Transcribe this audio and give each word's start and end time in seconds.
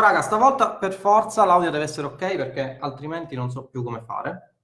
Ciao 0.00 0.08
raga, 0.08 0.22
stavolta 0.22 0.70
per 0.76 0.94
forza 0.94 1.44
l'audio 1.44 1.70
deve 1.70 1.84
essere 1.84 2.06
ok 2.06 2.34
perché 2.36 2.78
altrimenti 2.80 3.36
non 3.36 3.50
so 3.50 3.66
più 3.66 3.82
come 3.82 4.00
fare. 4.00 4.54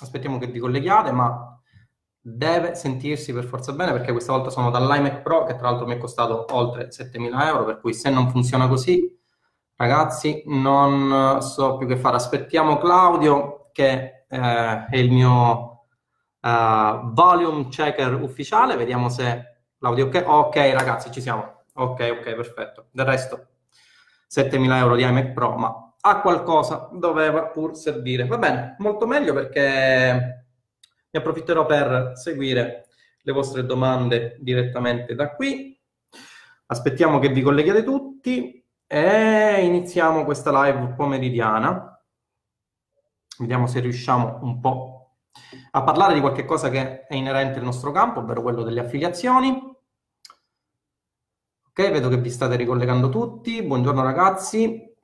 Aspettiamo 0.00 0.38
che 0.38 0.48
vi 0.48 0.58
colleghiate, 0.58 1.12
ma 1.12 1.56
deve 2.20 2.74
sentirsi 2.74 3.32
per 3.32 3.44
forza 3.44 3.70
bene 3.74 3.92
perché 3.92 4.10
questa 4.10 4.32
volta 4.32 4.50
sono 4.50 4.70
dall'iMac 4.70 5.22
Pro 5.22 5.44
che 5.44 5.54
tra 5.54 5.70
l'altro 5.70 5.86
mi 5.86 5.94
è 5.94 5.98
costato 5.98 6.46
oltre 6.50 6.88
7.000 6.88 7.44
euro, 7.46 7.64
per 7.64 7.78
cui 7.78 7.94
se 7.94 8.10
non 8.10 8.28
funziona 8.28 8.66
così, 8.66 9.16
ragazzi, 9.76 10.42
non 10.46 11.40
so 11.42 11.76
più 11.76 11.86
che 11.86 11.96
fare. 11.96 12.16
Aspettiamo 12.16 12.78
Claudio 12.78 13.68
che 13.70 14.24
eh, 14.26 14.86
è 14.86 14.96
il 14.96 15.12
mio 15.12 15.84
uh, 16.40 17.12
volume 17.12 17.68
checker 17.68 18.14
ufficiale, 18.14 18.74
vediamo 18.74 19.08
se 19.08 19.60
l'audio 19.78 20.10
è 20.10 20.18
ok. 20.18 20.28
Ok 20.28 20.56
ragazzi, 20.56 21.12
ci 21.12 21.20
siamo. 21.20 21.66
Ok, 21.74 22.16
ok, 22.18 22.34
perfetto. 22.34 22.86
Del 22.90 23.06
resto 23.06 23.46
7.000 24.32 24.76
euro 24.76 24.96
di 24.96 25.02
iMac 25.02 25.32
Pro, 25.32 25.56
ma 25.56 25.94
a 26.00 26.20
qualcosa 26.20 26.88
doveva 26.92 27.46
pur 27.46 27.76
servire. 27.76 28.26
Va 28.26 28.38
bene, 28.38 28.76
molto 28.78 29.06
meglio 29.06 29.34
perché 29.34 30.46
ne 31.10 31.18
approfitterò 31.18 31.66
per 31.66 32.12
seguire 32.14 32.86
le 33.20 33.32
vostre 33.32 33.66
domande 33.66 34.38
direttamente 34.40 35.14
da 35.14 35.34
qui. 35.34 35.78
Aspettiamo 36.66 37.18
che 37.18 37.28
vi 37.28 37.42
colleghiate 37.42 37.84
tutti 37.84 38.66
e 38.86 39.64
iniziamo 39.64 40.24
questa 40.24 40.64
live 40.64 40.94
pomeridiana. 40.94 42.02
Vediamo 43.38 43.66
se 43.66 43.80
riusciamo 43.80 44.38
un 44.42 44.60
po' 44.60 45.16
a 45.70 45.82
parlare 45.82 46.14
di 46.14 46.20
qualche 46.20 46.44
cosa 46.44 46.70
che 46.70 47.06
è 47.06 47.14
inerente 47.14 47.58
al 47.58 47.64
nostro 47.64 47.90
campo, 47.90 48.20
ovvero 48.20 48.42
quello 48.42 48.62
delle 48.62 48.80
affiliazioni. 48.80 49.71
Ok, 51.74 51.90
vedo 51.90 52.10
che 52.10 52.18
vi 52.18 52.28
state 52.28 52.56
ricollegando 52.56 53.08
tutti. 53.08 53.62
Buongiorno 53.62 54.02
ragazzi. 54.02 54.94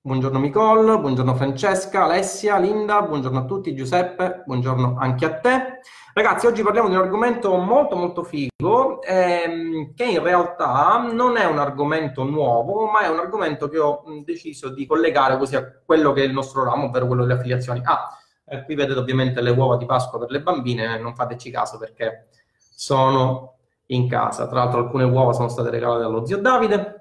Buongiorno 0.00 0.40
Nicole, 0.40 0.98
buongiorno 0.98 1.32
Francesca, 1.36 2.02
Alessia, 2.02 2.58
Linda, 2.58 3.02
buongiorno 3.02 3.38
a 3.38 3.44
tutti, 3.44 3.72
Giuseppe, 3.72 4.42
buongiorno 4.46 4.96
anche 4.98 5.26
a 5.26 5.38
te. 5.38 5.78
Ragazzi, 6.12 6.48
oggi 6.48 6.64
parliamo 6.64 6.88
di 6.88 6.96
un 6.96 7.02
argomento 7.02 7.56
molto 7.56 7.94
molto 7.94 8.24
figo, 8.24 9.00
ehm, 9.00 9.94
che 9.94 10.06
in 10.06 10.20
realtà 10.20 11.08
non 11.08 11.36
è 11.36 11.44
un 11.44 11.58
argomento 11.58 12.24
nuovo, 12.24 12.86
ma 12.86 13.02
è 13.02 13.08
un 13.08 13.20
argomento 13.20 13.68
che 13.68 13.78
ho 13.78 14.02
deciso 14.24 14.70
di 14.70 14.86
collegare 14.86 15.38
così 15.38 15.54
a 15.54 15.70
quello 15.86 16.10
che 16.10 16.22
è 16.22 16.26
il 16.26 16.32
nostro 16.32 16.64
ramo, 16.64 16.86
ovvero 16.86 17.06
quello 17.06 17.22
delle 17.22 17.38
affiliazioni. 17.38 17.80
Ah, 17.84 18.08
eh, 18.44 18.64
qui 18.64 18.74
vedete 18.74 18.98
ovviamente 18.98 19.40
le 19.40 19.50
uova 19.50 19.76
di 19.76 19.86
Pasqua 19.86 20.18
per 20.18 20.32
le 20.32 20.42
bambine, 20.42 20.98
non 20.98 21.14
fateci 21.14 21.48
caso 21.52 21.78
perché 21.78 22.26
sono 22.58 23.59
in 23.90 24.08
casa. 24.08 24.46
Tra 24.46 24.60
l'altro 24.60 24.80
alcune 24.80 25.04
uova 25.04 25.32
sono 25.32 25.48
state 25.48 25.70
regalate 25.70 26.02
dallo 26.02 26.26
zio 26.26 26.38
Davide. 26.38 26.96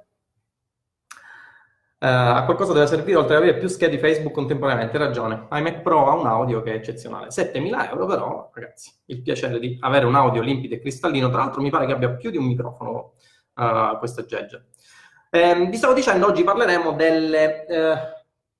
Uh, 2.01 2.05
a 2.07 2.43
qualcosa 2.45 2.71
deve 2.71 2.87
servire 2.87 3.17
oltre 3.17 3.35
ad 3.35 3.41
avere 3.41 3.57
più 3.57 3.67
schede 3.67 3.99
Facebook 3.99 4.33
contemporaneamente, 4.33 4.97
ragione. 4.97 5.47
iMac 5.51 5.81
Pro 5.81 6.07
ha 6.07 6.15
un 6.15 6.27
audio 6.27 6.61
che 6.61 6.71
è 6.71 6.75
eccezionale. 6.75 7.27
7.000 7.27 7.89
euro 7.89 8.05
però, 8.05 8.49
ragazzi, 8.53 8.91
il 9.07 9.21
piacere 9.21 9.59
di 9.59 9.77
avere 9.81 10.05
un 10.05 10.15
audio 10.15 10.41
limpido 10.41 10.75
e 10.75 10.79
cristallino. 10.79 11.29
Tra 11.29 11.39
l'altro 11.39 11.61
mi 11.61 11.69
pare 11.69 11.85
che 11.85 11.91
abbia 11.91 12.11
più 12.11 12.29
di 12.31 12.37
un 12.37 12.45
microfono 12.45 13.15
uh, 13.55 13.97
questo 13.97 14.23
Gegge. 14.23 14.67
Eh, 15.29 15.67
vi 15.67 15.75
stavo 15.75 15.93
dicendo, 15.93 16.27
oggi 16.27 16.43
parleremo 16.43 16.93
delle... 16.93 17.65
Uh, 17.67 18.17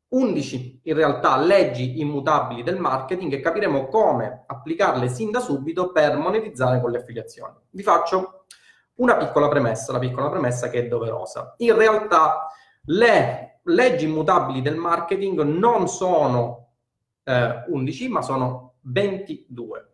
11 0.10 0.82
in 0.84 0.94
realtà 0.96 1.38
leggi 1.38 2.00
immutabili 2.00 2.64
del 2.64 2.78
marketing 2.78 3.34
e 3.34 3.40
capiremo 3.40 3.88
come 3.88 4.44
applicarle 4.48 5.08
sin 5.08 5.30
da 5.30 5.40
subito 5.40 5.92
per 5.92 6.18
monetizzare 6.18 6.82
con 6.82 6.92
le 6.92 6.98
affiliazioni. 6.98 7.56
Vi 7.70 7.84
faccio 7.84 8.46
una 8.96 9.18
piccola 9.18 9.48
premessa, 9.48 9.92
la 9.92 10.00
piccola 10.00 10.30
premessa 10.30 10.70
che 10.70 10.80
è 10.80 10.88
doverosa. 10.88 11.54
In 11.58 11.76
realtà 11.76 12.48
le 12.86 13.60
leggi 13.64 14.06
immutabili 14.06 14.62
del 14.62 14.76
marketing 14.76 15.42
non 15.42 15.88
sono 15.88 16.72
eh, 17.24 17.66
11, 17.68 18.10
ma 18.10 18.22
sono 18.22 18.76
22. 18.82 19.89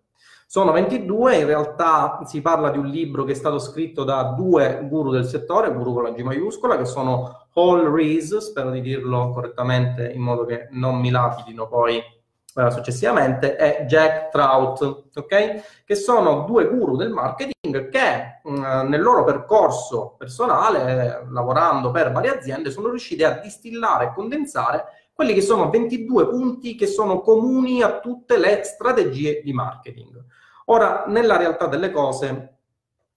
Sono 0.55 0.71
22, 0.71 1.39
in 1.39 1.47
realtà 1.47 2.21
si 2.23 2.39
parla 2.39 2.69
di 2.69 2.77
un 2.77 2.85
libro 2.85 3.25
che 3.25 3.33
è 3.33 3.35
stato 3.35 3.59
scritto 3.59 4.05
da 4.05 4.23
due 4.37 4.87
guru 4.87 5.11
del 5.11 5.25
settore, 5.25 5.73
guru 5.73 5.95
con 5.95 6.03
la 6.03 6.11
G 6.11 6.21
maiuscola, 6.21 6.77
che 6.77 6.85
sono 6.85 7.47
Paul 7.51 7.81
Rees, 7.89 8.37
spero 8.37 8.69
di 8.69 8.79
dirlo 8.79 9.31
correttamente 9.31 10.09
in 10.13 10.21
modo 10.21 10.45
che 10.45 10.69
non 10.71 10.97
mi 10.97 11.09
lapidino 11.09 11.67
poi 11.67 11.97
eh, 11.97 12.71
successivamente, 12.71 13.57
e 13.57 13.83
Jack 13.83 14.29
Trout, 14.29 15.09
ok? 15.13 15.83
Che 15.83 15.95
sono 15.95 16.45
due 16.47 16.69
guru 16.69 16.95
del 16.95 17.11
marketing 17.11 17.89
che 17.89 18.39
mh, 18.41 18.49
mm, 18.49 18.87
nel 18.87 19.01
loro 19.01 19.25
percorso 19.25 20.15
personale, 20.17 21.27
lavorando 21.31 21.91
per 21.91 22.13
varie 22.13 22.33
aziende, 22.33 22.71
sono 22.71 22.87
riusciti 22.87 23.25
a 23.25 23.41
distillare 23.41 24.05
e 24.05 24.13
condensare 24.13 24.85
quelli 25.11 25.33
che 25.33 25.41
sono 25.41 25.69
22 25.69 26.29
punti 26.29 26.75
che 26.75 26.87
sono 26.87 27.19
comuni 27.19 27.81
a 27.81 27.99
tutte 27.99 28.37
le 28.37 28.61
strategie 28.63 29.41
di 29.43 29.51
marketing. 29.51 30.23
Ora, 30.65 31.05
nella 31.07 31.37
realtà 31.37 31.67
delle 31.67 31.91
cose, 31.91 32.57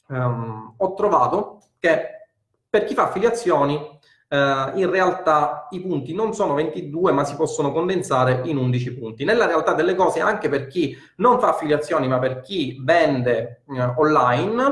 um, 0.09 0.75
ho 0.76 0.94
trovato 0.94 1.62
che 1.78 2.28
per 2.69 2.84
chi 2.84 2.94
fa 2.94 3.04
affiliazioni 3.04 3.97
Uh, 4.31 4.76
in 4.76 4.91
realtà 4.91 5.69
i 5.70 5.81
punti 5.81 6.12
non 6.12 6.34
sono 6.34 6.53
22 6.53 7.12
ma 7.12 7.25
si 7.25 7.34
possono 7.34 7.72
condensare 7.72 8.42
in 8.44 8.58
11 8.58 8.98
punti. 8.98 9.25
Nella 9.25 9.47
realtà 9.47 9.72
delle 9.72 9.94
cose 9.94 10.20
anche 10.20 10.50
per 10.50 10.66
chi 10.66 10.94
non 11.16 11.41
fa 11.41 11.48
affiliazioni 11.48 12.08
ma 12.08 12.19
per 12.19 12.41
chi 12.41 12.78
vende 12.84 13.62
uh, 13.69 13.94
online 13.97 14.62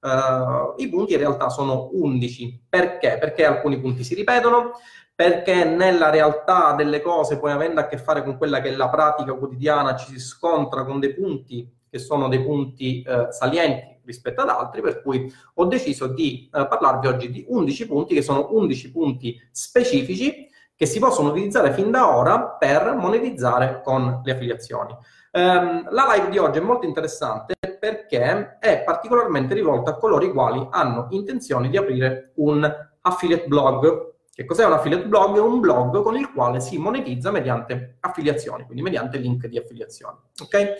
uh, 0.00 0.74
i 0.76 0.90
punti 0.90 1.14
in 1.14 1.20
realtà 1.20 1.48
sono 1.48 1.88
11. 1.92 2.66
Perché? 2.68 3.16
Perché 3.18 3.46
alcuni 3.46 3.80
punti 3.80 4.04
si 4.04 4.14
ripetono, 4.14 4.72
perché 5.14 5.64
nella 5.64 6.10
realtà 6.10 6.74
delle 6.74 7.00
cose 7.00 7.38
poi 7.38 7.52
avendo 7.52 7.80
a 7.80 7.86
che 7.86 7.96
fare 7.96 8.22
con 8.22 8.36
quella 8.36 8.60
che 8.60 8.68
è 8.68 8.72
la 8.72 8.90
pratica 8.90 9.32
quotidiana 9.32 9.96
ci 9.96 10.10
si 10.10 10.20
scontra 10.20 10.84
con 10.84 11.00
dei 11.00 11.14
punti 11.14 11.66
che 11.90 11.98
sono 11.98 12.28
dei 12.28 12.42
punti 12.42 13.04
salienti 13.30 13.98
rispetto 14.08 14.40
ad 14.40 14.48
altri, 14.48 14.80
per 14.80 15.02
cui 15.02 15.30
ho 15.54 15.64
deciso 15.66 16.06
di 16.06 16.48
eh, 16.52 16.66
parlarvi 16.66 17.06
oggi 17.06 17.30
di 17.30 17.44
11 17.46 17.86
punti 17.86 18.14
che 18.14 18.22
sono 18.22 18.48
11 18.50 18.90
punti 18.90 19.38
specifici 19.52 20.48
che 20.74 20.86
si 20.86 20.98
possono 20.98 21.30
utilizzare 21.30 21.72
fin 21.72 21.90
da 21.90 22.16
ora 22.16 22.40
per 22.40 22.94
monetizzare 22.94 23.82
con 23.84 24.22
le 24.24 24.32
affiliazioni. 24.32 24.96
Um, 25.30 25.90
la 25.90 26.14
live 26.14 26.30
di 26.30 26.38
oggi 26.38 26.58
è 26.58 26.62
molto 26.62 26.86
interessante 26.86 27.54
perché 27.78 28.58
è 28.58 28.82
particolarmente 28.82 29.54
rivolta 29.54 29.90
a 29.90 29.96
coloro 29.96 30.24
i 30.24 30.30
quali 30.30 30.66
hanno 30.70 31.08
intenzione 31.10 31.68
di 31.68 31.76
aprire 31.76 32.32
un 32.36 32.64
affiliate 33.02 33.46
blog. 33.46 34.14
Che 34.32 34.44
cos'è 34.44 34.64
un 34.64 34.72
affiliate 34.72 35.06
blog? 35.06 35.36
È 35.36 35.40
un 35.40 35.60
blog 35.60 36.00
con 36.00 36.16
il 36.16 36.32
quale 36.32 36.60
si 36.60 36.78
monetizza 36.78 37.32
mediante 37.32 37.96
affiliazioni, 38.00 38.64
quindi 38.64 38.82
mediante 38.82 39.18
link 39.18 39.46
di 39.48 39.58
affiliazione. 39.58 40.16
Ok? 40.40 40.76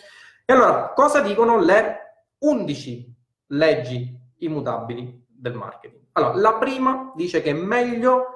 E 0.50 0.54
allora, 0.54 0.94
cosa 0.94 1.20
dicono 1.20 1.60
le 1.60 2.24
11 2.38 3.14
leggi 3.48 4.18
immutabili 4.38 5.26
del 5.28 5.52
marketing. 5.52 6.04
Allora, 6.12 6.36
la 6.36 6.54
prima 6.54 7.12
dice 7.14 7.42
che 7.42 7.50
è 7.50 7.52
meglio 7.52 8.28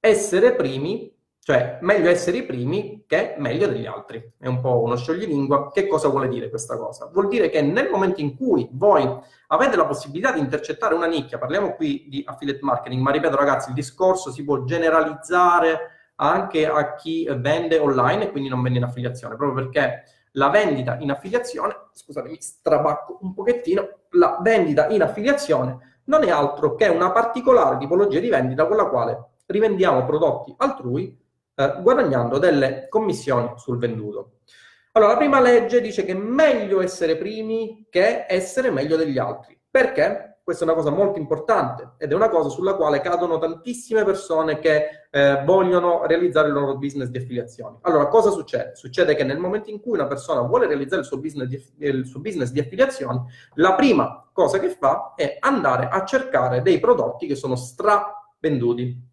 essere 0.00 0.54
primi, 0.54 1.14
cioè 1.40 1.76
meglio 1.82 2.08
essere 2.08 2.38
i 2.38 2.46
primi 2.46 3.04
che 3.06 3.34
meglio 3.36 3.66
degli 3.66 3.84
altri. 3.84 4.32
È 4.38 4.46
un 4.46 4.62
po' 4.62 4.80
uno 4.80 4.96
scioglilingua. 4.96 5.70
Che 5.70 5.86
cosa 5.88 6.08
vuole 6.08 6.28
dire 6.28 6.48
questa 6.48 6.78
cosa? 6.78 7.10
Vuol 7.12 7.28
dire 7.28 7.50
che 7.50 7.60
nel 7.60 7.90
momento 7.90 8.22
in 8.22 8.34
cui 8.34 8.66
voi 8.72 9.06
avete 9.48 9.76
la 9.76 9.84
possibilità 9.84 10.32
di 10.32 10.40
intercettare 10.40 10.94
una 10.94 11.06
nicchia, 11.06 11.36
parliamo 11.36 11.74
qui 11.74 12.06
di 12.08 12.24
affiliate 12.26 12.60
marketing, 12.62 13.02
ma 13.02 13.10
ripeto 13.10 13.36
ragazzi, 13.36 13.68
il 13.68 13.74
discorso 13.74 14.30
si 14.30 14.42
può 14.42 14.64
generalizzare 14.64 16.12
anche 16.14 16.66
a 16.66 16.94
chi 16.94 17.28
vende 17.30 17.76
online 17.76 18.24
e 18.24 18.30
quindi 18.30 18.48
non 18.48 18.62
vende 18.62 18.78
in 18.78 18.84
affiliazione, 18.84 19.36
proprio 19.36 19.66
perché 19.66 20.04
la 20.32 20.48
vendita 20.50 20.96
in 21.00 21.10
affiliazione, 21.10 21.74
scusate, 21.92 22.28
mi 22.28 22.40
strabacco 22.40 23.18
un 23.22 23.34
pochettino, 23.34 23.88
la 24.10 24.38
vendita 24.40 24.88
in 24.88 25.02
affiliazione 25.02 26.00
non 26.04 26.24
è 26.24 26.30
altro 26.30 26.74
che 26.74 26.88
una 26.88 27.12
particolare 27.12 27.78
tipologia 27.78 28.20
di 28.20 28.28
vendita 28.28 28.66
con 28.66 28.76
la 28.76 28.86
quale 28.86 29.30
rivendiamo 29.46 30.04
prodotti 30.04 30.54
altrui 30.58 31.16
eh, 31.54 31.74
guadagnando 31.80 32.38
delle 32.38 32.86
commissioni 32.88 33.52
sul 33.56 33.78
venduto. 33.78 34.40
Allora, 34.92 35.12
la 35.12 35.18
prima 35.18 35.40
legge 35.40 35.80
dice 35.80 36.04
che 36.04 36.12
è 36.12 36.16
meglio 36.16 36.80
essere 36.80 37.16
primi 37.16 37.86
che 37.90 38.26
essere 38.28 38.70
meglio 38.70 38.96
degli 38.96 39.18
altri. 39.18 39.58
Perché? 39.70 40.27
Questa 40.48 40.64
è 40.64 40.68
una 40.68 40.78
cosa 40.78 40.96
molto 40.96 41.18
importante 41.18 41.90
ed 41.98 42.10
è 42.10 42.14
una 42.14 42.30
cosa 42.30 42.48
sulla 42.48 42.72
quale 42.72 43.02
cadono 43.02 43.36
tantissime 43.36 44.02
persone 44.02 44.58
che 44.58 45.08
eh, 45.10 45.42
vogliono 45.44 46.06
realizzare 46.06 46.48
il 46.48 46.54
loro 46.54 46.78
business 46.78 47.08
di 47.08 47.18
affiliazioni. 47.18 47.76
Allora, 47.82 48.08
cosa 48.08 48.30
succede? 48.30 48.74
Succede 48.74 49.14
che 49.14 49.24
nel 49.24 49.36
momento 49.36 49.68
in 49.68 49.78
cui 49.78 49.92
una 49.92 50.06
persona 50.06 50.40
vuole 50.40 50.66
realizzare 50.66 51.02
il 51.02 51.06
suo 51.06 51.18
business 51.18 51.48
di, 51.48 51.62
il 51.80 52.06
suo 52.06 52.20
business 52.20 52.50
di 52.50 52.60
affiliazioni, 52.60 53.20
la 53.56 53.74
prima 53.74 54.26
cosa 54.32 54.58
che 54.58 54.70
fa 54.70 55.12
è 55.14 55.36
andare 55.38 55.86
a 55.88 56.02
cercare 56.06 56.62
dei 56.62 56.80
prodotti 56.80 57.26
che 57.26 57.34
sono 57.34 57.54
stravenduti. 57.54 59.06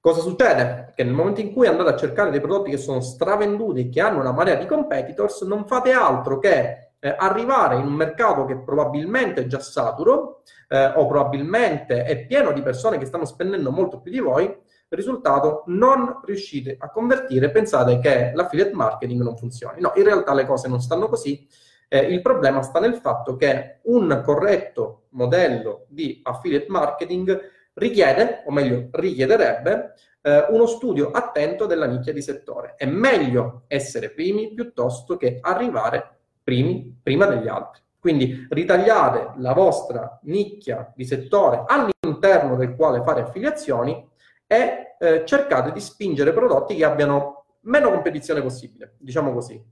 Cosa 0.00 0.20
succede? 0.20 0.94
Che 0.96 1.04
nel 1.04 1.14
momento 1.14 1.40
in 1.40 1.52
cui 1.52 1.68
andate 1.68 1.90
a 1.90 1.96
cercare 1.96 2.32
dei 2.32 2.40
prodotti 2.40 2.70
che 2.70 2.76
sono 2.76 3.00
stravenduti, 3.00 3.88
che 3.88 4.00
hanno 4.00 4.18
una 4.18 4.32
marea 4.32 4.56
di 4.56 4.66
competitors, 4.66 5.42
non 5.42 5.64
fate 5.64 5.92
altro 5.92 6.40
che 6.40 6.91
eh, 7.04 7.16
arrivare 7.18 7.78
in 7.78 7.86
un 7.86 7.94
mercato 7.94 8.44
che 8.44 8.56
probabilmente 8.58 9.42
è 9.42 9.46
già 9.46 9.58
saturo 9.58 10.42
eh, 10.68 10.92
o 10.94 11.04
probabilmente 11.06 12.04
è 12.04 12.24
pieno 12.26 12.52
di 12.52 12.62
persone 12.62 12.96
che 12.96 13.06
stanno 13.06 13.24
spendendo 13.24 13.72
molto 13.72 14.00
più 14.00 14.12
di 14.12 14.20
voi, 14.20 14.56
risultato 14.88 15.64
non 15.66 16.20
riuscite 16.24 16.76
a 16.78 16.90
convertire, 16.90 17.50
pensate 17.50 17.98
che 17.98 18.30
l'affiliate 18.32 18.72
marketing 18.74 19.20
non 19.22 19.36
funzioni. 19.36 19.80
No, 19.80 19.92
in 19.96 20.04
realtà 20.04 20.32
le 20.32 20.46
cose 20.46 20.68
non 20.68 20.80
stanno 20.80 21.08
così. 21.08 21.44
Eh, 21.88 21.98
il 21.98 22.22
problema 22.22 22.62
sta 22.62 22.78
nel 22.78 22.94
fatto 22.94 23.34
che 23.34 23.80
un 23.84 24.22
corretto 24.24 25.06
modello 25.10 25.86
di 25.88 26.20
affiliate 26.22 26.66
marketing 26.68 27.40
richiede, 27.74 28.44
o 28.46 28.52
meglio, 28.52 28.88
richiederebbe 28.92 29.94
eh, 30.22 30.46
uno 30.50 30.66
studio 30.66 31.10
attento 31.10 31.66
della 31.66 31.86
nicchia 31.86 32.12
di 32.12 32.22
settore. 32.22 32.74
È 32.76 32.86
meglio 32.86 33.64
essere 33.66 34.10
primi 34.10 34.54
piuttosto 34.54 35.16
che 35.16 35.38
arrivare 35.40 36.18
primi 36.42 36.98
prima 37.02 37.26
degli 37.26 37.48
altri. 37.48 37.80
Quindi 37.98 38.46
ritagliate 38.50 39.34
la 39.36 39.52
vostra 39.52 40.18
nicchia 40.24 40.92
di 40.94 41.04
settore 41.04 41.64
all'interno 41.66 42.56
del 42.56 42.74
quale 42.74 43.02
fare 43.02 43.22
affiliazioni 43.22 44.08
e 44.46 44.96
eh, 44.98 45.24
cercate 45.24 45.72
di 45.72 45.80
spingere 45.80 46.32
prodotti 46.32 46.74
che 46.74 46.84
abbiano 46.84 47.44
meno 47.60 47.90
competizione 47.90 48.42
possibile, 48.42 48.96
diciamo 48.98 49.32
così. 49.32 49.62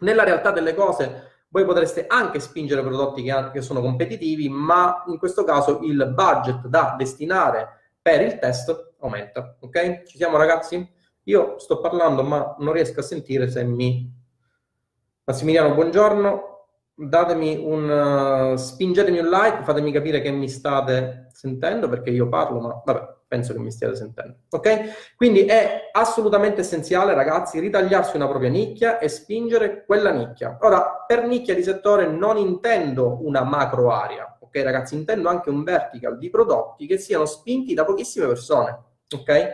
Nella 0.00 0.24
realtà 0.24 0.50
delle 0.50 0.74
cose 0.74 1.36
voi 1.50 1.64
potreste 1.64 2.06
anche 2.06 2.40
spingere 2.40 2.82
prodotti 2.82 3.22
che, 3.22 3.50
che 3.52 3.60
sono 3.62 3.80
competitivi, 3.80 4.48
ma 4.48 5.04
in 5.06 5.18
questo 5.18 5.44
caso 5.44 5.80
il 5.82 6.12
budget 6.14 6.66
da 6.66 6.94
destinare 6.98 7.92
per 8.02 8.20
il 8.22 8.38
test 8.38 8.94
aumenta. 9.00 9.56
Ok? 9.60 10.02
Ci 10.02 10.16
siamo 10.16 10.36
ragazzi? 10.36 10.96
Io 11.24 11.58
sto 11.58 11.80
parlando, 11.80 12.22
ma 12.22 12.54
non 12.58 12.72
riesco 12.72 13.00
a 13.00 13.02
sentire 13.02 13.48
se 13.50 13.64
mi... 13.64 14.16
Massimiliano, 15.28 15.74
buongiorno 15.74 16.46
datemi 16.94 17.58
un 17.62 17.86
uh, 17.86 18.56
spingetemi 18.56 19.18
un 19.18 19.28
like, 19.28 19.62
fatemi 19.62 19.92
capire 19.92 20.22
che 20.22 20.30
mi 20.30 20.48
state 20.48 21.26
sentendo 21.34 21.86
perché 21.86 22.08
io 22.08 22.30
parlo, 22.30 22.60
ma 22.60 22.82
vabbè, 22.82 23.16
penso 23.28 23.52
che 23.52 23.58
mi 23.58 23.70
stiate 23.70 23.94
sentendo. 23.94 24.38
Ok? 24.48 25.16
Quindi 25.16 25.44
è 25.44 25.90
assolutamente 25.92 26.62
essenziale, 26.62 27.12
ragazzi, 27.12 27.60
ritagliarsi 27.60 28.16
una 28.16 28.26
propria 28.26 28.48
nicchia 28.48 28.98
e 28.98 29.08
spingere 29.08 29.84
quella 29.84 30.12
nicchia. 30.12 30.56
Ora, 30.62 31.04
per 31.06 31.26
nicchia 31.26 31.54
di 31.54 31.62
settore 31.62 32.06
non 32.06 32.38
intendo 32.38 33.18
una 33.20 33.42
macro 33.42 33.92
area, 33.92 34.38
ok, 34.40 34.62
ragazzi, 34.62 34.94
intendo 34.94 35.28
anche 35.28 35.50
un 35.50 35.62
vertical 35.62 36.16
di 36.16 36.30
prodotti 36.30 36.86
che 36.86 36.96
siano 36.96 37.26
spinti 37.26 37.74
da 37.74 37.84
pochissime 37.84 38.26
persone, 38.26 38.82
ok? 39.14 39.48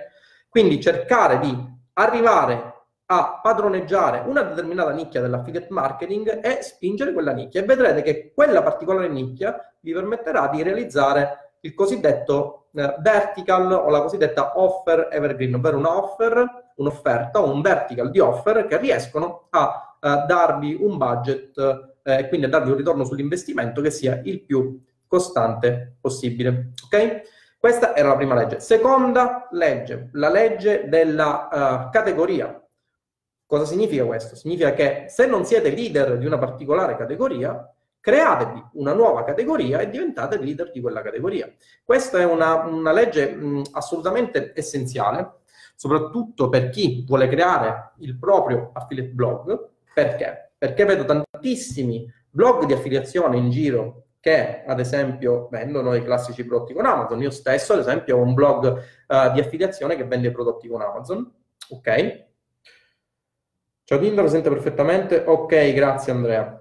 Quindi 0.49 0.81
cercare 0.81 1.41
di 1.41 1.73
arrivare 1.94 2.74
a 3.06 3.40
padroneggiare 3.42 4.22
una 4.26 4.42
determinata 4.42 4.90
nicchia 4.90 5.20
dell'affiliate 5.20 5.66
marketing 5.70 6.40
e 6.42 6.62
spingere 6.62 7.12
quella 7.12 7.32
nicchia 7.32 7.60
e 7.60 7.64
vedrete 7.64 8.02
che 8.02 8.32
quella 8.34 8.62
particolare 8.62 9.08
nicchia 9.08 9.74
vi 9.80 9.92
permetterà 9.92 10.48
di 10.48 10.62
realizzare 10.62 11.56
il 11.60 11.74
cosiddetto 11.74 12.66
eh, 12.72 12.94
vertical 13.00 13.72
o 13.72 13.88
la 13.88 14.02
cosiddetta 14.02 14.58
offer 14.58 15.08
evergreen, 15.10 15.54
ovvero 15.54 15.78
una 15.78 15.96
offer, 15.96 16.72
un'offerta 16.76 17.40
o 17.40 17.50
un 17.50 17.60
vertical 17.60 18.10
di 18.10 18.18
offer 18.18 18.66
che 18.66 18.78
riescono 18.78 19.46
a 19.50 19.96
eh, 20.00 20.24
darvi 20.26 20.76
un 20.80 20.96
budget 20.96 21.56
eh, 21.56 22.12
e 22.12 22.18
eh, 22.18 22.28
quindi 22.28 22.46
a 22.46 22.50
darvi 22.50 22.70
un 22.70 22.76
ritorno 22.76 23.04
sull'investimento 23.04 23.80
che 23.80 23.90
sia 23.90 24.20
il 24.24 24.42
più 24.42 24.82
costante 25.06 25.96
possibile. 26.00 26.72
Ok? 26.84 27.22
Questa 27.58 27.96
era 27.96 28.08
la 28.08 28.16
prima 28.16 28.34
legge. 28.34 28.60
Seconda 28.60 29.48
legge, 29.52 30.10
la 30.12 30.28
legge 30.28 30.86
della 30.86 31.48
uh, 31.50 31.90
categoria. 31.90 32.62
Cosa 33.46 33.64
significa 33.64 34.05
questo? 34.05 34.37
Significa 34.37 34.73
che 34.73 35.05
se 35.08 35.26
non 35.26 35.44
siete 35.44 35.70
leader 35.70 36.19
di 36.19 36.26
una 36.26 36.38
particolare 36.38 36.96
categoria, 36.96 37.70
createvi 38.00 38.62
una 38.75 38.93
nuova 38.93 39.25
categoria 39.25 39.81
e 39.81 39.88
diventate 39.88 40.38
leader 40.38 40.70
di 40.70 40.81
quella 40.81 41.02
categoria. 41.02 41.50
Questa 41.82 42.19
è 42.19 42.25
una, 42.25 42.64
una 42.64 42.93
legge 42.93 43.31
mh, 43.35 43.62
assolutamente 43.73 44.52
essenziale, 44.55 45.41
soprattutto 45.75 46.49
per 46.49 46.69
chi 46.69 47.05
vuole 47.06 47.29
creare 47.29 47.93
il 48.00 48.19
proprio 48.19 48.70
affiliate 48.73 49.11
blog. 49.11 49.69
Perché? 49.94 50.52
Perché 50.58 50.85
vedo 50.85 51.05
tantissimi 51.05 52.11
blog 52.31 52.64
di 52.67 52.73
affiliazione 52.73 53.37
in 53.37 53.50
giro 53.50 54.05
che 54.20 54.64
ad 54.67 54.81
esempio 54.81 55.49
vendono 55.50 55.94
i 55.94 56.02
classici 56.02 56.44
prodotti 56.44 56.73
con 56.73 56.87
Amazon. 56.87 57.20
Io 57.20 57.31
stesso, 57.31 57.75
ad 57.75 57.81
esempio, 57.81 58.17
ho 58.17 58.23
un 58.23 58.35
blog 58.35 58.82
uh, 59.06 59.32
di 59.32 59.40
affiliazione 59.40 59.97
che 59.97 60.05
vende 60.05 60.29
i 60.29 60.32
prodotti 60.32 60.67
con 60.67 60.81
Amazon. 60.81 61.31
Ok? 61.69 62.25
Ciao 63.86 63.98
Tinder, 63.98 64.25
lo 64.25 64.31
sente 64.31 64.48
perfettamente? 64.48 65.25
Ok, 65.26 65.75
grazie 65.75 66.10
Andrea. 66.10 66.58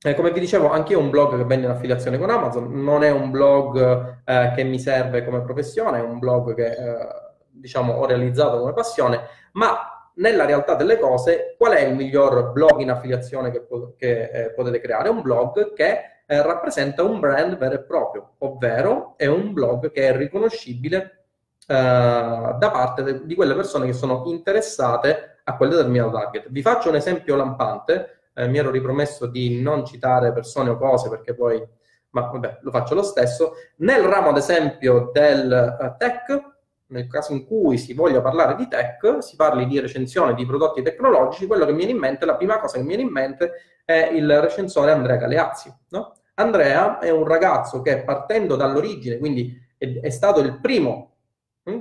Eh, 0.00 0.14
come 0.14 0.32
vi 0.32 0.40
dicevo, 0.40 0.70
anche 0.70 0.92
io 0.92 0.98
ho 0.98 1.02
un 1.02 1.10
blog 1.10 1.36
che 1.36 1.44
vende 1.44 1.66
in 1.66 1.72
affiliazione 1.72 2.16
con 2.16 2.30
Amazon, 2.30 2.72
non 2.82 3.02
è 3.02 3.10
un 3.10 3.30
blog 3.30 4.22
eh, 4.24 4.52
che 4.56 4.64
mi 4.64 4.78
serve 4.80 5.26
come 5.26 5.42
professione, 5.42 5.98
è 5.98 6.02
un 6.02 6.18
blog 6.18 6.54
che 6.54 6.68
eh, 6.68 7.08
diciamo 7.50 7.92
ho 7.92 8.06
realizzato 8.06 8.60
come 8.60 8.72
passione, 8.72 9.20
ma 9.52 10.10
nella 10.14 10.46
realtà 10.46 10.74
delle 10.74 10.98
cose, 10.98 11.54
qual 11.58 11.72
è 11.74 11.82
il 11.82 11.94
miglior 11.94 12.50
blog 12.52 12.80
in 12.80 12.92
affiliazione 12.92 13.50
che, 13.50 13.66
che 13.98 14.30
eh, 14.30 14.50
potete 14.52 14.80
creare? 14.80 15.10
Un 15.10 15.20
blog 15.20 15.74
che 15.74 16.22
eh, 16.24 16.42
rappresenta 16.42 17.02
un 17.02 17.20
brand 17.20 17.58
vero 17.58 17.74
e 17.74 17.82
proprio, 17.82 18.36
ovvero 18.38 19.12
è 19.18 19.26
un 19.26 19.52
blog 19.52 19.90
che 19.90 20.08
è 20.08 20.16
riconoscibile 20.16 21.24
eh, 21.66 21.74
da 21.74 22.70
parte 22.72 23.02
de- 23.02 23.26
di 23.26 23.34
quelle 23.34 23.54
persone 23.54 23.84
che 23.84 23.92
sono 23.92 24.22
interessate 24.28 25.37
a 25.48 25.56
quel 25.56 25.70
determinato 25.70 26.10
target. 26.10 26.50
Vi 26.50 26.62
faccio 26.62 26.90
un 26.90 26.96
esempio 26.96 27.34
lampante, 27.34 28.20
eh, 28.34 28.46
mi 28.48 28.58
ero 28.58 28.70
ripromesso 28.70 29.26
di 29.26 29.60
non 29.60 29.84
citare 29.84 30.32
persone 30.32 30.68
o 30.70 30.76
cose 30.76 31.08
perché 31.08 31.34
poi, 31.34 31.62
ma 32.10 32.22
vabbè, 32.22 32.58
lo 32.60 32.70
faccio 32.70 32.94
lo 32.94 33.02
stesso. 33.02 33.54
Nel 33.76 34.02
ramo, 34.02 34.28
ad 34.28 34.36
esempio, 34.36 35.10
del 35.12 35.76
uh, 35.80 35.96
tech, 35.96 36.56
nel 36.88 37.06
caso 37.08 37.32
in 37.32 37.46
cui 37.46 37.78
si 37.78 37.94
voglia 37.94 38.20
parlare 38.20 38.56
di 38.56 38.68
tech, 38.68 39.22
si 39.22 39.36
parli 39.36 39.66
di 39.66 39.80
recensione 39.80 40.34
di 40.34 40.44
prodotti 40.44 40.82
tecnologici, 40.82 41.46
quello 41.46 41.64
che 41.64 41.72
mi 41.72 41.78
viene 41.78 41.92
in 41.92 41.98
mente, 41.98 42.26
la 42.26 42.36
prima 42.36 42.60
cosa 42.60 42.76
che 42.76 42.82
mi 42.82 42.88
viene 42.88 43.02
in 43.02 43.10
mente 43.10 43.52
è 43.86 44.10
il 44.12 44.40
recensore 44.40 44.90
Andrea 44.90 45.16
Galeazzi. 45.16 45.74
No? 45.88 46.12
Andrea 46.34 46.98
è 46.98 47.10
un 47.10 47.24
ragazzo 47.24 47.80
che 47.80 48.04
partendo 48.04 48.54
dall'origine, 48.54 49.16
quindi 49.16 49.58
è, 49.78 50.00
è 50.00 50.10
stato 50.10 50.40
il 50.40 50.60
primo? 50.60 51.14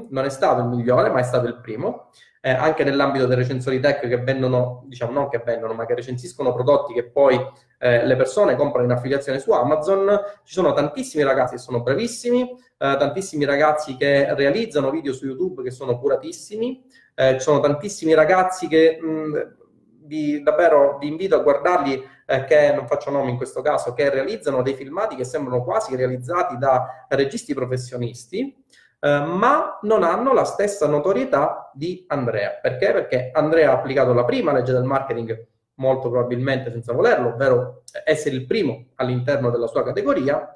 Non 0.10 0.26
è 0.26 0.30
stato 0.30 0.62
il 0.62 0.68
migliore, 0.68 1.10
ma 1.10 1.20
è 1.20 1.24
stato 1.24 1.48
il 1.48 1.60
primo, 1.60 2.10
eh, 2.42 2.52
anche 2.52 2.84
nell'ambito 2.84 3.26
dei 3.26 3.36
recensori 3.36 3.80
tech 3.80 4.08
che 4.08 4.18
vendono, 4.18 4.84
diciamo 4.86 5.12
non 5.12 5.28
che 5.30 5.40
vendono, 5.40 5.74
ma 5.74 5.86
che 5.86 5.96
recensiscono 5.96 6.54
prodotti 6.54 6.94
che 6.94 7.10
poi 7.10 7.40
eh, 7.80 8.06
le 8.06 8.16
persone 8.16 8.56
comprano 8.56 8.86
in 8.86 8.92
affiliazione 8.92 9.40
su 9.40 9.52
Amazon. 9.52 10.20
Ci 10.44 10.54
sono 10.54 10.74
tantissimi 10.74 11.24
ragazzi 11.24 11.56
che 11.56 11.62
sono 11.62 11.82
bravissimi, 11.82 12.42
eh, 12.42 12.56
tantissimi 12.78 13.46
ragazzi 13.46 13.98
che 13.98 14.34
realizzano 14.34 14.92
video 14.92 15.14
su 15.14 15.26
YouTube 15.26 15.64
che 15.64 15.72
sono 15.72 16.00
curatissimi, 16.00 16.84
eh, 17.16 17.34
ci 17.34 17.40
sono 17.40 17.60
tantissimi 17.60 18.14
ragazzi 18.14 18.68
che 18.68 18.98
mh, 19.02 19.56
vi, 20.06 20.42
davvero 20.42 20.98
vi 21.00 21.08
invito 21.08 21.36
a 21.36 21.40
guardarli 21.40 22.02
eh, 22.26 22.46
che 22.46 22.72
non 22.74 22.88
faccio 22.88 23.10
nomi 23.10 23.32
in 23.32 23.38
questo 23.38 23.62
caso, 23.62 23.94
che 23.94 24.10
realizzano 24.10 24.62
dei 24.62 24.74
filmati 24.74 25.16
che 25.16 25.24
sembrano 25.26 25.64
quasi 25.64 25.96
realizzati 25.96 26.58
da 26.58 27.06
registi 27.10 27.54
professionisti 27.54 28.56
eh, 29.00 29.20
ma 29.20 29.80
non 29.82 30.04
hanno 30.04 30.34
la 30.34 30.44
stessa 30.44 30.88
notorietà 30.88 31.72
di 31.74 32.06
Andrea. 32.08 32.58
Perché? 32.62 32.92
Perché 32.92 33.30
Andrea 33.34 33.72
ha 33.72 33.74
applicato 33.76 34.14
la 34.14 34.26
prima 34.26 34.52
legge 34.52 34.74
del 34.74 34.84
marketing 34.84 35.48
molto 35.76 36.10
probabilmente 36.10 36.72
senza 36.72 36.94
volerlo, 36.94 37.30
ovvero 37.30 37.84
essere 38.04 38.36
il 38.36 38.46
primo 38.46 38.88
all'interno 38.96 39.50
della 39.50 39.68
sua 39.68 39.84
categoria, 39.84 40.52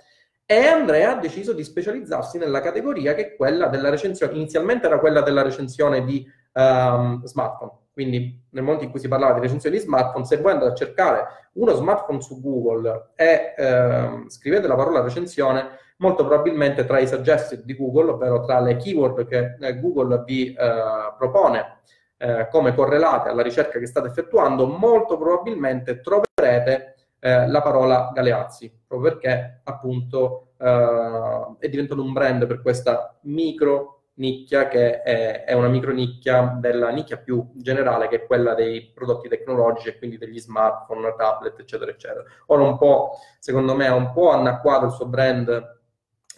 e 0.45 0.65
Andrea 0.65 1.11
ha 1.11 1.19
deciso 1.19 1.53
di 1.53 1.63
specializzarsi 1.63 2.37
nella 2.37 2.59
categoria 2.59 3.13
che 3.13 3.21
è 3.21 3.35
quella 3.35 3.67
della 3.67 3.89
recensione. 3.89 4.33
Inizialmente 4.33 4.87
era 4.87 4.99
quella 4.99 5.21
della 5.21 5.43
recensione 5.43 6.03
di 6.03 6.29
um, 6.53 7.23
smartphone, 7.23 7.71
quindi 7.93 8.43
nel 8.49 8.63
momento 8.63 8.83
in 8.83 8.89
cui 8.89 8.99
si 8.99 9.07
parlava 9.07 9.33
di 9.33 9.41
recensione 9.41 9.77
di 9.77 9.81
smartphone, 9.81 10.25
se 10.25 10.37
voi 10.37 10.51
andate 10.51 10.71
a 10.71 10.75
cercare 10.75 11.25
uno 11.53 11.73
smartphone 11.73 12.21
su 12.21 12.41
Google 12.41 13.11
e 13.15 13.53
uh, 13.57 14.27
scrivete 14.27 14.67
la 14.67 14.75
parola 14.75 15.01
recensione, 15.01 15.69
molto 16.01 16.25
probabilmente 16.25 16.85
tra 16.85 16.99
i 16.99 17.07
suggested 17.07 17.63
di 17.63 17.75
Google, 17.75 18.11
ovvero 18.11 18.43
tra 18.43 18.59
le 18.59 18.75
keyword 18.75 19.25
che 19.25 19.55
eh, 19.59 19.79
Google 19.79 20.23
vi 20.25 20.53
eh, 20.53 21.13
propone 21.17 21.79
eh, 22.17 22.47
come 22.51 22.75
correlate 22.75 23.29
alla 23.29 23.43
ricerca 23.43 23.79
che 23.79 23.85
state 23.85 24.07
effettuando, 24.07 24.67
molto 24.67 25.17
probabilmente 25.17 26.01
troverete 26.01 26.95
la 27.23 27.61
parola 27.61 28.09
Galeazzi, 28.11 28.81
proprio 28.87 29.11
perché 29.11 29.61
appunto 29.63 30.53
è 30.57 31.69
diventato 31.69 32.01
un 32.01 32.13
brand 32.13 32.47
per 32.47 32.63
questa 32.63 33.15
micro 33.25 34.05
nicchia 34.15 34.67
che 34.67 35.03
è, 35.03 35.43
è, 35.43 35.53
una 35.53 35.67
micro 35.67 35.91
nicchia 35.91 36.57
della 36.59 36.89
nicchia 36.89 37.17
più 37.17 37.51
generale 37.53 38.07
che 38.07 38.23
è 38.23 38.25
quella 38.25 38.55
dei 38.55 38.91
prodotti 38.91 39.27
tecnologici 39.27 39.89
e 39.89 39.97
quindi 39.99 40.17
degli 40.17 40.39
smartphone, 40.39 41.13
tablet 41.15 41.59
eccetera 41.59 41.91
eccetera. 41.91 42.23
Ora 42.47 42.63
un 42.63 42.77
po', 42.79 43.11
secondo 43.37 43.75
me, 43.75 43.85
ha 43.85 43.93
un 43.93 44.11
po' 44.11 44.31
annacquato 44.31 44.85
il 44.85 44.91
suo 44.91 45.05
brand 45.05 45.79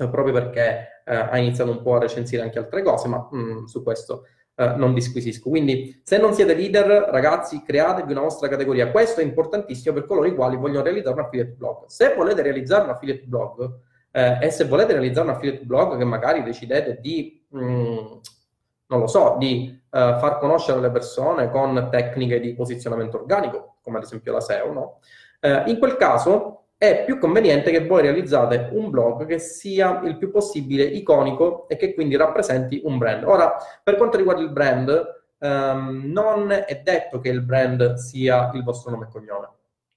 proprio 0.09 0.33
perché 0.33 1.01
eh, 1.05 1.15
ha 1.15 1.37
iniziato 1.37 1.71
un 1.71 1.81
po' 1.81 1.95
a 1.95 1.99
recensire 1.99 2.41
anche 2.41 2.59
altre 2.59 2.81
cose, 2.81 3.07
ma 3.07 3.27
mh, 3.29 3.37
mm, 3.37 3.63
su 3.65 3.83
questo 3.83 4.25
eh, 4.55 4.73
non 4.75 4.93
disquisisco. 4.93 5.49
Quindi, 5.49 6.01
se 6.03 6.17
non 6.17 6.33
siete 6.33 6.53
leader, 6.53 7.09
ragazzi, 7.09 7.63
createvi 7.63 8.11
una 8.11 8.21
vostra 8.21 8.47
categoria. 8.47 8.91
Questo 8.91 9.21
è 9.21 9.23
importantissimo 9.23 9.95
per 9.95 10.05
coloro 10.05 10.27
i 10.27 10.35
quali 10.35 10.57
vogliono 10.57 10.83
realizzare 10.83 11.15
un 11.15 11.25
affiliate 11.25 11.51
blog. 11.51 11.85
Se 11.87 12.13
volete 12.15 12.41
realizzare 12.41 12.83
un 12.83 12.91
affiliate 12.91 13.23
blog, 13.25 13.79
eh, 14.11 14.37
e 14.41 14.51
se 14.51 14.65
volete 14.65 14.93
realizzare 14.93 15.27
un 15.27 15.33
affiliate 15.33 15.65
blog 15.65 15.97
che 15.97 16.05
magari 16.05 16.43
decidete 16.43 16.99
di, 17.01 17.43
mh, 17.49 17.65
mm, 17.65 17.95
non 18.87 18.99
lo 18.99 19.07
so, 19.07 19.37
di 19.39 19.81
uh, 19.89 20.19
far 20.19 20.37
conoscere 20.37 20.79
le 20.79 20.91
persone 20.91 21.49
con 21.49 21.87
tecniche 21.89 22.39
di 22.39 22.53
posizionamento 22.53 23.17
organico, 23.17 23.77
come 23.81 23.97
ad 23.97 24.03
esempio 24.03 24.33
la 24.33 24.39
SEO, 24.39 24.71
no? 24.71 24.99
Uh, 25.41 25.67
in 25.67 25.79
quel 25.79 25.97
caso 25.97 26.62
è 26.83 27.05
più 27.05 27.17
conveniente 27.17 27.71
che 27.71 27.87
voi 27.87 28.01
realizzate 28.01 28.71
un 28.73 28.89
blog 28.89 29.25
che 29.25 29.39
sia 29.39 30.01
il 30.03 30.17
più 30.17 30.29
possibile 30.29 30.83
iconico 30.83 31.65
e 31.69 31.77
che 31.77 31.93
quindi 31.93 32.17
rappresenti 32.17 32.81
un 32.83 32.97
brand. 32.97 33.23
Ora, 33.23 33.55
per 33.81 33.95
quanto 33.95 34.17
riguarda 34.17 34.41
il 34.41 34.49
brand, 34.49 35.23
um, 35.37 36.01
non 36.11 36.51
è 36.51 36.81
detto 36.83 37.21
che 37.21 37.29
il 37.29 37.39
brand 37.39 37.93
sia 37.93 38.51
il 38.53 38.63
vostro 38.63 38.91
nome 38.91 39.05
e 39.05 39.09
cognome. 39.09 39.49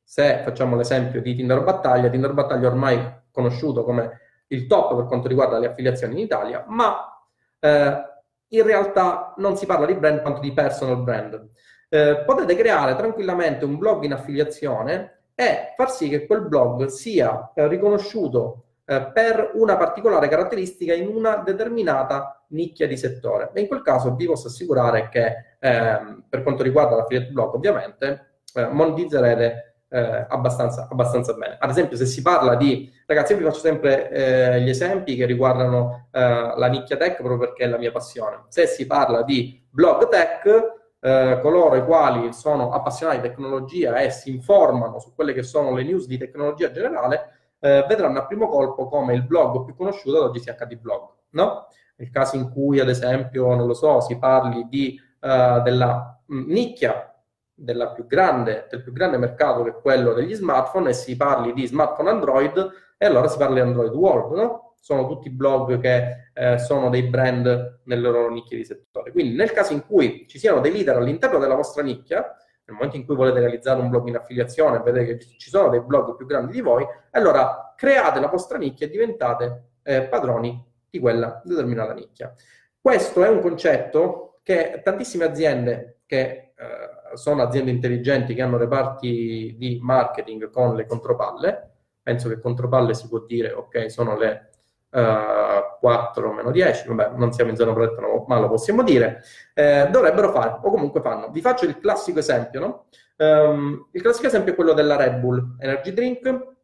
Se 0.05 0.43
facciamo 0.45 0.77
l'esempio 0.77 1.21
di 1.21 1.35
Tinder 1.35 1.65
Battaglia, 1.65 2.09
Tinder 2.09 2.33
Battaglia 2.33 2.69
ormai 2.69 3.01
conosciuto 3.33 3.83
come 3.83 4.21
il 4.47 4.69
top 4.69 4.95
per 4.95 5.07
quanto 5.07 5.27
riguarda 5.27 5.59
le 5.59 5.67
affiliazioni 5.67 6.13
in 6.13 6.21
Italia, 6.21 6.67
ma 6.69 7.21
eh, 7.59 8.01
in 8.47 8.63
realtà 8.63 9.35
non 9.39 9.57
si 9.57 9.67
parla 9.67 9.87
di 9.87 9.95
brand 9.95 10.21
quanto 10.21 10.39
di 10.39 10.53
personal 10.53 11.03
brand. 11.03 11.49
Eh, 11.89 12.23
potete 12.25 12.55
creare 12.55 12.95
tranquillamente 12.95 13.65
un 13.65 13.77
blog 13.77 14.05
in 14.05 14.13
affiliazione 14.13 15.16
e 15.39 15.75
far 15.77 15.93
sì 15.93 16.09
che 16.09 16.25
quel 16.27 16.49
blog 16.49 16.87
sia 16.87 17.53
eh, 17.55 17.69
riconosciuto 17.69 18.65
eh, 18.87 19.11
per 19.13 19.51
una 19.55 19.77
particolare 19.77 20.29
caratteristica 20.29 20.95
in 20.95 21.09
una 21.09 21.43
determinata 21.45 22.45
nicchia 22.49 22.87
di 22.87 22.97
settore. 22.97 23.51
E 23.53 23.61
in 23.61 23.67
quel 23.67 23.83
caso 23.83 24.15
vi 24.15 24.25
posso 24.27 24.49
assicurare 24.49 25.09
che 25.11 25.57
ehm, 25.61 26.25
per 26.29 26.43
quanto 26.43 26.63
riguarda 26.63 26.97
l'affiliate 26.97 27.33
blog, 27.33 27.55
ovviamente, 27.55 28.39
eh, 28.55 28.67
monetizzerete 28.67 29.75
eh, 29.89 30.27
abbastanza, 30.29 30.89
abbastanza, 30.91 31.35
bene. 31.35 31.57
Ad 31.59 31.71
esempio, 31.71 31.97
se 31.97 32.07
si 32.07 32.23
parla 32.23 32.55
di 32.55 32.91
ragazzi, 33.07 33.33
io 33.33 33.39
vi 33.39 33.45
faccio 33.45 33.61
sempre 33.61 34.11
eh, 34.11 34.61
gli 34.63 34.71
esempi 34.71 35.17
che 35.17 35.27
riguardano 35.27 36.09
eh, 36.11 36.53
la 36.57 36.67
nicchia 36.69 36.97
tech 36.97 37.17
proprio 37.17 37.39
perché 37.39 37.65
è 37.65 37.69
la 37.69 37.79
mia 37.79 37.93
passione. 37.93 38.45
Se 38.49 38.67
si 38.67 38.87
parla 38.87 39.23
di 39.23 39.63
blog 39.71 40.09
tech, 40.09 40.76
eh, 41.01 41.39
coloro 41.41 41.77
i 41.77 41.85
quali 41.85 42.33
sono 42.33 42.71
appassionati 42.71 43.21
di 43.21 43.29
tecnologia 43.29 43.97
e 43.97 44.11
si 44.11 44.31
informano 44.31 44.99
su 44.99 45.15
quelle 45.15 45.33
che 45.33 45.43
sono 45.43 45.73
le 45.75 45.85
news 45.85 46.07
di 46.07 46.19
tecnologia 46.19 46.71
generale, 46.71 47.53
eh, 47.61 47.85
vedranno 47.89 48.19
a 48.19 48.27
primo 48.27 48.49
colpo 48.49 48.89
come 48.89 49.15
il 49.15 49.25
blog 49.25 49.65
più 49.65 49.75
conosciuto 49.75 50.17
ad 50.17 50.23
oggi 50.29 50.41
sia 50.41 50.55
HD 50.55 50.77
Blog, 50.77 51.09
no? 51.31 51.69
Nel 51.97 52.11
caso 52.11 52.37
in 52.37 52.51
cui, 52.51 52.79
ad 52.81 52.89
esempio, 52.89 53.55
non 53.55 53.67
lo 53.67 53.75
so, 53.75 54.01
si 54.01 54.19
parli 54.19 54.67
di, 54.69 55.01
uh, 55.21 55.63
della 55.63 56.21
nicchia 56.27 57.15
della 57.55 57.89
più 57.93 58.07
grande, 58.07 58.67
del 58.69 58.83
più 58.83 58.93
grande 58.93 59.17
mercato 59.17 59.63
che 59.63 59.71
è 59.71 59.81
quello 59.81 60.13
degli 60.13 60.35
smartphone 60.35 60.91
e 60.91 60.93
si 60.93 61.17
parli 61.17 61.55
di 61.55 61.67
smartphone 61.67 62.11
Android 62.11 62.71
e 62.99 63.07
allora 63.07 63.29
si 63.29 63.39
parla 63.39 63.55
di 63.55 63.61
Android 63.61 63.95
World, 63.95 64.33
no? 64.37 64.66
Sono 64.81 65.07
tutti 65.07 65.31
blog 65.31 65.81
che 65.81 66.31
eh, 66.33 66.59
sono 66.59 66.91
dei 66.91 67.05
brand 67.05 67.81
nelle 67.85 68.09
loro 68.09 68.31
nicchie 68.31 68.57
di 68.57 68.65
settore. 68.65 69.11
Quindi 69.11 69.35
nel 69.35 69.53
caso 69.53 69.73
in 69.73 69.85
cui 69.85 70.27
ci 70.29 70.39
siano 70.39 70.61
dei 70.61 70.73
leader 70.73 70.97
all'interno 70.97 71.39
della 71.39 71.55
vostra 71.55 71.83
nicchia, 71.83 72.37
nel 72.67 72.75
momento 72.75 72.97
in 72.97 73.05
cui 73.05 73.15
volete 73.15 73.41
realizzare 73.41 73.81
un 73.81 73.89
blog 73.89 74.09
in 74.09 74.17
affiliazione, 74.17 74.81
vedete 74.81 75.17
che 75.17 75.25
ci 75.39 75.51
sono 75.51 75.69
dei 75.69 75.81
blog 75.81 76.17
più 76.17 76.27
grandi 76.27 76.53
di 76.53 76.61
voi, 76.61 76.85
allora 77.13 77.75
create 77.77 78.19
la 78.21 78.29
vostra 78.29 78.59
nicchia 78.59 78.87
e 78.87 78.91
diventate 78.91 79.71
eh, 79.83 80.03
padroni 80.03 80.65
di 80.91 80.99
quella 80.99 81.41
determinata 81.45 81.95
nicchia. 81.95 82.35
Questo 82.81 83.25
è 83.25 83.29
un 83.29 83.41
concetto 83.41 84.41
che 84.43 84.81
tantissime 84.83 85.25
aziende 85.25 86.01
che 86.07 86.53
eh, 86.57 87.17
sono 87.17 87.43
aziende 87.43 87.71
intelligenti 87.71 88.35
che 88.35 88.43
hanno 88.43 88.57
reparti 88.57 89.57
di 89.59 89.79
marketing 89.81 90.51
con 90.51 90.75
le 90.75 90.87
contropalle. 90.87 91.71
Penso 92.03 92.29
che 92.29 92.41
contropalle 92.41 92.95
si 92.95 93.09
può 93.09 93.25
dire, 93.25 93.53
ok, 93.53 93.91
sono 93.91 94.17
le 94.17 94.51
uh, 94.97 94.99
eh, 94.99 95.77
4 95.79 96.33
meno 96.33 96.51
10, 96.51 96.89
vabbè, 96.89 97.11
non 97.17 97.33
siamo 97.33 97.51
in 97.51 97.57
zona 97.57 97.73
protetta, 97.73 98.03
ma 98.27 98.39
lo 98.39 98.49
possiamo 98.49 98.83
dire, 98.83 99.23
eh, 99.55 99.89
dovrebbero 99.91 100.33
fare, 100.33 100.59
o 100.63 100.71
comunque 100.71 101.01
fanno. 101.01 101.29
Vi 101.31 101.41
faccio 101.41 101.67
il 101.67 101.79
classico 101.79 102.19
esempio, 102.19 102.61
no? 102.61 102.85
Um, 103.19 103.89
il 103.93 104.03
classico 104.03 104.27
esempio 104.27 104.53
è 104.53 104.55
quello 104.55 104.73
della 104.73 104.97
Red 104.97 105.19
Bull 105.19 105.57
Energy 105.59 105.93
Drink. 105.93 106.55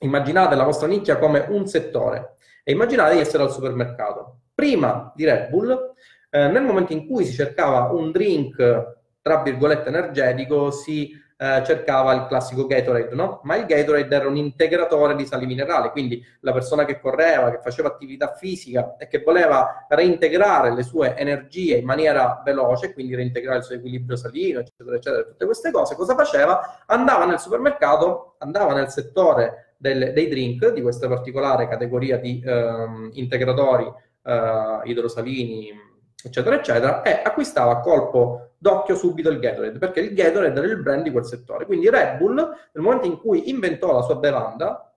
Immaginate 0.00 0.56
la 0.56 0.64
vostra 0.64 0.88
nicchia 0.88 1.16
come 1.18 1.46
un 1.48 1.66
settore 1.66 2.36
e 2.64 2.72
immaginate 2.72 3.14
di 3.14 3.20
essere 3.20 3.42
al 3.42 3.52
supermercato. 3.52 4.38
Prima 4.54 5.12
di 5.14 5.24
Red 5.24 5.48
Bull, 5.48 5.94
eh, 6.30 6.48
nel 6.48 6.62
momento 6.62 6.92
in 6.92 7.06
cui 7.06 7.24
si 7.24 7.32
cercava 7.32 7.92
un 7.92 8.10
drink 8.10 9.00
tra 9.22 9.42
virgolette 9.42 9.88
energetico 9.88 10.72
si 10.72 11.12
eh, 11.42 11.64
cercava 11.64 12.12
il 12.12 12.26
classico 12.26 12.66
Gatorade, 12.66 13.16
no? 13.16 13.40
Ma 13.42 13.56
il 13.56 13.66
Gatorade 13.66 14.14
era 14.14 14.28
un 14.28 14.36
integratore 14.36 15.16
di 15.16 15.26
sali 15.26 15.44
minerali, 15.44 15.90
quindi 15.90 16.24
la 16.40 16.52
persona 16.52 16.84
che 16.84 17.00
correva, 17.00 17.50
che 17.50 17.58
faceva 17.60 17.88
attività 17.88 18.32
fisica 18.36 18.94
e 18.96 19.08
che 19.08 19.22
voleva 19.24 19.86
reintegrare 19.88 20.72
le 20.72 20.84
sue 20.84 21.16
energie 21.16 21.78
in 21.78 21.84
maniera 21.84 22.42
veloce, 22.44 22.92
quindi 22.92 23.16
reintegrare 23.16 23.58
il 23.58 23.64
suo 23.64 23.74
equilibrio 23.74 24.14
salino, 24.14 24.60
eccetera, 24.60 24.94
eccetera, 24.94 25.22
tutte 25.24 25.44
queste 25.44 25.72
cose, 25.72 25.96
cosa 25.96 26.14
faceva? 26.14 26.84
Andava 26.86 27.26
nel 27.26 27.40
supermercato, 27.40 28.36
andava 28.38 28.72
nel 28.72 28.90
settore 28.90 29.74
del, 29.78 30.12
dei 30.12 30.28
drink, 30.28 30.72
di 30.72 30.80
questa 30.80 31.08
particolare 31.08 31.66
categoria 31.66 32.18
di 32.18 32.40
ehm, 32.44 33.10
integratori 33.14 33.92
eh, 34.22 34.80
idrosalini, 34.84 35.90
eccetera, 36.22 36.56
eccetera, 36.56 37.02
e 37.02 37.22
acquistava 37.24 37.72
a 37.72 37.80
colpo 37.80 38.52
d'occhio 38.58 38.94
subito 38.94 39.28
il 39.28 39.38
Gatorade, 39.38 39.78
perché 39.78 40.00
il 40.00 40.14
Gatorade 40.14 40.58
era 40.58 40.68
il 40.68 40.80
brand 40.80 41.02
di 41.02 41.10
quel 41.10 41.24
settore. 41.24 41.66
Quindi 41.66 41.90
Red 41.90 42.16
Bull, 42.16 42.34
nel 42.36 42.82
momento 42.82 43.06
in 43.06 43.18
cui 43.18 43.50
inventò 43.50 43.92
la 43.92 44.02
sua 44.02 44.16
bevanda, 44.16 44.92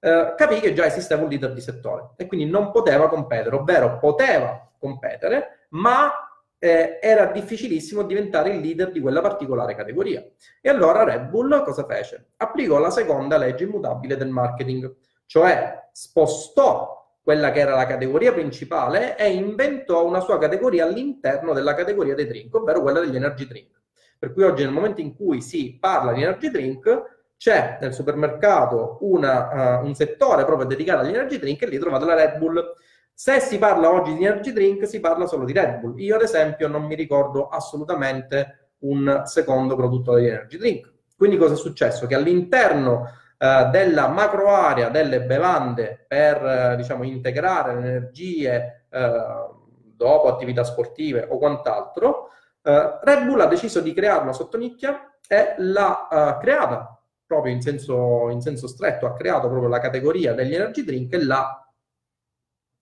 eh, 0.00 0.34
capì 0.36 0.60
che 0.60 0.72
già 0.72 0.86
esisteva 0.86 1.22
un 1.22 1.28
leader 1.28 1.52
di 1.52 1.60
settore 1.60 2.10
e 2.16 2.26
quindi 2.26 2.48
non 2.48 2.70
poteva 2.70 3.08
competere, 3.08 3.56
ovvero 3.56 3.98
poteva 3.98 4.70
competere, 4.78 5.66
ma 5.70 6.12
eh, 6.58 6.98
era 7.00 7.26
difficilissimo 7.26 8.02
diventare 8.02 8.50
il 8.50 8.60
leader 8.60 8.90
di 8.90 9.00
quella 9.00 9.20
particolare 9.20 9.74
categoria. 9.74 10.24
E 10.60 10.68
allora 10.68 11.04
Red 11.04 11.28
Bull 11.28 11.64
cosa 11.64 11.84
fece? 11.84 12.30
Applicò 12.36 12.78
la 12.78 12.90
seconda 12.90 13.36
legge 13.36 13.64
immutabile 13.64 14.16
del 14.16 14.28
marketing, 14.28 14.94
cioè 15.26 15.88
spostò 15.92 16.97
quella 17.28 17.50
che 17.50 17.60
era 17.60 17.74
la 17.74 17.84
categoria 17.84 18.32
principale, 18.32 19.14
e 19.18 19.30
inventò 19.34 20.06
una 20.06 20.20
sua 20.20 20.38
categoria 20.38 20.86
all'interno 20.86 21.52
della 21.52 21.74
categoria 21.74 22.14
dei 22.14 22.26
drink, 22.26 22.54
ovvero 22.54 22.80
quella 22.80 23.00
degli 23.00 23.16
energy 23.16 23.46
drink. 23.46 23.82
Per 24.18 24.32
cui 24.32 24.44
oggi 24.44 24.62
nel 24.62 24.72
momento 24.72 25.02
in 25.02 25.14
cui 25.14 25.42
si 25.42 25.76
parla 25.78 26.14
di 26.14 26.22
energy 26.22 26.48
drink, 26.48 27.34
c'è 27.36 27.76
nel 27.82 27.92
supermercato 27.92 28.96
una, 29.02 29.80
uh, 29.80 29.84
un 29.84 29.94
settore 29.94 30.46
proprio 30.46 30.66
dedicato 30.66 31.00
agli 31.00 31.10
energy 31.10 31.38
drink 31.38 31.60
e 31.60 31.66
lì 31.66 31.78
trovate 31.78 32.06
la 32.06 32.14
Red 32.14 32.38
Bull. 32.38 32.64
Se 33.12 33.40
si 33.40 33.58
parla 33.58 33.92
oggi 33.92 34.14
di 34.14 34.24
energy 34.24 34.52
drink, 34.54 34.88
si 34.88 34.98
parla 34.98 35.26
solo 35.26 35.44
di 35.44 35.52
Red 35.52 35.80
Bull. 35.80 35.98
Io, 35.98 36.14
ad 36.14 36.22
esempio, 36.22 36.66
non 36.66 36.84
mi 36.84 36.94
ricordo 36.94 37.48
assolutamente 37.48 38.70
un 38.78 39.24
secondo 39.26 39.76
produttore 39.76 40.22
di 40.22 40.28
energy 40.28 40.56
drink. 40.56 40.90
Quindi 41.14 41.36
cosa 41.36 41.52
è 41.52 41.58
successo? 41.58 42.06
Che 42.06 42.14
all'interno 42.14 43.04
eh, 43.38 43.68
della 43.70 44.08
macro 44.08 44.48
area 44.48 44.88
delle 44.88 45.22
bevande 45.22 46.04
per 46.08 46.44
eh, 46.44 46.76
diciamo, 46.76 47.04
integrare 47.04 47.74
le 47.74 47.78
energie 47.78 48.86
eh, 48.90 49.46
dopo 49.94 50.28
attività 50.28 50.64
sportive 50.64 51.26
o 51.30 51.38
quant'altro, 51.38 52.30
eh, 52.62 52.98
Red 53.00 53.24
Bull 53.24 53.40
ha 53.40 53.46
deciso 53.46 53.80
di 53.80 53.94
creare 53.94 54.22
una 54.22 54.32
sottonicchia 54.32 55.14
e 55.28 55.54
l'ha 55.58 56.36
creata 56.40 56.98
proprio 57.26 57.52
in 57.52 57.60
senso, 57.60 58.30
in 58.30 58.40
senso 58.40 58.66
stretto, 58.66 59.06
ha 59.06 59.12
creato 59.12 59.48
proprio 59.48 59.68
la 59.68 59.78
categoria 59.78 60.32
degli 60.32 60.54
energy 60.54 60.82
drink 60.82 61.12
e 61.12 61.22
l'ha 61.22 61.70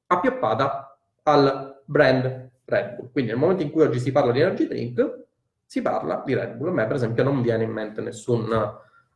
appioppata 0.07 0.97
al 1.25 1.83
brand 1.85 2.51
Red 2.65 2.95
Bull. 2.95 3.11
Quindi 3.11 3.33
nel 3.33 3.41
momento 3.41 3.63
in 3.63 3.71
cui 3.71 3.83
oggi 3.83 3.99
si 3.99 4.13
parla 4.13 4.31
di 4.31 4.41
energy 4.41 4.69
drink, 4.69 5.25
si 5.67 5.83
parla 5.83 6.23
di 6.25 6.35
Red 6.35 6.55
Bull. 6.55 6.69
A 6.69 6.73
me, 6.73 6.87
per 6.87 6.95
esempio, 6.95 7.25
non 7.25 7.43
viene 7.43 7.65
in 7.65 7.73
mente 7.73 8.01
nessun 8.01 8.49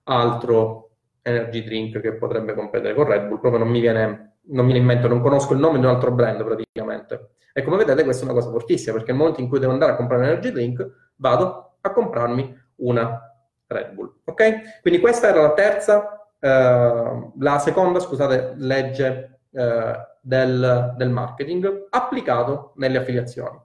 altro 0.03 0.90
energy 1.23 1.63
drink 1.65 2.01
che 2.01 2.15
potrebbe 2.15 2.55
competere 2.55 2.95
con 2.95 3.05
Red 3.05 3.27
Bull, 3.27 3.41
proprio 3.41 3.63
non 3.63 3.71
mi 3.71 3.81
viene, 3.81 4.39
non 4.47 4.65
mi 4.65 4.73
viene 4.73 4.79
in 4.79 4.85
mente, 4.85 5.09
non 5.09 5.21
conosco 5.21 5.53
il 5.53 5.61
nome 5.61 5.79
di 5.79 5.85
un 5.85 5.91
altro 5.91 6.11
brand 6.13 6.43
praticamente. 6.45 7.35
E 7.53 7.63
come 7.63 7.77
vedete 7.77 8.05
questa 8.05 8.23
è 8.23 8.31
una 8.31 8.39
cosa 8.39 8.51
fortissima, 8.51 8.95
perché 8.95 9.11
nel 9.11 9.21
momento 9.21 9.41
in 9.41 9.49
cui 9.49 9.59
devo 9.59 9.73
andare 9.73 9.93
a 9.93 9.97
comprare 9.97 10.23
un 10.23 10.29
energy 10.29 10.51
drink, 10.51 11.11
vado 11.17 11.77
a 11.81 11.91
comprarmi 11.91 12.59
una 12.77 13.35
Red 13.67 13.93
Bull. 13.93 14.21
Ok? 14.25 14.81
Quindi 14.83 15.01
questa 15.01 15.29
era 15.29 15.43
la 15.43 15.53
terza, 15.53 16.29
eh, 16.39 17.31
la 17.39 17.59
seconda, 17.59 18.01
scusate, 18.01 18.55
legge 18.57 19.41
eh, 19.53 20.09
del, 20.21 20.95
del, 20.97 21.11
marketing 21.11 21.87
applicato 21.91 22.73
nelle 22.77 22.99
affiliazioni. 22.99 23.59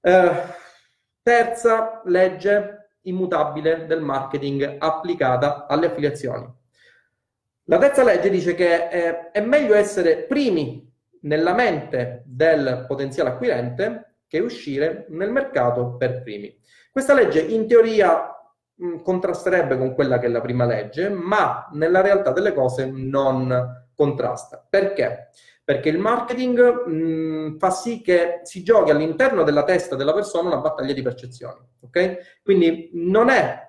Eh, 0.00 0.30
terza 1.22 2.02
legge 2.04 2.90
immutabile 3.02 3.86
del 3.86 4.00
marketing 4.00 4.76
applicata 4.78 5.66
alle 5.66 5.86
affiliazioni. 5.86 6.46
La 7.70 7.76
terza 7.76 8.02
legge 8.02 8.30
dice 8.30 8.54
che 8.54 8.88
eh, 8.88 9.30
è 9.30 9.42
meglio 9.42 9.74
essere 9.74 10.22
primi 10.22 10.90
nella 11.22 11.52
mente 11.52 12.22
del 12.24 12.86
potenziale 12.88 13.28
acquirente 13.28 14.20
che 14.26 14.38
uscire 14.38 15.04
nel 15.10 15.30
mercato 15.30 15.96
per 15.98 16.22
primi. 16.22 16.58
Questa 16.90 17.12
legge 17.12 17.40
in 17.40 17.66
teoria 17.66 18.34
mh, 18.74 19.02
contrasterebbe 19.02 19.76
con 19.76 19.92
quella 19.92 20.18
che 20.18 20.26
è 20.26 20.30
la 20.30 20.40
prima 20.40 20.64
legge, 20.64 21.10
ma 21.10 21.68
nella 21.72 22.00
realtà 22.00 22.32
delle 22.32 22.54
cose 22.54 22.86
non, 22.86 23.86
contrasta. 23.94 24.66
Perché? 24.66 25.28
Perché 25.62 25.90
il 25.90 25.98
marketing 25.98 26.86
mh, 26.86 27.58
fa 27.58 27.68
sì 27.68 28.00
che 28.00 28.40
si 28.44 28.62
giochi 28.62 28.92
all'interno 28.92 29.42
della 29.42 29.64
testa 29.64 29.94
della 29.94 30.14
persona 30.14 30.48
una 30.48 30.62
battaglia 30.62 30.94
di 30.94 31.02
percezioni. 31.02 31.60
Ok? 31.80 32.40
Quindi 32.42 32.88
non 32.94 33.28
è 33.28 33.67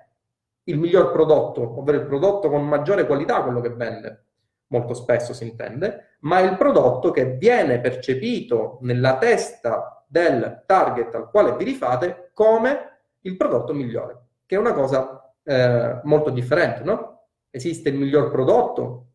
il 0.64 0.78
miglior 0.78 1.12
prodotto, 1.12 1.78
ovvero 1.78 1.98
il 1.98 2.06
prodotto 2.06 2.48
con 2.48 2.66
maggiore 2.66 3.06
qualità 3.06 3.42
quello 3.42 3.60
che 3.60 3.70
vende, 3.70 4.24
molto 4.68 4.94
spesso 4.94 5.32
si 5.32 5.44
intende, 5.44 6.16
ma 6.20 6.40
il 6.40 6.56
prodotto 6.56 7.10
che 7.10 7.36
viene 7.36 7.80
percepito 7.80 8.78
nella 8.82 9.18
testa 9.18 10.04
del 10.06 10.64
target 10.66 11.14
al 11.14 11.30
quale 11.30 11.56
vi 11.56 11.64
rifate 11.64 12.30
come 12.34 12.98
il 13.20 13.36
prodotto 13.36 13.72
migliore, 13.72 14.26
che 14.46 14.56
è 14.56 14.58
una 14.58 14.72
cosa 14.72 15.32
eh, 15.42 16.00
molto 16.04 16.30
differente, 16.30 16.82
no? 16.82 17.26
Esiste 17.50 17.88
il 17.88 17.96
miglior 17.96 18.30
prodotto, 18.30 19.06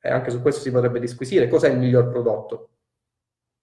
e 0.00 0.10
anche 0.10 0.30
su 0.30 0.40
questo 0.40 0.60
si 0.60 0.70
potrebbe 0.70 1.00
disquisire, 1.00 1.48
cos'è 1.48 1.68
il 1.68 1.78
miglior 1.78 2.08
prodotto? 2.08 2.68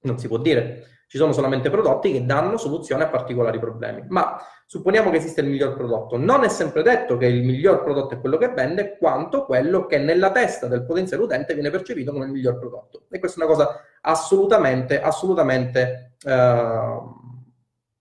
Non 0.03 0.17
si 0.19 0.27
può 0.27 0.37
dire, 0.37 0.87
ci 1.07 1.17
sono 1.17 1.31
solamente 1.31 1.69
prodotti 1.69 2.11
che 2.11 2.25
danno 2.25 2.57
soluzione 2.57 3.03
a 3.03 3.07
particolari 3.07 3.59
problemi, 3.59 4.03
ma 4.07 4.37
supponiamo 4.65 5.11
che 5.11 5.17
esista 5.17 5.41
il 5.41 5.47
miglior 5.47 5.75
prodotto. 5.75 6.17
Non 6.17 6.43
è 6.43 6.49
sempre 6.49 6.81
detto 6.81 7.17
che 7.17 7.27
il 7.27 7.43
miglior 7.43 7.83
prodotto 7.83 8.15
è 8.15 8.19
quello 8.19 8.37
che 8.37 8.49
vende, 8.49 8.97
quanto 8.97 9.45
quello 9.45 9.85
che 9.85 9.99
nella 9.99 10.31
testa 10.31 10.67
del 10.67 10.85
potenziale 10.85 11.23
utente 11.23 11.53
viene 11.53 11.69
percepito 11.69 12.11
come 12.11 12.25
il 12.25 12.31
miglior 12.31 12.57
prodotto. 12.57 13.03
E 13.09 13.19
questa 13.19 13.39
è 13.39 13.45
una 13.45 13.53
cosa 13.53 13.79
assolutamente, 14.01 14.99
assolutamente 14.99 16.15
eh, 16.25 16.99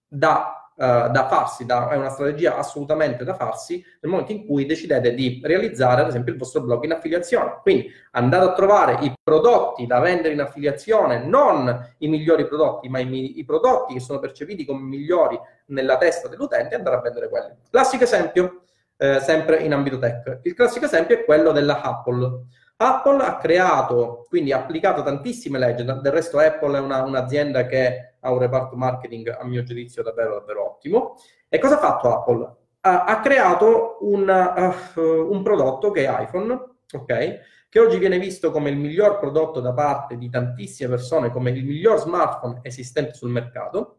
da 0.09 0.62
Uh, 0.74 1.10
da 1.10 1.28
farsi, 1.28 1.66
da, 1.66 1.90
è 1.90 1.96
una 1.96 2.08
strategia 2.08 2.56
assolutamente 2.56 3.24
da 3.24 3.34
farsi 3.34 3.84
nel 4.00 4.10
momento 4.10 4.32
in 4.32 4.46
cui 4.46 4.64
decidete 4.64 5.12
di 5.12 5.38
realizzare 5.44 6.00
ad 6.00 6.08
esempio 6.08 6.32
il 6.32 6.38
vostro 6.38 6.62
blog 6.62 6.84
in 6.84 6.92
affiliazione. 6.92 7.58
Quindi 7.60 7.92
andate 8.12 8.44
a 8.46 8.52
trovare 8.54 8.96
i 9.02 9.12
prodotti 9.22 9.86
da 9.86 10.00
vendere 10.00 10.32
in 10.32 10.40
affiliazione, 10.40 11.24
non 11.24 11.94
i 11.98 12.08
migliori 12.08 12.46
prodotti, 12.46 12.88
ma 12.88 13.00
i, 13.00 13.38
i 13.38 13.44
prodotti 13.44 13.92
che 13.92 14.00
sono 14.00 14.18
percepiti 14.18 14.64
come 14.64 14.80
migliori 14.80 15.38
nella 15.66 15.98
testa 15.98 16.26
dell'utente 16.28 16.74
e 16.74 16.78
andare 16.78 16.96
a 16.96 17.00
vendere 17.00 17.28
quelli. 17.28 17.54
Classico 17.70 18.04
esempio, 18.04 18.62
eh, 18.96 19.20
sempre 19.20 19.58
in 19.58 19.74
ambito 19.74 19.98
tech. 19.98 20.40
Il 20.42 20.54
classico 20.54 20.86
esempio 20.86 21.16
è 21.16 21.24
quello 21.24 21.52
della 21.52 21.82
Apple. 21.82 22.44
Apple 22.76 23.22
ha 23.22 23.36
creato, 23.36 24.24
quindi 24.26 24.52
ha 24.52 24.58
applicato 24.58 25.02
tantissime 25.02 25.58
leggi, 25.58 25.84
del 25.84 26.12
resto 26.12 26.38
Apple 26.38 26.78
è 26.78 26.80
una, 26.80 27.02
un'azienda 27.02 27.66
che 27.66 28.12
ha 28.22 28.32
un 28.32 28.38
reparto 28.38 28.76
marketing 28.76 29.28
a 29.28 29.44
mio 29.44 29.62
giudizio 29.62 30.02
davvero, 30.02 30.38
davvero 30.38 30.66
ottimo. 30.66 31.16
E 31.48 31.58
cosa 31.58 31.76
ha 31.76 31.78
fatto 31.78 32.12
Apple? 32.12 32.56
Ha, 32.80 33.04
ha 33.04 33.20
creato 33.20 33.98
un, 34.00 34.28
uh, 34.28 35.00
un, 35.00 35.42
prodotto 35.42 35.90
che 35.90 36.06
è 36.06 36.22
iPhone, 36.22 36.52
ok? 36.92 37.40
Che 37.68 37.80
oggi 37.80 37.98
viene 37.98 38.18
visto 38.18 38.50
come 38.50 38.70
il 38.70 38.76
miglior 38.76 39.18
prodotto 39.18 39.60
da 39.60 39.72
parte 39.72 40.16
di 40.16 40.28
tantissime 40.28 40.90
persone, 40.90 41.30
come 41.30 41.50
il 41.50 41.64
miglior 41.64 41.98
smartphone 41.98 42.60
esistente 42.62 43.14
sul 43.14 43.30
mercato. 43.30 43.96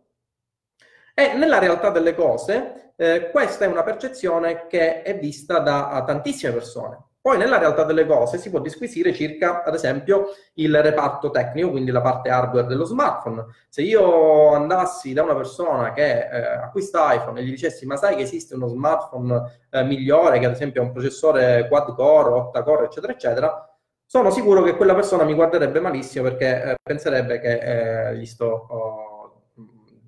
E 1.13 1.33
nella 1.33 1.59
realtà 1.59 1.89
delle 1.89 2.15
cose, 2.15 2.93
eh, 2.95 3.29
questa 3.29 3.65
è 3.65 3.67
una 3.67 3.83
percezione 3.83 4.67
che 4.67 5.01
è 5.01 5.17
vista 5.17 5.59
da 5.59 6.03
tantissime 6.05 6.53
persone. 6.53 7.11
Poi 7.23 7.37
nella 7.37 7.57
realtà 7.57 7.85
delle 7.85 8.05
cose 8.05 8.37
si 8.37 8.49
può 8.49 8.59
disquisire 8.59 9.13
circa, 9.13 9.63
ad 9.63 9.73
esempio, 9.73 10.33
il 10.55 10.81
reparto 10.81 11.29
tecnico, 11.29 11.69
quindi 11.69 11.89
la 11.89 12.01
parte 12.01 12.27
hardware 12.27 12.67
dello 12.67 12.83
smartphone. 12.83 13.45
Se 13.69 13.81
io 13.81 14.51
andassi 14.51 15.13
da 15.13 15.23
una 15.23 15.33
persona 15.33 15.93
che 15.93 16.27
eh, 16.27 16.45
acquista 16.57 17.13
iPhone 17.13 17.39
e 17.39 17.45
gli 17.45 17.51
dicessi 17.51 17.85
ma 17.85 17.95
sai 17.95 18.17
che 18.17 18.23
esiste 18.23 18.55
uno 18.55 18.67
smartphone 18.67 19.59
eh, 19.69 19.83
migliore 19.85 20.37
che 20.37 20.47
ad 20.47 20.51
esempio 20.51 20.81
ha 20.81 20.83
un 20.83 20.91
processore 20.91 21.65
quad 21.69 21.95
core, 21.95 22.29
8 22.29 22.61
core, 22.61 22.85
eccetera, 22.87 23.13
eccetera, 23.13 23.77
sono 24.05 24.29
sicuro 24.29 24.61
che 24.61 24.75
quella 24.75 24.93
persona 24.93 25.23
mi 25.23 25.33
guarderebbe 25.33 25.79
malissimo 25.79 26.25
perché 26.25 26.71
eh, 26.71 26.75
penserebbe 26.83 27.39
che 27.39 28.09
eh, 28.09 28.17
gli 28.17 28.25
sto 28.25 28.67
oh, 28.69 29.43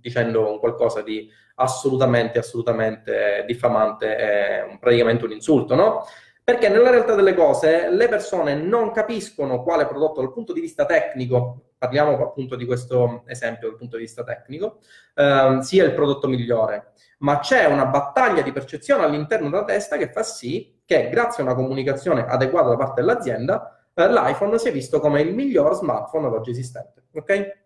dicendo 0.01 0.59
qualcosa 0.59 1.01
di 1.01 1.29
assolutamente, 1.55 2.39
assolutamente 2.39 3.45
diffamante, 3.47 4.77
praticamente 4.81 5.23
un 5.23 5.31
insulto, 5.31 5.75
no? 5.75 6.03
Perché 6.45 6.69
nella 6.69 6.91
realtà 6.91 7.15
delle 7.15 7.33
cose 7.33 7.89
le 7.89 8.07
persone 8.07 8.53
non 8.53 8.91
capiscono 8.91 9.63
quale 9.63 9.87
prodotto 9.87 10.21
dal 10.21 10.31
punto 10.31 10.53
di 10.53 10.61
vista 10.61 10.85
tecnico, 10.85 11.71
parliamo 11.75 12.21
appunto 12.21 12.55
di 12.55 12.65
questo 12.67 13.23
esempio 13.25 13.69
dal 13.69 13.77
punto 13.79 13.95
di 13.97 14.03
vista 14.03 14.23
tecnico, 14.23 14.77
eh, 15.15 15.57
sia 15.61 15.83
il 15.83 15.95
prodotto 15.95 16.27
migliore, 16.27 16.91
ma 17.19 17.39
c'è 17.39 17.65
una 17.65 17.87
battaglia 17.87 18.43
di 18.43 18.51
percezione 18.51 19.03
all'interno 19.03 19.49
della 19.49 19.63
testa 19.63 19.97
che 19.97 20.11
fa 20.11 20.21
sì 20.21 20.81
che 20.85 21.09
grazie 21.09 21.41
a 21.41 21.47
una 21.47 21.55
comunicazione 21.55 22.27
adeguata 22.27 22.69
da 22.69 22.77
parte 22.77 23.01
dell'azienda 23.01 23.87
eh, 23.95 24.07
l'iPhone 24.07 24.59
sia 24.59 24.71
visto 24.71 24.99
come 24.99 25.21
il 25.21 25.33
miglior 25.33 25.73
smartphone 25.73 26.27
ad 26.27 26.33
oggi 26.33 26.51
esistente. 26.51 27.05
Ok? 27.13 27.64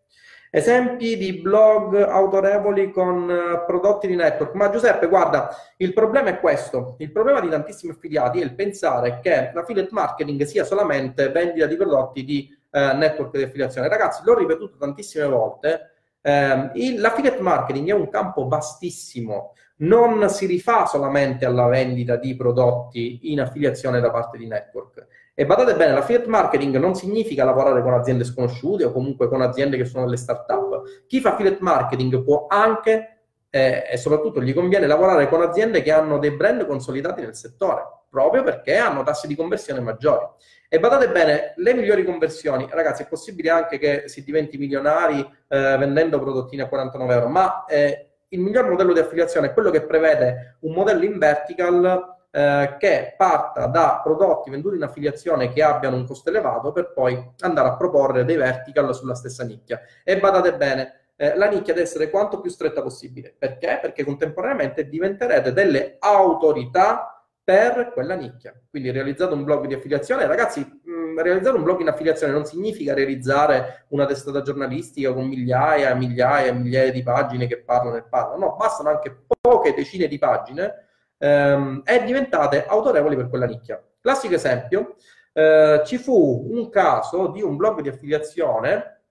Esempi 0.51 1.15
di 1.15 1.33
blog 1.33 1.95
autorevoli 1.95 2.91
con 2.91 3.29
uh, 3.29 3.65
prodotti 3.67 4.07
di 4.07 4.15
network. 4.15 4.55
Ma 4.55 4.71
Giuseppe, 4.71 5.07
guarda, 5.07 5.55
il 5.77 5.93
problema 5.93 6.29
è 6.29 6.39
questo. 6.39 6.95
Il 6.97 7.11
problema 7.11 7.39
di 7.39 7.49
tantissimi 7.49 7.91
affiliati 7.91 8.39
è 8.39 8.43
il 8.43 8.55
pensare 8.55 9.19
che 9.21 9.51
l'affiliate 9.53 9.89
marketing 9.91 10.41
sia 10.43 10.63
solamente 10.63 11.29
vendita 11.29 11.67
di 11.67 11.75
prodotti 11.75 12.23
di 12.25 12.49
uh, 12.71 12.97
network 12.97 13.37
di 13.37 13.43
affiliazione. 13.43 13.87
Ragazzi, 13.87 14.21
l'ho 14.25 14.35
ripetuto 14.35 14.77
tantissime 14.77 15.25
volte. 15.25 15.91
Uh, 16.21 16.71
l'affiliate 16.97 17.41
marketing 17.41 17.89
è 17.89 17.93
un 17.93 18.09
campo 18.09 18.47
vastissimo. 18.47 19.53
Non 19.81 20.29
si 20.29 20.47
rifà 20.47 20.87
solamente 20.87 21.45
alla 21.45 21.67
vendita 21.67 22.15
di 22.15 22.35
prodotti 22.35 23.31
in 23.31 23.39
affiliazione 23.39 23.99
da 23.99 24.09
parte 24.09 24.37
di 24.39 24.47
network 24.47 25.05
e 25.39 25.45
badate 25.45 25.73
bene, 25.75 25.93
l'affiliate 25.93 26.27
marketing 26.27 26.75
non 26.75 26.95
significa 26.95 27.45
lavorare 27.45 27.81
con 27.81 27.93
aziende 27.93 28.25
sconosciute 28.25 28.83
o 28.83 28.91
comunque 28.91 29.29
con 29.29 29.41
aziende 29.41 29.77
che 29.77 29.85
sono 29.85 30.03
delle 30.03 30.17
start-up. 30.17 31.05
Chi 31.07 31.21
fa 31.21 31.31
affiliate 31.31 31.59
marketing 31.61 32.21
può 32.25 32.47
anche 32.49 33.19
eh, 33.49 33.85
e 33.89 33.95
soprattutto 33.95 34.41
gli 34.41 34.53
conviene 34.53 34.85
lavorare 34.85 35.29
con 35.29 35.41
aziende 35.41 35.81
che 35.81 35.93
hanno 35.93 36.17
dei 36.19 36.31
brand 36.31 36.65
consolidati 36.65 37.21
nel 37.21 37.35
settore, 37.35 37.83
proprio 38.09 38.43
perché 38.43 38.75
hanno 38.75 39.01
tassi 39.03 39.27
di 39.27 39.35
conversione 39.37 39.79
maggiori. 39.79 40.25
E 40.67 40.77
badate 40.77 41.09
bene, 41.09 41.53
le 41.55 41.73
migliori 41.73 42.03
conversioni, 42.03 42.67
ragazzi, 42.69 43.03
è 43.03 43.07
possibile 43.07 43.49
anche 43.49 43.77
che 43.77 44.09
si 44.09 44.25
diventi 44.25 44.57
milionari 44.57 45.21
eh, 45.21 45.77
vendendo 45.77 46.19
prodottini 46.19 46.63
a 46.63 46.67
49 46.67 47.13
euro, 47.13 47.29
ma 47.29 47.63
eh, 47.63 48.07
il 48.27 48.41
miglior 48.41 48.67
modello 48.67 48.91
di 48.91 48.99
affiliazione 48.99 49.47
è 49.47 49.53
quello 49.53 49.69
che 49.69 49.83
prevede 49.83 50.57
un 50.63 50.73
modello 50.73 51.05
in 51.05 51.17
vertical 51.17 52.17
eh, 52.31 52.75
che 52.77 53.15
parta 53.17 53.65
da 53.65 54.01
prodotti 54.03 54.49
venduti 54.49 54.75
in 54.75 54.83
affiliazione 54.83 55.51
che 55.51 55.63
abbiano 55.63 55.95
un 55.95 56.05
costo 56.05 56.29
elevato 56.29 56.71
per 56.71 56.93
poi 56.93 57.33
andare 57.39 57.69
a 57.69 57.75
proporre 57.75 58.25
dei 58.25 58.35
vertical 58.35 58.93
sulla 58.93 59.15
stessa 59.15 59.43
nicchia. 59.43 59.81
E 60.03 60.19
badate 60.19 60.55
bene, 60.55 60.99
eh, 61.15 61.35
la 61.35 61.49
nicchia 61.49 61.73
deve 61.73 61.85
essere 61.85 62.09
quanto 62.09 62.39
più 62.39 62.49
stretta 62.49 62.81
possibile. 62.81 63.35
Perché? 63.37 63.79
Perché 63.81 64.03
contemporaneamente 64.03 64.87
diventerete 64.87 65.53
delle 65.53 65.95
autorità 65.99 67.25
per 67.43 67.91
quella 67.93 68.13
nicchia. 68.13 68.53
Quindi 68.69 68.91
realizzate 68.91 69.33
un 69.33 69.43
blog 69.43 69.65
di 69.65 69.73
affiliazione, 69.73 70.27
ragazzi, 70.27 70.59
mh, 70.59 70.91
mm, 70.91 71.19
realizzare 71.19 71.57
un 71.57 71.63
blog 71.63 71.79
in 71.79 71.87
affiliazione 71.87 72.31
non 72.31 72.45
significa 72.45 72.93
realizzare 72.93 73.85
una 73.89 74.05
testata 74.05 74.43
giornalistica 74.43 75.11
con 75.11 75.25
migliaia 75.27 75.89
e 75.89 75.95
migliaia 75.95 76.49
e 76.49 76.53
migliaia 76.53 76.91
di 76.91 77.01
pagine 77.01 77.47
che 77.47 77.63
parlano 77.63 77.97
e 77.97 78.03
parlano, 78.03 78.45
no, 78.45 78.55
bastano 78.55 78.89
anche 78.89 79.23
poche 79.41 79.73
decine 79.73 80.07
di 80.07 80.19
pagine 80.19 80.88
ehm, 81.19 81.83
e 81.85 82.03
diventate 82.03 82.65
autorevoli 82.65 83.15
per 83.15 83.29
quella 83.29 83.45
nicchia. 83.45 83.81
Classico 84.01 84.33
esempio, 84.33 84.95
eh, 85.33 85.81
ci 85.85 85.97
fu 85.97 86.47
un 86.49 86.69
caso 86.69 87.27
di 87.27 87.41
un 87.43 87.55
blog 87.55 87.81
di 87.81 87.89
affiliazione 87.89 89.01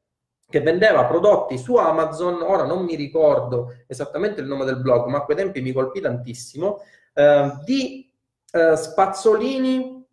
che 0.50 0.60
vendeva 0.60 1.04
prodotti 1.04 1.58
su 1.58 1.76
Amazon, 1.76 2.40
ora 2.40 2.64
non 2.64 2.84
mi 2.84 2.96
ricordo 2.96 3.74
esattamente 3.86 4.40
il 4.40 4.46
nome 4.46 4.64
del 4.64 4.80
blog, 4.80 5.06
ma 5.06 5.18
a 5.18 5.24
quei 5.24 5.36
tempi 5.36 5.60
mi 5.60 5.72
colpì 5.72 6.00
tantissimo, 6.00 6.82
eh, 7.12 7.52
di 7.64 8.10
eh, 8.50 8.74
spazzolini 8.74 10.06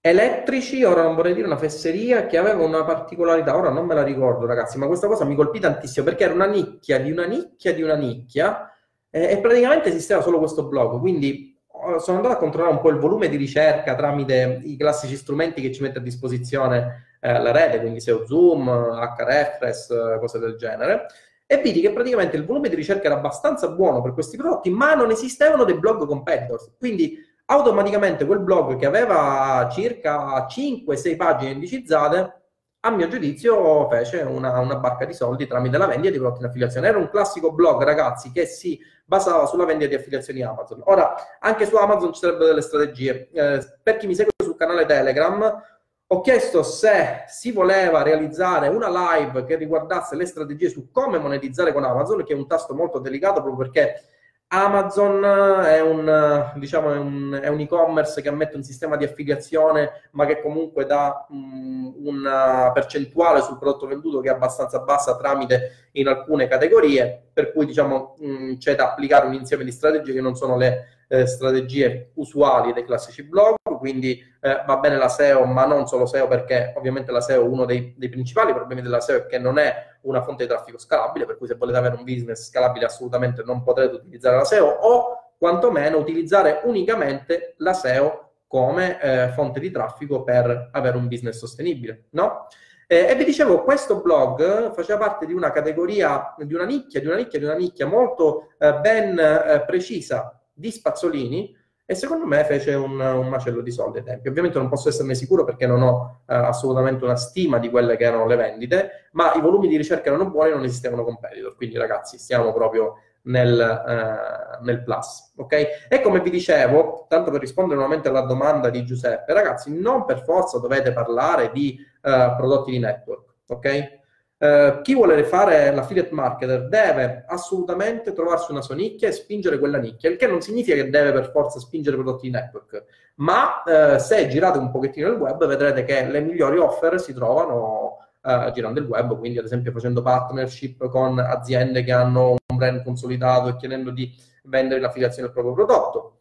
elettrici, 0.00 0.82
ora 0.82 1.02
non 1.02 1.14
vorrei 1.14 1.34
dire 1.34 1.46
una 1.46 1.58
fesseria, 1.58 2.26
che 2.26 2.38
aveva 2.38 2.64
una 2.64 2.84
particolarità, 2.84 3.54
ora 3.54 3.70
non 3.70 3.84
me 3.86 3.94
la 3.94 4.02
ricordo 4.02 4.46
ragazzi, 4.46 4.78
ma 4.78 4.86
questa 4.86 5.08
cosa 5.08 5.24
mi 5.24 5.34
colpì 5.34 5.60
tantissimo 5.60 6.06
perché 6.06 6.24
era 6.24 6.32
una 6.32 6.46
nicchia 6.46 6.98
di 6.98 7.10
una 7.10 7.26
nicchia 7.26 7.74
di 7.74 7.82
una 7.82 7.96
nicchia 7.96 8.70
eh, 9.16 9.30
e 9.30 9.38
praticamente 9.38 9.88
esisteva 9.88 10.20
solo 10.20 10.38
questo 10.38 10.66
blog, 10.66 11.00
quindi 11.00 11.58
oh, 11.68 11.98
sono 11.98 12.18
andato 12.18 12.34
a 12.34 12.38
controllare 12.38 12.74
un 12.74 12.82
po' 12.82 12.90
il 12.90 12.98
volume 12.98 13.30
di 13.30 13.36
ricerca 13.36 13.94
tramite 13.94 14.60
i 14.62 14.76
classici 14.76 15.16
strumenti 15.16 15.62
che 15.62 15.72
ci 15.72 15.80
mette 15.80 15.98
a 16.00 16.02
disposizione 16.02 17.16
eh, 17.20 17.40
la 17.40 17.50
rete, 17.50 17.80
quindi 17.80 18.00
SEO 18.00 18.26
Zoom, 18.26 18.68
HRefres, 18.68 20.18
cose 20.20 20.38
del 20.38 20.56
genere, 20.56 21.06
e 21.46 21.62
vidi 21.62 21.80
che 21.80 21.92
praticamente 21.92 22.36
il 22.36 22.44
volume 22.44 22.68
di 22.68 22.74
ricerca 22.74 23.06
era 23.06 23.16
abbastanza 23.16 23.68
buono 23.68 24.02
per 24.02 24.12
questi 24.12 24.36
prodotti, 24.36 24.68
ma 24.68 24.92
non 24.92 25.10
esistevano 25.10 25.64
dei 25.64 25.78
blog 25.78 26.04
competitors. 26.06 26.74
Quindi 26.76 27.16
automaticamente 27.46 28.26
quel 28.26 28.40
blog 28.40 28.76
che 28.76 28.84
aveva 28.84 29.66
circa 29.72 30.46
5-6 30.46 31.16
pagine 31.16 31.52
indicizzate 31.52 32.45
a 32.80 32.90
mio 32.90 33.08
giudizio 33.08 33.88
fece 33.88 34.18
una, 34.22 34.58
una, 34.60 34.76
barca 34.76 35.04
di 35.04 35.12
soldi 35.12 35.46
tramite 35.46 35.76
la 35.76 35.86
vendita 35.86 36.12
di 36.12 36.18
prodotti 36.18 36.40
in 36.40 36.46
affiliazione. 36.46 36.86
Era 36.86 36.98
un 36.98 37.08
classico 37.10 37.52
blog, 37.52 37.82
ragazzi, 37.82 38.30
che 38.30 38.46
si 38.46 38.78
basava 39.04 39.46
sulla 39.46 39.64
vendita 39.64 39.88
di 39.90 39.96
affiliazioni 39.96 40.42
Amazon. 40.42 40.82
Ora, 40.84 41.14
anche 41.40 41.66
su 41.66 41.76
Amazon 41.76 42.12
ci 42.12 42.20
sarebbero 42.20 42.46
delle 42.46 42.60
strategie. 42.60 43.28
Eh, 43.32 43.64
per 43.82 43.96
chi 43.96 44.06
mi 44.06 44.14
segue 44.14 44.30
sul 44.42 44.56
canale 44.56 44.86
Telegram, 44.86 45.62
ho 46.08 46.20
chiesto 46.20 46.62
se 46.62 47.24
si 47.26 47.50
voleva 47.50 48.02
realizzare 48.02 48.68
una 48.68 48.88
live 48.88 49.44
che 49.44 49.56
riguardasse 49.56 50.14
le 50.14 50.26
strategie 50.26 50.68
su 50.68 50.90
come 50.92 51.18
monetizzare 51.18 51.72
con 51.72 51.82
Amazon, 51.82 52.22
che 52.22 52.32
è 52.32 52.36
un 52.36 52.46
tasto 52.46 52.74
molto 52.74 53.00
delicato 53.00 53.42
proprio 53.42 53.68
perché 53.68 54.02
Amazon 54.48 55.24
è 55.64 55.80
un, 55.80 56.52
diciamo, 56.56 56.92
è 56.92 56.98
un, 56.98 57.38
è 57.42 57.48
un 57.48 57.58
e-commerce 57.58 58.22
che 58.22 58.28
ammette 58.28 58.56
un 58.56 58.62
sistema 58.62 58.96
di 58.96 59.04
affiliazione, 59.04 60.08
ma 60.12 60.24
che 60.24 60.40
comunque 60.40 60.86
dà 60.86 61.26
um, 61.28 61.92
una 62.04 62.70
percentuale 62.72 63.42
sul 63.42 63.58
prodotto 63.58 63.86
venduto 63.86 64.20
che 64.20 64.28
è 64.28 64.32
abbastanza 64.32 64.78
bassa 64.80 65.16
tramite 65.16 65.88
in 65.92 66.06
alcune 66.06 66.46
categorie, 66.46 67.28
per 67.32 67.52
cui 67.52 67.66
diciamo, 67.66 68.14
um, 68.20 68.56
c'è 68.56 68.76
da 68.76 68.90
applicare 68.90 69.26
un 69.26 69.34
insieme 69.34 69.64
di 69.64 69.72
strategie 69.72 70.12
che 70.12 70.20
non 70.20 70.36
sono 70.36 70.56
le 70.56 71.04
eh, 71.08 71.26
strategie 71.26 72.10
usuali 72.14 72.72
dei 72.72 72.84
classici 72.84 73.24
blog, 73.24 73.55
quindi 73.86 74.20
eh, 74.40 74.64
va 74.66 74.78
bene 74.78 74.96
la 74.96 75.08
SEO, 75.08 75.44
ma 75.44 75.64
non 75.64 75.86
solo 75.86 76.06
SEO, 76.06 76.26
perché 76.26 76.74
ovviamente 76.76 77.12
la 77.12 77.20
SEO, 77.20 77.48
uno 77.48 77.64
dei, 77.64 77.94
dei, 77.96 78.08
principali 78.08 78.52
problemi 78.52 78.82
della 78.82 79.00
SEO 79.00 79.18
è 79.18 79.26
che 79.26 79.38
non 79.38 79.58
è 79.58 79.72
una 80.02 80.22
fonte 80.22 80.42
di 80.42 80.48
traffico 80.48 80.76
scalabile, 80.76 81.24
per 81.24 81.36
cui 81.36 81.46
se 81.46 81.54
volete 81.54 81.78
avere 81.78 81.94
un 81.94 82.02
business 82.02 82.48
scalabile 82.48 82.86
assolutamente 82.86 83.44
non 83.44 83.62
potrete 83.62 83.94
utilizzare 83.94 84.36
la 84.36 84.44
SEO 84.44 84.66
o 84.66 85.30
quantomeno 85.38 85.98
utilizzare 85.98 86.62
unicamente 86.64 87.54
la 87.58 87.74
SEO 87.74 88.30
come 88.48 89.00
eh, 89.00 89.28
fonte 89.28 89.60
di 89.60 89.70
traffico 89.70 90.24
per 90.24 90.70
avere 90.72 90.96
un 90.96 91.06
business 91.06 91.38
sostenibile, 91.38 92.06
no? 92.10 92.48
Eh, 92.88 93.06
e 93.08 93.14
vi 93.14 93.24
dicevo, 93.24 93.62
questo 93.62 94.00
blog 94.00 94.72
faceva 94.74 94.98
parte 94.98 95.26
di 95.26 95.32
una 95.32 95.52
categoria, 95.52 96.34
di 96.38 96.54
una 96.54 96.64
nicchia, 96.64 96.98
di 96.98 97.06
una 97.06 97.16
nicchia, 97.16 97.38
di 97.38 97.44
una 97.44 97.54
nicchia 97.54 97.86
molto 97.86 98.48
eh, 98.58 98.74
ben 98.74 99.16
eh, 99.16 99.62
precisa 99.64 100.40
di 100.52 100.72
spazzolini 100.72 101.55
e 101.88 101.94
secondo 101.94 102.26
me 102.26 102.44
fece 102.44 102.74
un, 102.74 102.98
un, 102.98 103.28
macello 103.28 103.60
di 103.60 103.70
soldi 103.70 103.98
ai 103.98 104.04
tempi. 104.04 104.28
Ovviamente 104.28 104.58
non 104.58 104.68
posso 104.68 104.88
esserne 104.88 105.14
sicuro 105.14 105.44
perché 105.44 105.68
non 105.68 105.82
ho 105.82 106.22
eh, 106.26 106.34
assolutamente 106.34 107.04
una 107.04 107.14
stima 107.14 107.58
di 107.58 107.70
quelle 107.70 107.96
che 107.96 108.04
erano 108.04 108.26
le 108.26 108.34
vendite, 108.34 109.08
ma 109.12 109.32
i 109.34 109.40
volumi 109.40 109.68
di 109.68 109.76
ricerca 109.76 110.08
erano 110.08 110.28
buoni 110.28 110.50
e 110.50 110.54
non 110.54 110.64
esistevano 110.64 111.04
competitor, 111.04 111.54
quindi 111.54 111.78
ragazzi 111.78 112.18
stiamo 112.18 112.52
proprio 112.52 112.96
nel, 113.26 113.60
eh, 113.60 114.64
nel 114.64 114.82
plus, 114.82 115.32
ok? 115.36 115.86
E 115.88 116.00
come 116.02 116.20
vi 116.20 116.30
dicevo, 116.30 117.06
tanto 117.08 117.30
per 117.30 117.40
rispondere 117.40 117.78
nuovamente 117.78 118.08
alla 118.08 118.22
domanda 118.22 118.68
di 118.68 118.84
Giuseppe, 118.84 119.32
ragazzi, 119.32 119.72
non 119.72 120.04
per 120.04 120.24
forza 120.24 120.58
dovete 120.58 120.92
parlare 120.92 121.52
di 121.52 121.78
eh, 122.02 122.34
prodotti 122.36 122.72
di 122.72 122.80
network, 122.80 123.34
ok? 123.46 124.04
Uh, 124.38 124.82
chi 124.82 124.94
vuole 124.94 125.24
fare 125.24 125.72
l'affiliate 125.72 126.12
marketer 126.12 126.68
deve 126.68 127.24
assolutamente 127.26 128.12
trovarsi 128.12 128.52
una 128.52 128.60
sua 128.60 128.74
nicchia 128.74 129.08
e 129.08 129.12
spingere 129.12 129.58
quella 129.58 129.78
nicchia, 129.78 130.10
il 130.10 130.16
che 130.18 130.26
non 130.26 130.42
significa 130.42 130.76
che 130.76 130.90
deve 130.90 131.10
per 131.10 131.30
forza 131.30 131.58
spingere 131.58 131.96
prodotti 131.96 132.26
di 132.26 132.32
network, 132.32 132.84
ma 133.14 133.62
uh, 133.64 133.98
se 133.98 134.28
girate 134.28 134.58
un 134.58 134.70
pochettino 134.70 135.08
il 135.08 135.18
web 135.18 135.46
vedrete 135.46 135.84
che 135.84 136.06
le 136.06 136.20
migliori 136.20 136.58
offer 136.58 137.00
si 137.00 137.14
trovano 137.14 137.96
uh, 138.20 138.50
girando 138.50 138.78
il 138.78 138.84
web, 138.84 139.18
quindi 139.18 139.38
ad 139.38 139.46
esempio 139.46 139.72
facendo 139.72 140.02
partnership 140.02 140.86
con 140.88 141.18
aziende 141.18 141.82
che 141.82 141.92
hanno 141.92 142.32
un 142.32 142.56
brand 142.58 142.82
consolidato 142.82 143.48
e 143.48 143.56
chiedendo 143.56 143.90
di 143.90 144.14
vendere 144.44 144.80
l'affiliazione 144.80 145.28
del 145.28 145.32
proprio 145.32 145.54
prodotto. 145.54 146.16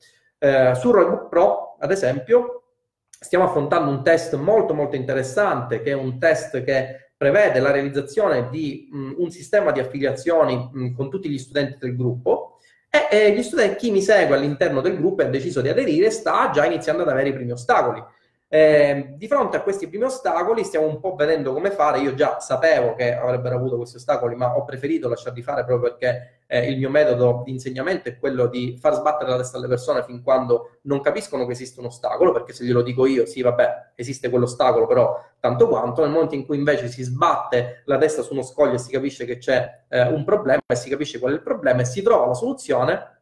su 0.80 0.90
Roybook 0.90 1.28
Pro, 1.28 1.76
ad 1.80 1.92
esempio, 1.92 2.64
stiamo 3.10 3.44
affrontando 3.44 3.92
un 3.92 4.04
test 4.04 4.36
molto 4.36 4.74
molto 4.74 4.96
interessante, 4.96 5.82
che 5.82 5.92
è 5.92 5.96
un 5.96 6.18
test 6.18 6.64
che 6.64 7.06
prevede 7.26 7.60
la 7.60 7.72
realizzazione 7.72 8.50
di 8.52 8.88
mh, 8.92 9.14
un 9.18 9.32
sistema 9.32 9.72
di 9.72 9.80
affiliazioni 9.80 10.70
mh, 10.72 10.94
con 10.94 11.10
tutti 11.10 11.28
gli 11.28 11.40
studenti 11.40 11.78
del 11.80 11.96
gruppo 11.96 12.60
e, 12.88 13.08
e 13.10 13.32
gli 13.32 13.42
studenti, 13.42 13.78
chi 13.78 13.92
mi 13.92 14.02
segue 14.02 14.36
all'interno 14.36 14.80
del 14.80 14.96
gruppo 14.96 15.24
e 15.24 15.26
ha 15.26 15.30
deciso 15.30 15.62
di 15.62 15.70
aderire 15.70 16.12
sta 16.12 16.52
già 16.54 16.66
iniziando 16.66 17.02
ad 17.02 17.10
avere 17.10 17.30
i 17.30 17.34
primi 17.34 17.52
ostacoli. 17.52 18.04
Eh, 18.48 19.16
di 19.18 19.28
fronte 19.28 19.58
a 19.58 19.62
questi 19.64 19.88
primi 19.88 20.04
ostacoli 20.04 20.64
stiamo 20.64 20.86
un 20.86 21.00
po' 21.00 21.16
vedendo 21.16 21.52
come 21.52 21.72
fare. 21.72 22.00
Io 22.00 22.14
già 22.14 22.40
sapevo 22.40 22.94
che 22.96 23.16
avrebbero 23.16 23.56
avuto 23.56 23.78
questi 23.78 23.98
ostacoli, 23.98 24.36
ma 24.36 24.56
ho 24.56 24.64
preferito 24.64 25.10
lasciarli 25.10 25.42
fare 25.42 25.66
proprio 25.66 25.90
perché 25.90 26.42
eh, 26.48 26.70
il 26.70 26.78
mio 26.78 26.90
metodo 26.90 27.42
di 27.44 27.52
insegnamento 27.52 28.08
è 28.08 28.18
quello 28.18 28.48
di 28.48 28.78
far 28.80 28.94
sbattere 28.94 29.32
la 29.32 29.38
testa 29.38 29.58
alle 29.58 29.68
persone 29.68 30.04
fin 30.04 30.22
quando 30.22 30.78
non 30.84 31.02
capiscono 31.02 31.46
che 31.46 31.54
esiste 31.54 31.80
un 31.80 31.88
ostacolo, 31.88 32.32
perché 32.32 32.54
se 32.54 32.64
glielo 32.64 32.82
dico 32.82 33.06
io, 33.06 33.26
sì, 33.26 33.42
vabbè, 33.42 33.94
esiste 33.96 34.30
quell'ostacolo, 34.30 34.86
però 34.86 35.20
tanto 35.40 35.68
quanto, 35.68 36.02
nel 36.02 36.12
momento 36.12 36.36
in 36.36 36.46
cui 36.46 36.58
invece 36.58 36.88
si 36.88 37.04
sbatte 37.04 37.82
la 37.86 37.98
testa 37.98 38.22
su 38.22 38.34
uno 38.34 38.44
scoglio 38.44 38.76
e 38.76 38.80
si 38.80 38.92
capisce 38.92 39.26
che 39.26 39.38
c'è 39.38 39.84
eh, 39.90 40.08
un 40.08 40.24
problema 40.24 40.62
e 40.68 40.76
si 40.76 40.90
capisce 40.90 41.20
qual 41.20 41.34
è 41.34 41.36
il 41.36 41.42
problema 41.42 41.82
e 41.82 41.86
si 41.86 42.02
trova 42.02 42.28
la 42.28 42.34
soluzione, 42.34 43.15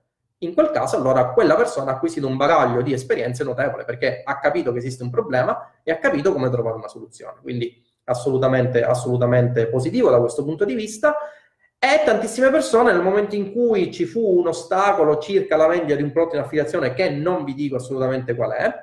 in 0.44 0.54
quel 0.54 0.72
caso 0.72 0.96
allora 0.96 1.32
quella 1.32 1.56
persona 1.56 1.92
ha 1.92 1.96
acquisito 1.96 2.28
un 2.28 2.38
bagaglio 2.38 2.82
di 2.82 2.94
esperienze 2.94 3.44
notevole 3.44 3.86
perché 3.86 4.22
ha 4.24 4.40
capito 4.40 4.72
che 4.72 4.80
esiste 4.80 5.04
un 5.04 5.10
problema 5.10 5.72
e 5.84 5.92
ha 5.92 5.98
capito 5.98 6.32
come 6.32 6.50
trovare 6.50 6.76
una 6.76 6.88
soluzione. 6.88 7.40
Quindi 7.42 7.82
assolutamente, 8.06 8.84
assolutamente 8.84 9.68
positivo 9.68 10.10
da 10.10 10.20
questo 10.20 10.44
punto 10.44 10.66
di 10.66 10.74
vista. 10.74 11.16
E 11.80 12.02
tantissime 12.06 12.50
persone 12.50 12.94
nel 12.94 13.02
momento 13.02 13.36
in 13.36 13.52
cui 13.52 13.92
ci 13.92 14.06
fu 14.06 14.40
un 14.40 14.48
ostacolo 14.48 15.18
circa 15.18 15.58
la 15.58 15.68
vendita 15.68 15.96
di 15.96 16.04
un 16.04 16.14
prodotto 16.14 16.38
in 16.38 16.42
affiliazione 16.42 16.94
che 16.94 17.10
non 17.10 17.44
vi 17.44 17.54
dico 17.54 17.76
assolutamente 17.76 18.36
qual 18.36 18.52
è, 18.52 18.74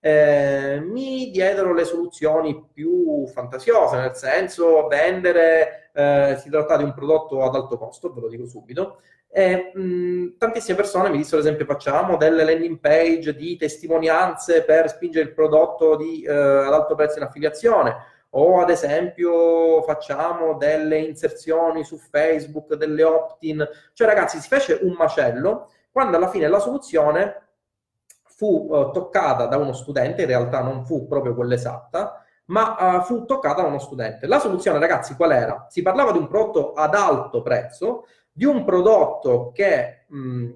eh, 0.00 0.80
mi 0.80 1.30
diedero 1.30 1.74
le 1.74 1.84
soluzioni 1.84 2.66
più 2.72 3.26
fantasiose, 3.26 3.98
nel 3.98 4.14
senso 4.14 4.86
vendere, 4.86 5.90
eh, 5.92 6.36
si 6.40 6.48
tratta 6.48 6.78
di 6.78 6.84
un 6.84 6.94
prodotto 6.94 7.42
ad 7.42 7.54
alto 7.54 7.76
costo, 7.76 8.12
ve 8.14 8.20
lo 8.20 8.28
dico 8.28 8.46
subito, 8.46 9.00
e, 9.38 9.70
mh, 9.74 10.38
tantissime 10.38 10.78
persone 10.78 11.10
mi 11.10 11.18
dissero, 11.18 11.36
ad 11.40 11.44
esempio, 11.44 11.66
facciamo 11.66 12.16
delle 12.16 12.42
landing 12.42 12.78
page 12.78 13.34
di 13.34 13.58
testimonianze 13.58 14.62
per 14.62 14.88
spingere 14.88 15.26
il 15.26 15.34
prodotto 15.34 15.94
di, 15.94 16.22
eh, 16.22 16.32
ad 16.32 16.72
alto 16.72 16.94
prezzo 16.94 17.18
in 17.18 17.24
affiliazione, 17.24 17.96
o 18.30 18.62
ad 18.62 18.70
esempio 18.70 19.82
facciamo 19.82 20.54
delle 20.54 21.00
inserzioni 21.00 21.84
su 21.84 21.98
Facebook, 21.98 22.76
delle 22.76 23.02
opt-in. 23.02 23.68
Cioè, 23.92 24.06
ragazzi, 24.06 24.38
si 24.38 24.48
fece 24.48 24.78
un 24.80 24.94
macello 24.96 25.68
quando 25.92 26.16
alla 26.16 26.30
fine 26.30 26.48
la 26.48 26.58
soluzione 26.58 27.48
fu 28.24 28.68
uh, 28.70 28.90
toccata 28.90 29.44
da 29.44 29.58
uno 29.58 29.74
studente, 29.74 30.22
in 30.22 30.28
realtà 30.28 30.62
non 30.62 30.86
fu 30.86 31.06
proprio 31.06 31.34
quella 31.34 31.52
esatta, 31.52 32.24
ma 32.46 32.74
uh, 32.78 33.02
fu 33.02 33.26
toccata 33.26 33.60
da 33.60 33.68
uno 33.68 33.80
studente. 33.80 34.26
La 34.26 34.38
soluzione, 34.38 34.78
ragazzi, 34.78 35.14
qual 35.14 35.32
era? 35.32 35.66
Si 35.68 35.82
parlava 35.82 36.12
di 36.12 36.18
un 36.18 36.26
prodotto 36.26 36.72
ad 36.72 36.94
alto 36.94 37.42
prezzo, 37.42 38.06
di 38.36 38.44
un 38.44 38.64
prodotto 38.64 39.50
che 39.54 40.04
mh, 40.08 40.50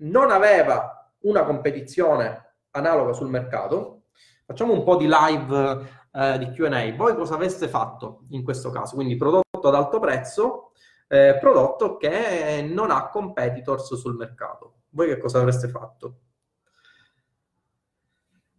non 0.00 0.30
aveva 0.30 1.10
una 1.20 1.44
competizione 1.44 2.56
analoga 2.72 3.14
sul 3.14 3.30
mercato. 3.30 4.02
Facciamo 4.44 4.74
un 4.74 4.84
po' 4.84 4.96
di 4.96 5.08
live 5.08 5.86
eh, 6.12 6.38
di 6.38 6.52
QA. 6.52 6.94
Voi 6.94 7.14
cosa 7.14 7.34
avreste 7.34 7.68
fatto 7.68 8.24
in 8.32 8.44
questo 8.44 8.70
caso? 8.70 8.96
Quindi 8.96 9.16
prodotto 9.16 9.66
ad 9.66 9.74
alto 9.74 9.98
prezzo, 9.98 10.72
eh, 11.08 11.38
prodotto 11.40 11.96
che 11.96 12.68
non 12.70 12.90
ha 12.90 13.08
competitors 13.08 13.94
sul 13.94 14.14
mercato. 14.14 14.80
Voi 14.90 15.06
che 15.06 15.18
cosa 15.18 15.38
avreste 15.38 15.68
fatto? 15.68 16.16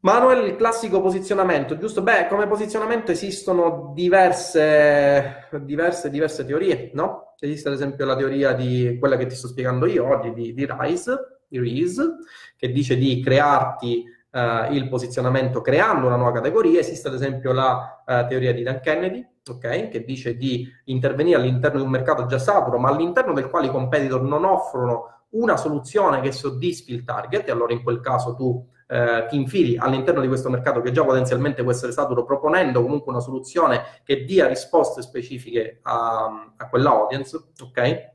Manuel, 0.03 0.45
il 0.45 0.55
classico 0.57 0.99
posizionamento, 0.99 1.77
giusto? 1.77 2.01
Beh, 2.01 2.27
come 2.27 2.45
posizionamento 2.45 3.11
esistono 3.11 3.93
diverse, 3.95 5.47
diverse, 5.61 6.09
diverse 6.09 6.43
teorie, 6.43 6.91
no? 6.93 7.35
Esiste 7.39 7.69
ad 7.69 7.75
esempio 7.75 8.03
la 8.03 8.17
teoria 8.17 8.51
di 8.51 8.97
quella 8.99 9.15
che 9.15 9.27
ti 9.27 9.35
sto 9.35 9.47
spiegando 9.47 9.85
io 9.85 10.05
oggi, 10.05 10.33
di, 10.33 10.53
di 10.53 10.67
Rice, 10.69 11.39
di 11.47 11.57
Reese, 11.57 12.15
che 12.57 12.73
dice 12.73 12.97
di 12.97 13.21
crearti 13.21 14.03
uh, 14.31 14.73
il 14.73 14.89
posizionamento 14.89 15.61
creando 15.61 16.07
una 16.07 16.17
nuova 16.17 16.33
categoria. 16.33 16.81
Esiste 16.81 17.07
ad 17.07 17.13
esempio 17.13 17.53
la 17.53 18.03
uh, 18.05 18.27
teoria 18.27 18.53
di 18.53 18.61
Dan 18.61 18.81
Kennedy, 18.81 19.25
okay, 19.49 19.87
che 19.87 20.03
dice 20.03 20.35
di 20.35 20.67
intervenire 20.85 21.37
all'interno 21.37 21.77
di 21.77 21.85
un 21.85 21.91
mercato 21.91 22.25
già 22.25 22.39
saturo, 22.39 22.77
ma 22.77 22.89
all'interno 22.89 23.31
del 23.31 23.49
quale 23.49 23.67
i 23.67 23.71
competitor 23.71 24.21
non 24.21 24.43
offrono 24.43 25.27
una 25.29 25.55
soluzione 25.55 26.19
che 26.19 26.33
soddisfi 26.33 26.93
il 26.93 27.05
target, 27.05 27.47
e 27.47 27.51
allora 27.51 27.71
in 27.71 27.83
quel 27.83 28.01
caso 28.01 28.35
tu 28.35 28.67
eh, 28.93 29.25
ti 29.27 29.35
infili 29.37 29.75
all'interno 29.75 30.21
di 30.21 30.27
questo 30.27 30.51
mercato 30.51 30.79
che 30.79 30.91
già 30.91 31.03
potenzialmente 31.03 31.63
può 31.63 31.71
essere 31.71 31.91
saturo, 31.91 32.23
proponendo 32.23 32.83
comunque 32.83 33.11
una 33.11 33.21
soluzione 33.21 33.81
che 34.03 34.23
dia 34.23 34.45
risposte 34.45 35.01
specifiche 35.01 35.79
a, 35.81 36.53
a 36.55 36.69
quella 36.69 36.91
audience, 36.91 37.35
ok? 37.59 38.11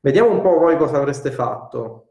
Vediamo 0.00 0.30
un 0.30 0.40
po' 0.40 0.58
voi 0.58 0.76
cosa 0.76 0.96
avreste 0.96 1.30
fatto. 1.30 2.03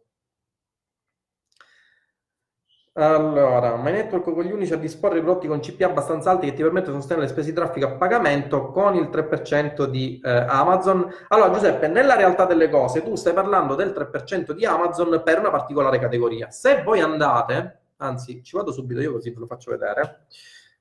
Allora, 2.95 3.75
My 3.75 3.91
Network 3.91 4.23
con 4.23 4.43
gli 4.43 4.51
unici 4.51 4.71
a 4.71 4.77
disporre 4.77 5.15
di 5.15 5.21
prodotti 5.21 5.47
con 5.47 5.59
CPA 5.59 5.87
abbastanza 5.87 6.29
alti 6.29 6.45
che 6.45 6.53
ti 6.53 6.61
permettono 6.61 6.93
di 6.93 6.99
sostenere 6.99 7.25
le 7.25 7.31
spese 7.31 7.49
di 7.49 7.55
traffico 7.55 7.87
a 7.87 7.95
pagamento 7.95 8.69
con 8.69 8.93
il 8.93 9.09
3% 9.11 9.85
di 9.85 10.21
eh, 10.23 10.29
Amazon. 10.29 11.11
Allora, 11.29 11.51
Giuseppe, 11.51 11.87
nella 11.87 12.15
realtà 12.15 12.45
delle 12.45 12.69
cose, 12.69 13.01
tu 13.01 13.15
stai 13.15 13.33
parlando 13.33 13.73
del 13.73 13.89
3% 13.89 14.51
di 14.51 14.63
Amazon 14.63 15.23
per 15.25 15.39
una 15.39 15.49
particolare 15.49 15.97
categoria. 15.97 16.51
Se 16.51 16.83
voi 16.83 16.99
andate, 16.99 17.79
anzi, 17.97 18.43
ci 18.43 18.55
vado 18.55 18.71
subito 18.71 19.01
io 19.01 19.13
così 19.13 19.31
ve 19.31 19.39
lo 19.39 19.47
faccio 19.47 19.71
vedere. 19.71 20.25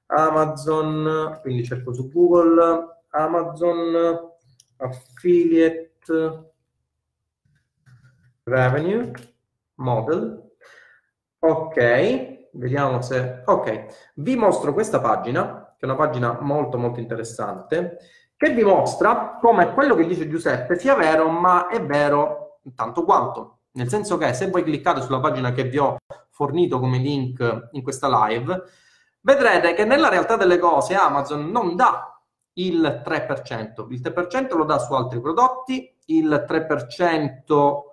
Amazon, 0.09 1.38
quindi 1.40 1.64
cerco 1.64 1.94
su 1.94 2.11
Google, 2.11 2.98
Amazon 3.09 4.33
Affiliate 4.77 6.53
Revenue 8.42 9.12
Model 9.77 10.41
Ok, 11.44 12.50
vediamo 12.52 13.02
se... 13.02 13.42
Ok, 13.46 14.12
vi 14.14 14.37
mostro 14.37 14.72
questa 14.72 15.00
pagina 15.00 15.74
che 15.76 15.85
è 15.85 15.90
una 15.90 15.96
pagina 15.96 16.38
molto 16.40 16.78
molto 16.78 17.00
interessante, 17.00 17.98
che 18.37 18.50
vi 18.50 18.62
mostra 18.62 19.38
come 19.40 19.74
quello 19.74 19.96
che 19.96 20.07
dice 20.07 20.28
Giuseppe 20.28 20.78
sia 20.78 20.94
vero, 20.94 21.28
ma 21.28 21.66
è 21.66 21.85
vero 21.85 22.61
tanto 22.76 23.02
quanto. 23.02 23.62
Nel 23.72 23.88
senso 23.88 24.16
che 24.18 24.33
se 24.35 24.50
voi 24.50 24.62
cliccate 24.62 25.00
sulla 25.00 25.18
pagina 25.18 25.50
che 25.50 25.64
vi 25.64 25.78
ho 25.78 25.96
fornito 26.31 26.78
come 26.78 26.98
link 26.98 27.70
in 27.72 27.83
questa 27.83 28.28
live, 28.28 28.62
vedrete 29.22 29.74
che 29.74 29.85
nella 29.85 30.09
realtà 30.09 30.37
delle 30.37 30.59
cose 30.59 30.94
Amazon 30.94 31.50
non 31.50 31.74
dà 31.74 32.22
il 32.52 33.02
3%, 33.05 33.87
il 33.90 34.00
3% 34.00 34.57
lo 34.57 34.64
dà 34.64 34.78
su 34.78 34.92
altri 34.92 35.20
prodotti, 35.20 35.92
il 36.05 36.44
3% 36.48 37.91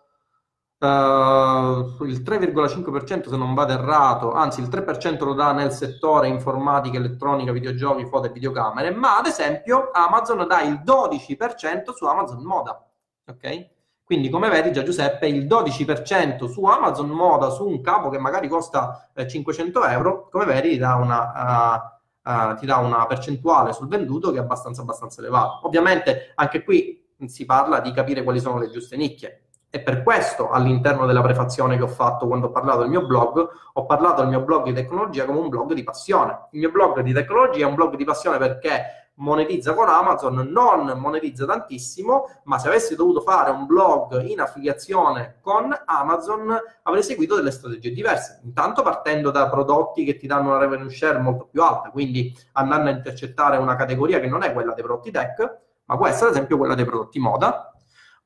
Uh, 0.82 2.06
il 2.06 2.22
3,5% 2.22 3.28
se 3.28 3.36
non 3.36 3.54
vado 3.54 3.74
errato, 3.74 4.32
anzi 4.32 4.62
il 4.62 4.70
3% 4.70 5.26
lo 5.26 5.34
dà 5.34 5.52
nel 5.52 5.74
settore 5.74 6.30
informatica, 6.30 6.98
elettronica, 6.98 7.52
videogiochi, 7.52 8.06
foto 8.06 8.28
e 8.28 8.32
videocamere, 8.32 8.92
ma 8.92 9.18
ad 9.18 9.26
esempio 9.26 9.90
Amazon 9.92 10.48
dà 10.48 10.62
il 10.62 10.82
12% 10.86 11.92
su 11.94 12.06
Amazon 12.06 12.42
Moda, 12.44 12.82
ok? 13.28 13.70
Quindi 14.06 14.30
come 14.30 14.48
vedi 14.48 14.72
già 14.72 14.82
Giuseppe, 14.82 15.28
il 15.28 15.48
12% 15.48 16.48
su 16.48 16.64
Amazon 16.64 17.10
Moda 17.10 17.50
su 17.50 17.68
un 17.68 17.82
capo 17.82 18.08
che 18.08 18.18
magari 18.18 18.48
costa 18.48 19.12
eh, 19.14 19.28
500 19.28 19.86
euro, 19.86 20.30
come 20.30 20.46
vedi 20.46 20.70
ti 20.70 20.78
dà 20.78 20.96
una... 20.96 21.84
Uh, 21.84 21.98
Uh, 22.22 22.54
ti 22.58 22.66
dà 22.68 22.78
una 22.78 23.08
percentuale 23.08 23.72
sul 23.74 23.88
venduto 23.88 24.30
che 24.30 24.38
è 24.38 24.42
abbastanza, 24.42 24.82
abbastanza 24.82 25.22
elevata. 25.22 25.62
Ovviamente 25.64 26.34
anche 26.36 26.64
qui 26.64 27.10
si 27.26 27.46
parla 27.46 27.80
di 27.80 27.92
capire 27.92 28.24
quali 28.24 28.40
sono 28.40 28.60
le 28.60 28.70
giuste 28.70 28.98
nicchie. 28.98 29.49
E 29.72 29.82
per 29.82 30.02
questo 30.02 30.50
all'interno 30.50 31.06
della 31.06 31.22
prefazione 31.22 31.78
che 31.78 31.84
ho 31.84 31.88
fatto 31.88 32.26
quando 32.26 32.48
ho 32.48 32.52
parlato 32.52 32.80
del 32.80 32.90
mio 32.90 33.06
blog, 33.06 33.48
ho 33.74 33.86
parlato 33.86 34.22
del 34.22 34.30
mio 34.30 34.42
blog 34.42 34.64
di 34.64 34.74
tecnologia 34.74 35.26
come 35.26 35.40
un 35.40 35.50
blog 35.50 35.74
di 35.74 35.84
passione. 35.84 36.48
Il 36.52 36.60
mio 36.60 36.72
blog 36.72 37.02
di 37.02 37.14
tecnologia 37.14 37.66
è 37.66 37.70
un 37.70 37.76
blog 37.76 37.96
di 37.96 38.04
passione 38.04 38.40
perché 38.40 39.12
monetizza 39.20 39.74
con 39.74 39.88
Amazon, 39.88 40.50
non 40.52 40.94
monetizza 40.98 41.46
tantissimo, 41.46 42.26
ma 42.46 42.58
se 42.58 42.68
avessi 42.68 42.96
dovuto 42.96 43.22
fare 43.22 43.52
un 43.52 43.66
blog 43.66 44.22
in 44.24 44.40
affiliazione 44.40 45.38
con 45.42 45.76
Amazon 45.86 46.58
avrei 46.84 47.04
seguito 47.04 47.36
delle 47.36 47.52
strategie 47.52 47.92
diverse. 47.92 48.42
Intanto 48.44 48.82
partendo 48.82 49.30
da 49.30 49.50
prodotti 49.50 50.04
che 50.04 50.18
ti 50.18 50.26
danno 50.26 50.50
una 50.50 50.58
revenue 50.58 50.90
share 50.90 51.20
molto 51.20 51.46
più 51.46 51.62
alta, 51.62 51.92
quindi 51.92 52.36
andando 52.54 52.90
a 52.90 52.94
intercettare 52.94 53.58
una 53.58 53.76
categoria 53.76 54.20
che 54.20 54.28
non 54.28 54.42
è 54.44 54.52
quella 54.52 54.74
dei 54.74 54.84
prodotti 54.84 55.12
tech, 55.12 55.58
ma 55.86 55.98
può 55.98 56.08
essere 56.08 56.30
ad 56.30 56.36
esempio 56.36 56.58
quella 56.58 56.76
dei 56.76 56.86
prodotti 56.86 57.20
moda, 57.20 57.74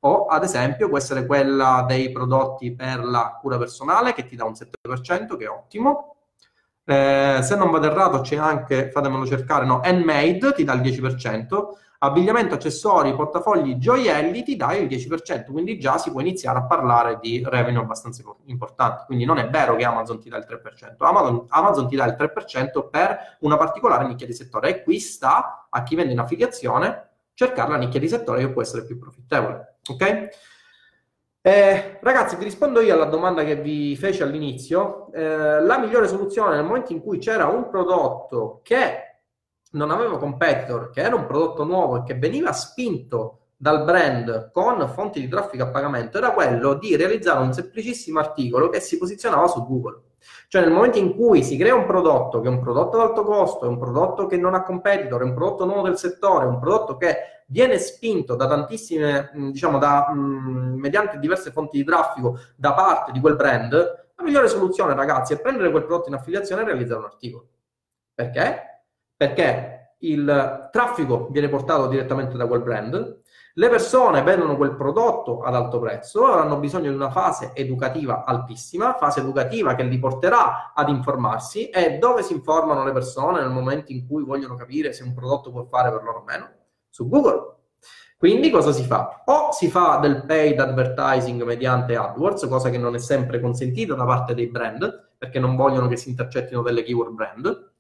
o 0.06 0.26
ad 0.26 0.44
esempio 0.44 0.90
può 0.90 0.98
essere 0.98 1.26
quella 1.26 1.86
dei 1.88 2.12
prodotti 2.12 2.74
per 2.74 3.04
la 3.04 3.38
cura 3.40 3.58
personale 3.58 4.14
che 4.14 4.26
ti 4.26 4.36
dà 4.36 4.46
un 4.46 4.54
7%, 4.54 5.38
che 5.38 5.46
è 5.46 5.50
ottimo. 5.50 6.16
Eh, 6.86 7.40
se 7.42 7.56
non 7.56 7.72
vado 7.72 7.86
errato 7.86 8.20
c'è 8.20 8.36
anche, 8.36 8.92
fatemelo 8.92 9.26
cercare, 9.26 9.66
no, 9.66 9.80
handmade 9.82 10.54
ti 10.54 10.66
dà 10.66 10.74
il 10.74 10.82
10%, 10.82 11.48
abbigliamento, 12.00 12.56
accessori, 12.56 13.16
portafogli, 13.16 13.78
gioielli 13.78 14.44
ti 14.44 14.58
dà 14.58 14.76
il 14.76 14.88
10%, 14.88 15.52
quindi 15.52 15.80
già 15.80 15.98
si 15.98 16.12
può 16.12 16.20
iniziare 16.20 16.60
a 16.60 16.66
parlare 16.66 17.20
di 17.22 17.42
revenue 17.46 17.82
abbastanza 17.82 18.22
importanti. 18.46 19.06
Quindi 19.06 19.24
non 19.24 19.38
è 19.38 19.50
vero 19.50 19.78
che 19.78 19.86
Amazon 19.86 20.20
ti 20.20 20.28
dà 20.28 20.36
il 20.36 20.46
3%, 20.46 20.96
Amazon, 20.98 21.46
Amazon 21.48 21.88
ti 21.88 21.96
dà 21.96 22.06
il 22.06 22.18
3% 22.20 22.90
per 22.90 23.38
una 23.40 23.56
particolare 23.56 24.06
nicchia 24.06 24.28
di 24.28 24.34
settore 24.34 24.70
e 24.70 24.84
qui 24.84 25.00
sta 25.00 25.68
a 25.70 25.84
chi 25.84 25.96
vende 25.96 26.12
in 26.12 26.20
affiliazione 26.20 27.12
cercare 27.34 27.72
la 27.72 27.78
nicchia 27.78 28.02
di 28.02 28.10
settore 28.10 28.42
che 28.42 28.52
può 28.52 28.62
essere 28.62 28.84
più 28.84 29.00
profittevole. 29.00 29.73
Ok? 29.90 30.30
Eh, 31.46 32.00
ragazzi, 32.02 32.38
vi 32.38 32.46
rispondo 32.46 32.80
io 32.80 32.94
alla 32.94 33.06
domanda 33.06 33.44
che 33.44 33.58
vi 33.58 33.98
feci 33.98 34.24
all'inizio. 34.24 35.12
Eh, 35.12 35.62
la 35.62 35.78
migliore 35.78 36.08
soluzione 36.08 36.56
nel 36.56 36.64
momento 36.64 36.94
in 36.94 37.02
cui 37.02 37.18
c'era 37.18 37.48
un 37.48 37.70
prodotto 37.70 38.62
che 38.64 39.20
non 39.72 39.92
aveva 39.92 40.18
competitor, 40.18 40.90
che 40.90 41.02
era 41.02 41.16
un 41.16 41.26
prodotto 41.26 41.66
nuovo 41.66 41.98
e 41.98 42.04
che 42.04 42.16
veniva 42.16 42.54
spinto 42.54 43.40
dal 43.58 43.84
brand 43.84 44.52
con 44.52 44.88
fonti 44.90 45.20
di 45.20 45.28
traffico 45.28 45.64
a 45.64 45.68
pagamento, 45.68 46.18
era 46.18 46.32
quello 46.32 46.74
di 46.76 46.96
realizzare 46.96 47.42
un 47.42 47.54
semplicissimo 47.54 48.20
articolo 48.20 48.70
che 48.70 48.80
si 48.80 48.98
posizionava 48.98 49.48
su 49.48 49.66
Google. 49.66 50.02
Cioè 50.48 50.62
nel 50.62 50.72
momento 50.72 50.98
in 50.98 51.16
cui 51.16 51.44
si 51.44 51.58
crea 51.58 51.76
un 51.76 51.86
prodotto 51.86 52.40
che 52.40 52.48
è 52.48 52.52
un 52.52 52.62
prodotto 52.62 53.00
ad 53.00 53.10
alto 53.10 53.24
costo, 53.24 53.66
è 53.66 53.68
un 53.68 53.78
prodotto 53.78 54.28
che 54.28 54.38
non 54.38 54.54
ha 54.54 54.64
competitor, 54.64 55.22
è 55.22 55.26
un 55.26 55.34
prodotto 55.34 55.66
nuovo 55.66 55.84
del 55.84 55.98
settore, 55.98 56.46
è 56.46 56.48
un 56.48 56.60
prodotto 56.60 56.96
che 56.98 57.43
viene 57.48 57.78
spinto 57.78 58.36
da 58.36 58.48
tantissime, 58.48 59.32
diciamo, 59.34 59.78
da, 59.78 60.12
mh, 60.12 60.76
mediante 60.78 61.20
diverse 61.20 61.52
fonti 61.52 61.78
di 61.78 61.84
traffico 61.84 62.40
da 62.56 62.74
parte 62.74 63.12
di 63.12 63.20
quel 63.20 63.36
brand, 63.36 63.74
la 64.16 64.24
migliore 64.24 64.48
soluzione 64.48 64.94
ragazzi 64.94 65.34
è 65.34 65.42
prendere 65.42 65.72
quel 65.72 65.86
prodotto 65.86 66.10
in 66.10 66.16
affiliazione 66.16 66.62
e 66.62 66.66
realizzare 66.66 67.00
un 67.00 67.06
articolo. 67.06 67.48
Perché? 68.14 68.86
Perché 69.16 69.96
il 70.00 70.70
traffico 70.72 71.28
viene 71.32 71.50
portato 71.50 71.88
direttamente 71.88 72.38
da 72.38 72.48
quel 72.48 72.62
brand, 72.62 73.22
le 73.56 73.70
persone 73.70 74.24
vedono 74.24 74.58
quel 74.58 74.76
prodotto 74.76 75.42
ad 75.42 75.54
alto 75.54 75.80
prezzo, 75.80 76.26
avranno 76.26 76.58
bisogno 76.58 76.90
di 76.90 76.96
una 76.96 77.12
fase 77.12 77.52
educativa 77.54 78.24
altissima, 78.24 78.96
fase 78.96 79.20
educativa 79.20 79.76
che 79.76 79.84
li 79.84 80.00
porterà 80.00 80.74
ad 80.74 80.90
informarsi 80.90 81.70
e 81.70 82.00
dove 82.00 82.24
si 82.24 82.34
informano 82.34 82.84
le 82.84 82.92
persone 82.92 83.42
nel 83.42 83.52
momento 83.52 83.92
in 83.92 84.08
cui 84.08 84.24
vogliono 84.24 84.56
capire 84.56 84.92
se 84.92 85.04
un 85.04 85.14
prodotto 85.14 85.52
può 85.52 85.66
fare 85.66 85.92
per 85.92 86.02
loro 86.02 86.20
o 86.20 86.24
meno? 86.24 86.50
Su 86.94 87.10
Google. 87.10 87.56
Quindi 88.16 88.52
cosa 88.52 88.72
si 88.72 88.84
fa? 88.84 89.24
O 89.26 89.52
si 89.52 89.68
fa 89.68 89.98
del 89.98 90.26
paid 90.28 90.60
advertising 90.60 91.42
mediante 91.42 91.96
AdWords, 91.96 92.46
cosa 92.48 92.70
che 92.70 92.78
non 92.78 92.94
è 92.94 93.00
sempre 93.00 93.40
consentita 93.40 93.96
da 93.96 94.06
parte 94.06 94.36
dei 94.36 94.46
brand, 94.46 95.14
perché 95.18 95.40
non 95.40 95.56
vogliono 95.56 95.88
che 95.88 95.98
si 95.98 96.10
intercettino 96.10 96.62
delle 96.62 96.84
keyword 96.84 97.14
brand, 97.14 97.72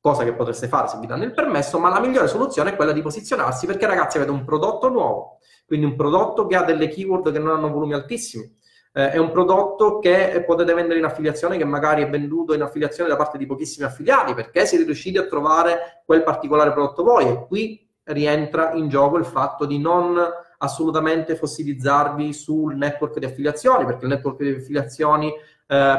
cosa 0.00 0.24
che 0.24 0.32
potreste 0.32 0.68
fare 0.68 0.88
se 0.88 0.96
vi 0.98 1.06
danno 1.06 1.24
il 1.24 1.34
permesso, 1.34 1.78
ma 1.78 1.90
la 1.90 2.00
migliore 2.00 2.28
soluzione 2.28 2.70
è 2.70 2.76
quella 2.76 2.92
di 2.92 3.02
posizionarsi 3.02 3.66
perché 3.66 3.84
ragazzi 3.84 4.16
avete 4.16 4.32
un 4.32 4.42
prodotto 4.42 4.88
nuovo, 4.88 5.40
quindi 5.66 5.84
un 5.84 5.94
prodotto 5.94 6.46
che 6.46 6.56
ha 6.56 6.62
delle 6.62 6.88
keyword 6.88 7.30
che 7.30 7.38
non 7.38 7.54
hanno 7.54 7.68
volumi 7.68 7.92
altissimi. 7.92 8.50
Eh, 8.94 9.10
è 9.10 9.18
un 9.18 9.30
prodotto 9.30 9.98
che 9.98 10.42
potete 10.46 10.72
vendere 10.72 10.98
in 10.98 11.04
affiliazione, 11.04 11.58
che 11.58 11.66
magari 11.66 12.02
è 12.02 12.08
venduto 12.08 12.54
in 12.54 12.62
affiliazione 12.62 13.10
da 13.10 13.16
parte 13.16 13.36
di 13.36 13.44
pochissimi 13.44 13.84
affiliati, 13.84 14.32
perché 14.32 14.64
siete 14.64 14.84
riusciti 14.84 15.18
a 15.18 15.26
trovare 15.26 16.02
quel 16.06 16.22
particolare 16.22 16.72
prodotto 16.72 17.02
voi. 17.02 17.28
E 17.28 17.46
qui 17.46 17.85
rientra 18.06 18.72
in 18.72 18.88
gioco 18.88 19.16
il 19.16 19.24
fatto 19.24 19.64
di 19.64 19.78
non 19.78 20.18
assolutamente 20.58 21.36
fossilizzarvi 21.36 22.32
sul 22.32 22.76
network 22.76 23.18
di 23.18 23.26
affiliazioni, 23.26 23.84
perché 23.84 24.04
il 24.04 24.10
network 24.10 24.42
di 24.42 24.54
affiliazioni 24.54 25.28
eh, 25.28 25.34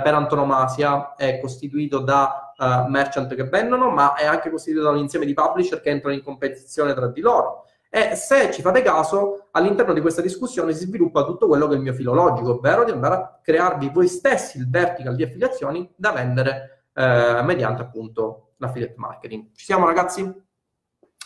per 0.03 0.13
antonomasia 0.13 1.15
è 1.15 1.39
costituito 1.39 1.99
da 1.99 2.53
uh, 2.57 2.89
merchant 2.89 3.33
che 3.35 3.43
vendono, 3.43 3.89
ma 3.89 4.15
è 4.15 4.25
anche 4.25 4.49
costituito 4.49 4.85
da 4.85 4.91
un 4.91 4.97
insieme 4.97 5.25
di 5.25 5.33
publisher 5.33 5.81
che 5.81 5.89
entrano 5.89 6.15
in 6.15 6.23
competizione 6.23 6.93
tra 6.93 7.07
di 7.07 7.21
loro. 7.21 7.65
E 7.89 8.15
se 8.15 8.51
ci 8.51 8.61
fate 8.61 8.81
caso, 8.81 9.47
all'interno 9.51 9.93
di 9.93 10.01
questa 10.01 10.21
discussione 10.21 10.73
si 10.73 10.85
sviluppa 10.85 11.23
tutto 11.23 11.47
quello 11.47 11.67
che 11.67 11.73
è 11.73 11.77
il 11.77 11.83
mio 11.83 11.93
filologico, 11.93 12.51
ovvero 12.51 12.83
di 12.83 12.91
andare 12.91 13.15
a 13.15 13.39
crearvi 13.41 13.89
voi 13.89 14.07
stessi 14.07 14.57
il 14.57 14.69
vertical 14.69 15.15
di 15.15 15.23
affiliazioni 15.23 15.89
da 15.95 16.11
vendere 16.11 16.85
eh, 16.93 17.41
mediante 17.43 17.81
appunto 17.81 18.53
l'affiliate 18.57 18.95
marketing. 18.97 19.51
Ci 19.53 19.65
siamo 19.65 19.85
ragazzi? 19.85 20.45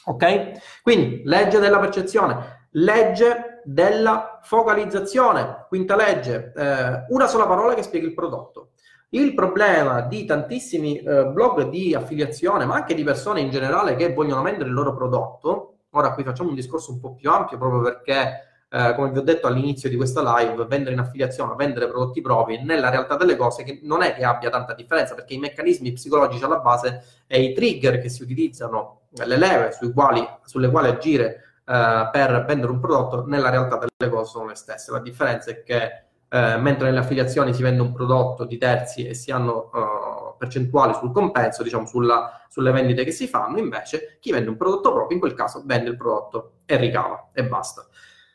Ok? 0.06 0.82
Quindi 0.82 1.22
legge 1.26 1.60
della 1.60 1.80
percezione, 1.80 2.68
legge 2.72 3.62
della 3.64 4.40
focalizzazione, 4.42 5.66
quinta 5.68 5.96
legge, 5.96 6.52
eh, 6.56 7.06
una 7.10 7.28
sola 7.28 7.46
parola 7.46 7.74
che 7.74 7.84
spiega 7.84 8.08
il 8.08 8.14
prodotto. 8.14 8.70
Il 9.10 9.34
problema 9.34 10.02
di 10.02 10.26
tantissimi 10.26 10.98
eh, 10.98 11.26
blog 11.26 11.70
di 11.70 11.94
affiliazione, 11.94 12.66
ma 12.66 12.76
anche 12.76 12.94
di 12.94 13.04
persone 13.04 13.42
in 13.42 13.50
generale 13.50 13.96
che 13.96 14.14
vogliono 14.14 14.42
vendere 14.42 14.70
il 14.70 14.74
loro 14.74 14.96
prodotto, 14.96 15.80
ora 15.92 16.14
qui 16.14 16.24
facciamo 16.24 16.50
un 16.50 16.56
discorso 16.56 16.92
un 16.92 17.00
po' 17.00 17.14
più 17.14 17.30
ampio 17.30 17.58
proprio 17.58 17.82
perché, 17.82 18.51
eh, 18.74 18.94
come 18.96 19.12
vi 19.12 19.18
ho 19.18 19.22
detto 19.22 19.48
all'inizio 19.48 19.90
di 19.90 19.98
questa 19.98 20.22
live, 20.38 20.66
vendere 20.66 20.94
in 20.94 21.00
affiliazione, 21.00 21.56
vendere 21.58 21.90
prodotti 21.90 22.22
propri, 22.22 22.64
nella 22.64 22.90
realtà 22.90 23.18
delle 23.18 23.36
cose 23.36 23.64
che 23.64 23.82
non 23.84 24.02
è 24.02 24.14
che 24.14 24.24
abbia 24.24 24.50
tanta 24.50 24.74
differenza, 24.74 25.14
perché 25.14 25.34
i 25.34 25.40
meccanismi 25.40 25.92
psicologici 25.92 26.44
alla 26.44 26.60
base 26.60 27.04
e 27.28 27.42
i 27.42 27.54
trigger 27.54 28.00
che 28.00 28.08
si 28.08 28.24
utilizzano, 28.24 29.02
le 29.26 29.38
leve 29.38 29.72
quali, 29.94 30.26
sulle 30.46 30.70
quali 30.70 30.88
agire 30.88 31.44
eh, 31.66 32.10
per 32.12 32.46
vendere 32.48 32.72
un 32.72 32.80
prodotto, 32.80 33.26
nella 33.26 33.50
realtà 33.50 33.78
delle 33.78 34.10
cose 34.10 34.32
sono 34.32 34.48
le 34.48 34.56
stesse. 34.56 34.92
La 34.92 35.00
differenza 35.00 35.52
è 35.52 35.64
che 35.64 36.06
eh, 36.34 36.56
mentre 36.56 36.86
nelle 36.86 37.00
affiliazioni 37.00 37.54
si 37.54 37.62
vende 37.62 37.82
un 37.82 37.92
prodotto 37.92 38.46
di 38.46 38.58
terzi 38.58 39.06
e 39.06 39.14
si 39.14 39.32
hanno 39.32 39.70
uh, 39.74 40.38
percentuali 40.38 40.94
sul 40.94 41.12
compenso, 41.12 41.62
diciamo 41.62 41.86
sulla, 41.86 42.46
sulle 42.48 42.72
vendite 42.72 43.04
che 43.04 43.12
si 43.12 43.28
fanno, 43.28 43.58
invece 43.58 44.18
chi 44.22 44.32
vende 44.32 44.50
un 44.50 44.56
prodotto 44.56 44.94
proprio 44.94 45.16
in 45.16 45.20
quel 45.20 45.34
caso 45.34 45.62
vende 45.66 45.90
il 45.90 45.98
prodotto 45.98 46.60
e 46.66 46.78
ricava 46.78 47.32
e 47.34 47.44
basta. 47.44 47.86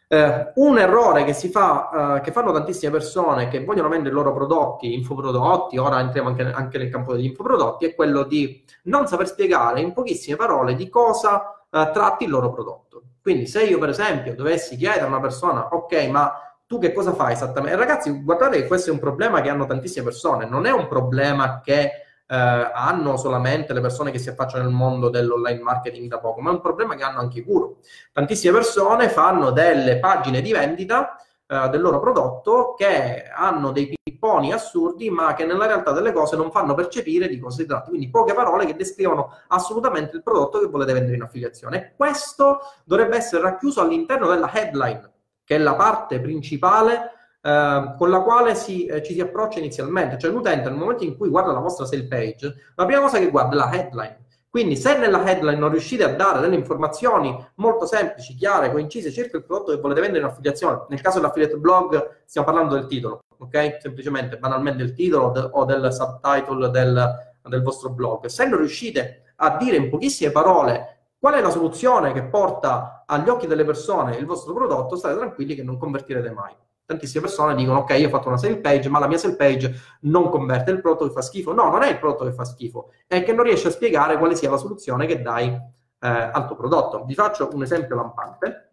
Eh, 0.08 0.52
un 0.54 0.78
errore 0.78 1.24
che 1.24 1.32
si 1.32 1.48
fa, 1.48 2.18
uh, 2.18 2.20
che 2.20 2.30
fanno 2.30 2.52
tantissime 2.52 2.92
persone 2.92 3.48
che 3.48 3.64
vogliono 3.64 3.88
vendere 3.88 4.10
i 4.10 4.12
loro 4.12 4.32
prodotti, 4.32 4.94
infoprodotti, 4.94 5.78
ora 5.78 5.98
entriamo 5.98 6.28
anche, 6.28 6.42
anche, 6.44 6.78
nel 6.78 6.90
campo 6.90 7.12
degli 7.14 7.24
infoprodotti, 7.24 7.86
è 7.86 7.94
quello 7.96 8.22
di 8.22 8.62
non 8.84 9.08
saper 9.08 9.26
spiegare 9.26 9.80
in 9.80 9.92
pochissime 9.92 10.36
parole 10.36 10.76
di 10.76 10.88
cosa 10.88 11.64
uh, 11.68 11.90
tratti 11.92 12.22
il 12.22 12.30
loro 12.30 12.52
prodotto. 12.52 13.02
Quindi 13.20 13.48
se 13.48 13.64
io 13.64 13.80
per 13.80 13.88
esempio 13.88 14.36
dovessi 14.36 14.76
chiedere 14.76 15.06
a 15.06 15.08
una 15.08 15.20
persona, 15.20 15.66
ok, 15.72 16.06
ma 16.06 16.32
tu 16.64 16.78
che 16.78 16.92
cosa 16.92 17.12
fai 17.12 17.32
esattamente? 17.32 17.76
Ragazzi, 17.76 18.22
guardate 18.22 18.60
che 18.60 18.68
questo 18.68 18.90
è 18.90 18.92
un 18.92 19.00
problema 19.00 19.40
che 19.40 19.48
hanno 19.48 19.66
tantissime 19.66 20.04
persone, 20.04 20.46
non 20.48 20.66
è 20.66 20.70
un 20.70 20.86
problema 20.86 21.60
che 21.60 21.80
eh, 21.80 21.92
hanno 22.28 23.16
solamente 23.16 23.72
le 23.72 23.80
persone 23.80 24.10
che 24.10 24.18
si 24.18 24.28
affacciano 24.28 24.64
nel 24.64 24.72
mondo 24.72 25.08
dell'online 25.08 25.62
marketing 25.62 26.08
da 26.08 26.18
poco, 26.18 26.40
ma 26.40 26.50
è 26.50 26.54
un 26.54 26.60
problema 26.60 26.94
che 26.94 27.04
hanno 27.04 27.20
anche 27.20 27.38
i 27.38 27.42
guru. 27.42 27.78
Tantissime 28.12 28.52
persone 28.52 29.08
fanno 29.08 29.50
delle 29.50 29.98
pagine 29.98 30.40
di 30.40 30.52
vendita 30.52 31.16
eh, 31.48 31.68
del 31.68 31.80
loro 31.80 32.00
prodotto 32.00 32.74
che 32.76 33.22
hanno 33.32 33.70
dei 33.70 33.94
pipponi 34.02 34.52
assurdi, 34.52 35.10
ma 35.10 35.32
che 35.34 35.44
nella 35.44 35.66
realtà 35.66 35.92
delle 35.92 36.10
cose 36.10 36.34
non 36.36 36.50
fanno 36.50 36.74
percepire 36.74 37.28
di 37.28 37.38
cosa 37.38 37.60
si 37.60 37.66
tratta. 37.66 37.88
Quindi 37.88 38.10
poche 38.10 38.34
parole 38.34 38.66
che 38.66 38.74
descrivono 38.74 39.30
assolutamente 39.46 40.16
il 40.16 40.24
prodotto 40.24 40.58
che 40.58 40.66
volete 40.66 40.92
vendere 40.92 41.14
in 41.14 41.22
affiliazione. 41.22 41.76
E 41.76 41.94
questo 41.94 42.58
dovrebbe 42.84 43.16
essere 43.16 43.42
racchiuso 43.42 43.80
all'interno 43.80 44.26
della 44.26 44.52
headline, 44.52 45.08
che 45.44 45.54
è 45.54 45.58
la 45.58 45.76
parte 45.76 46.20
principale 46.20 47.12
eh, 47.46 47.94
con 47.96 48.10
la 48.10 48.20
quale 48.22 48.56
si, 48.56 48.86
eh, 48.86 49.04
ci 49.04 49.12
si 49.12 49.20
approccia 49.20 49.60
inizialmente. 49.60 50.18
Cioè 50.18 50.32
l'utente 50.32 50.68
nel 50.68 50.78
momento 50.78 51.04
in 51.04 51.16
cui 51.16 51.28
guarda 51.28 51.52
la 51.52 51.60
vostra 51.60 51.86
sale 51.86 52.06
page, 52.08 52.52
la 52.74 52.84
prima 52.84 53.00
cosa 53.00 53.18
che 53.18 53.30
guarda 53.30 53.54
è 53.54 53.56
la 53.56 53.72
headline. 53.72 54.24
Quindi 54.50 54.74
se 54.74 54.98
nella 54.98 55.24
headline 55.24 55.58
non 55.58 55.70
riuscite 55.70 56.02
a 56.02 56.14
dare 56.14 56.40
delle 56.40 56.56
informazioni 56.56 57.36
molto 57.56 57.86
semplici, 57.86 58.34
chiare, 58.34 58.72
coincise 58.72 59.12
circa 59.12 59.36
il 59.36 59.44
prodotto 59.44 59.70
che 59.70 59.80
volete 59.80 60.00
vendere 60.00 60.24
in 60.24 60.30
affiliazione, 60.30 60.86
nel 60.88 61.00
caso 61.00 61.20
dell'affiliate 61.20 61.56
blog 61.56 62.22
stiamo 62.24 62.46
parlando 62.46 62.74
del 62.74 62.86
titolo, 62.86 63.20
ok? 63.38 63.76
Semplicemente, 63.80 64.38
banalmente 64.38 64.82
il 64.82 64.94
titolo 64.94 65.30
de- 65.30 65.48
o 65.52 65.64
del 65.64 65.92
subtitle 65.92 66.70
del, 66.70 67.14
del 67.42 67.62
vostro 67.62 67.90
blog. 67.90 68.26
Se 68.26 68.48
non 68.48 68.58
riuscite 68.58 69.34
a 69.36 69.56
dire 69.56 69.76
in 69.76 69.90
pochissime 69.90 70.30
parole 70.32 71.10
qual 71.18 71.34
è 71.34 71.40
la 71.40 71.50
soluzione 71.50 72.12
che 72.12 72.24
porta 72.24 73.04
agli 73.06 73.28
occhi 73.28 73.46
delle 73.46 73.64
persone 73.64 74.16
il 74.16 74.24
vostro 74.24 74.54
prodotto, 74.54 74.96
state 74.96 75.16
tranquilli 75.16 75.54
che 75.54 75.62
non 75.62 75.78
convertirete 75.78 76.30
mai 76.30 76.54
tantissime 76.86 77.22
persone 77.22 77.54
dicono 77.56 77.80
ok 77.80 77.90
io 77.98 78.06
ho 78.06 78.10
fatto 78.10 78.28
una 78.28 78.36
sale 78.36 78.58
page 78.58 78.88
ma 78.88 79.00
la 79.00 79.08
mia 79.08 79.18
sale 79.18 79.34
page 79.34 79.74
non 80.02 80.30
converte 80.30 80.70
il 80.70 80.80
prodotto 80.80 81.06
che 81.08 81.12
fa 81.12 81.22
schifo. 81.22 81.52
No 81.52 81.68
non 81.68 81.82
è 81.82 81.90
il 81.90 81.98
prodotto 81.98 82.24
che 82.24 82.32
fa 82.32 82.44
schifo 82.44 82.92
è 83.06 83.22
che 83.24 83.32
non 83.32 83.44
riesci 83.44 83.66
a 83.66 83.70
spiegare 83.70 84.16
quale 84.16 84.36
sia 84.36 84.50
la 84.50 84.56
soluzione 84.56 85.06
che 85.06 85.20
dai 85.20 85.48
eh, 85.48 86.08
al 86.08 86.46
tuo 86.46 86.56
prodotto. 86.56 87.04
Vi 87.04 87.14
faccio 87.14 87.50
un 87.52 87.62
esempio 87.62 87.96
lampante 87.96 88.70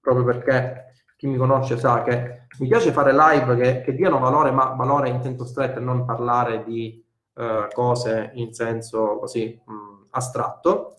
proprio 0.00 0.24
perché 0.24 0.92
chi 1.16 1.26
mi 1.26 1.36
conosce 1.36 1.78
sa 1.78 2.02
che 2.02 2.46
mi 2.58 2.68
piace 2.68 2.92
fare 2.92 3.12
live 3.12 3.56
che, 3.56 3.80
che 3.82 3.94
diano 3.94 4.18
valore 4.18 4.50
ma 4.50 4.66
valore 4.66 5.08
in 5.08 5.22
senso 5.22 5.44
stretto 5.44 5.78
e 5.78 5.82
non 5.82 6.04
parlare 6.04 6.64
di 6.64 7.04
eh, 7.34 7.68
cose 7.72 8.30
in 8.34 8.52
senso 8.52 9.18
così 9.18 9.60
mh, 9.64 10.06
astratto. 10.10 10.96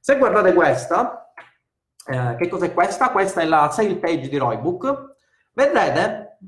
Se 0.00 0.16
guardate 0.16 0.52
questa 0.52 1.21
eh, 2.06 2.36
che 2.36 2.48
cos'è 2.48 2.72
questa? 2.72 3.10
Questa 3.10 3.40
è 3.40 3.44
la 3.44 3.70
sale 3.70 3.96
page 3.96 4.28
di 4.28 4.36
Roybook. 4.36 5.14
Vedrete 5.52 6.38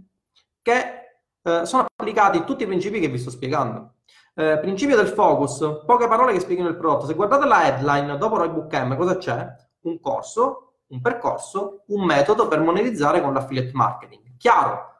che 0.62 1.18
eh, 1.42 1.66
sono 1.66 1.86
applicati 1.94 2.44
tutti 2.44 2.64
i 2.64 2.66
principi 2.66 3.00
che 3.00 3.08
vi 3.08 3.18
sto 3.18 3.30
spiegando. 3.30 3.94
Eh, 4.34 4.58
principio 4.58 4.96
del 4.96 5.08
focus, 5.08 5.82
poche 5.86 6.08
parole 6.08 6.32
che 6.32 6.40
spiegano 6.40 6.68
il 6.68 6.76
prodotto. 6.76 7.06
Se 7.06 7.14
guardate 7.14 7.46
la 7.46 7.66
headline, 7.66 8.16
dopo 8.16 8.36
Roybook 8.36 8.72
M, 8.74 8.96
cosa 8.96 9.16
c'è? 9.16 9.46
Un 9.82 10.00
corso, 10.00 10.74
un 10.88 11.00
percorso, 11.00 11.84
un 11.88 12.04
metodo 12.04 12.48
per 12.48 12.60
monetizzare 12.60 13.20
con 13.20 13.32
l'affiliate 13.32 13.70
marketing. 13.72 14.36
Chiaro? 14.36 14.92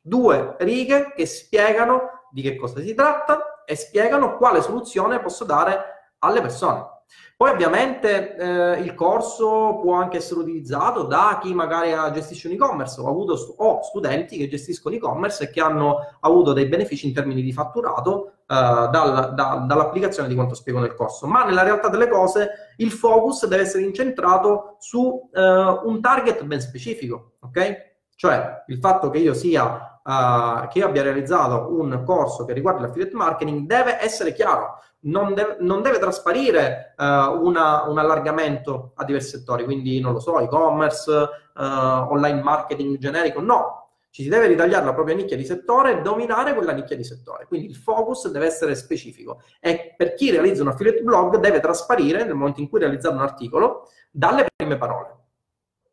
Due 0.00 0.56
righe 0.58 1.12
che 1.14 1.26
spiegano 1.26 2.26
di 2.30 2.42
che 2.42 2.56
cosa 2.56 2.80
si 2.80 2.94
tratta 2.94 3.62
e 3.64 3.76
spiegano 3.76 4.36
quale 4.36 4.60
soluzione 4.60 5.20
posso 5.20 5.44
dare 5.44 6.14
alle 6.18 6.40
persone. 6.40 6.91
Poi 7.36 7.50
ovviamente 7.50 8.36
eh, 8.36 8.80
il 8.80 8.94
corso 8.94 9.78
può 9.82 9.94
anche 9.94 10.18
essere 10.18 10.40
utilizzato 10.40 11.04
da 11.04 11.38
chi 11.42 11.52
magari 11.54 11.90
gestisce 12.12 12.46
un 12.48 12.54
e-commerce. 12.54 13.00
Ho 13.00 13.08
avuto 13.08 13.36
st- 13.36 13.54
ho 13.56 13.82
studenti 13.82 14.36
che 14.36 14.48
gestiscono 14.48 14.94
e-commerce 14.94 15.44
e 15.44 15.50
che 15.50 15.60
hanno 15.60 15.98
avuto 16.20 16.52
dei 16.52 16.66
benefici 16.66 17.06
in 17.06 17.14
termini 17.14 17.42
di 17.42 17.52
fatturato 17.52 18.34
eh, 18.46 18.54
dal, 18.54 19.32
da, 19.34 19.64
dall'applicazione 19.66 20.28
di 20.28 20.34
quanto 20.34 20.54
spiego 20.54 20.78
nel 20.78 20.94
corso. 20.94 21.26
Ma 21.26 21.44
nella 21.44 21.62
realtà 21.62 21.88
delle 21.88 22.08
cose 22.08 22.74
il 22.76 22.90
focus 22.90 23.46
deve 23.46 23.62
essere 23.62 23.82
incentrato 23.82 24.76
su 24.78 25.28
eh, 25.32 25.40
un 25.40 26.00
target 26.00 26.44
ben 26.44 26.60
specifico, 26.60 27.32
ok? 27.40 27.90
Cioè 28.14 28.64
il 28.68 28.78
fatto 28.78 29.10
che 29.10 29.18
io 29.18 29.34
sia 29.34 29.91
Uh, 30.04 30.66
che 30.66 30.82
abbia 30.82 31.02
realizzato 31.02 31.68
un 31.78 32.02
corso 32.04 32.44
che 32.44 32.52
riguarda 32.52 32.80
l'affiliate 32.80 33.14
marketing 33.14 33.66
deve 33.68 34.00
essere 34.00 34.32
chiaro 34.32 34.80
non, 35.02 35.34
deve, 35.34 35.56
non 35.60 35.82
deve 35.82 35.98
trasparire 35.98 36.94
uh, 36.96 37.04
una, 37.04 37.84
un 37.88 37.98
allargamento 37.98 38.92
a 38.96 39.04
diversi 39.04 39.30
settori, 39.30 39.64
quindi 39.64 40.00
non 40.00 40.12
lo 40.12 40.20
so, 40.20 40.38
e-commerce, 40.40 41.10
uh, 41.10 41.62
online 41.62 42.42
marketing 42.42 42.98
generico, 42.98 43.40
no. 43.40 43.78
Ci 44.10 44.24
si 44.24 44.28
deve 44.28 44.46
ritagliare 44.46 44.84
la 44.84 44.92
propria 44.92 45.14
nicchia 45.14 45.38
di 45.38 45.44
settore 45.46 45.92
e 45.92 46.02
dominare 46.02 46.52
quella 46.52 46.72
nicchia 46.72 46.96
di 46.96 47.04
settore. 47.04 47.46
Quindi 47.46 47.68
il 47.68 47.76
focus 47.76 48.28
deve 48.28 48.44
essere 48.44 48.74
specifico 48.74 49.40
e 49.58 49.94
per 49.96 50.12
chi 50.12 50.30
realizza 50.30 50.60
un 50.60 50.68
affiliate 50.68 51.00
blog 51.00 51.38
deve 51.38 51.60
trasparire 51.60 52.22
nel 52.22 52.34
momento 52.34 52.60
in 52.60 52.68
cui 52.68 52.78
realizzate 52.78 53.14
un 53.14 53.22
articolo 53.22 53.88
dalle 54.10 54.46
prime 54.54 54.76
parole 54.76 55.21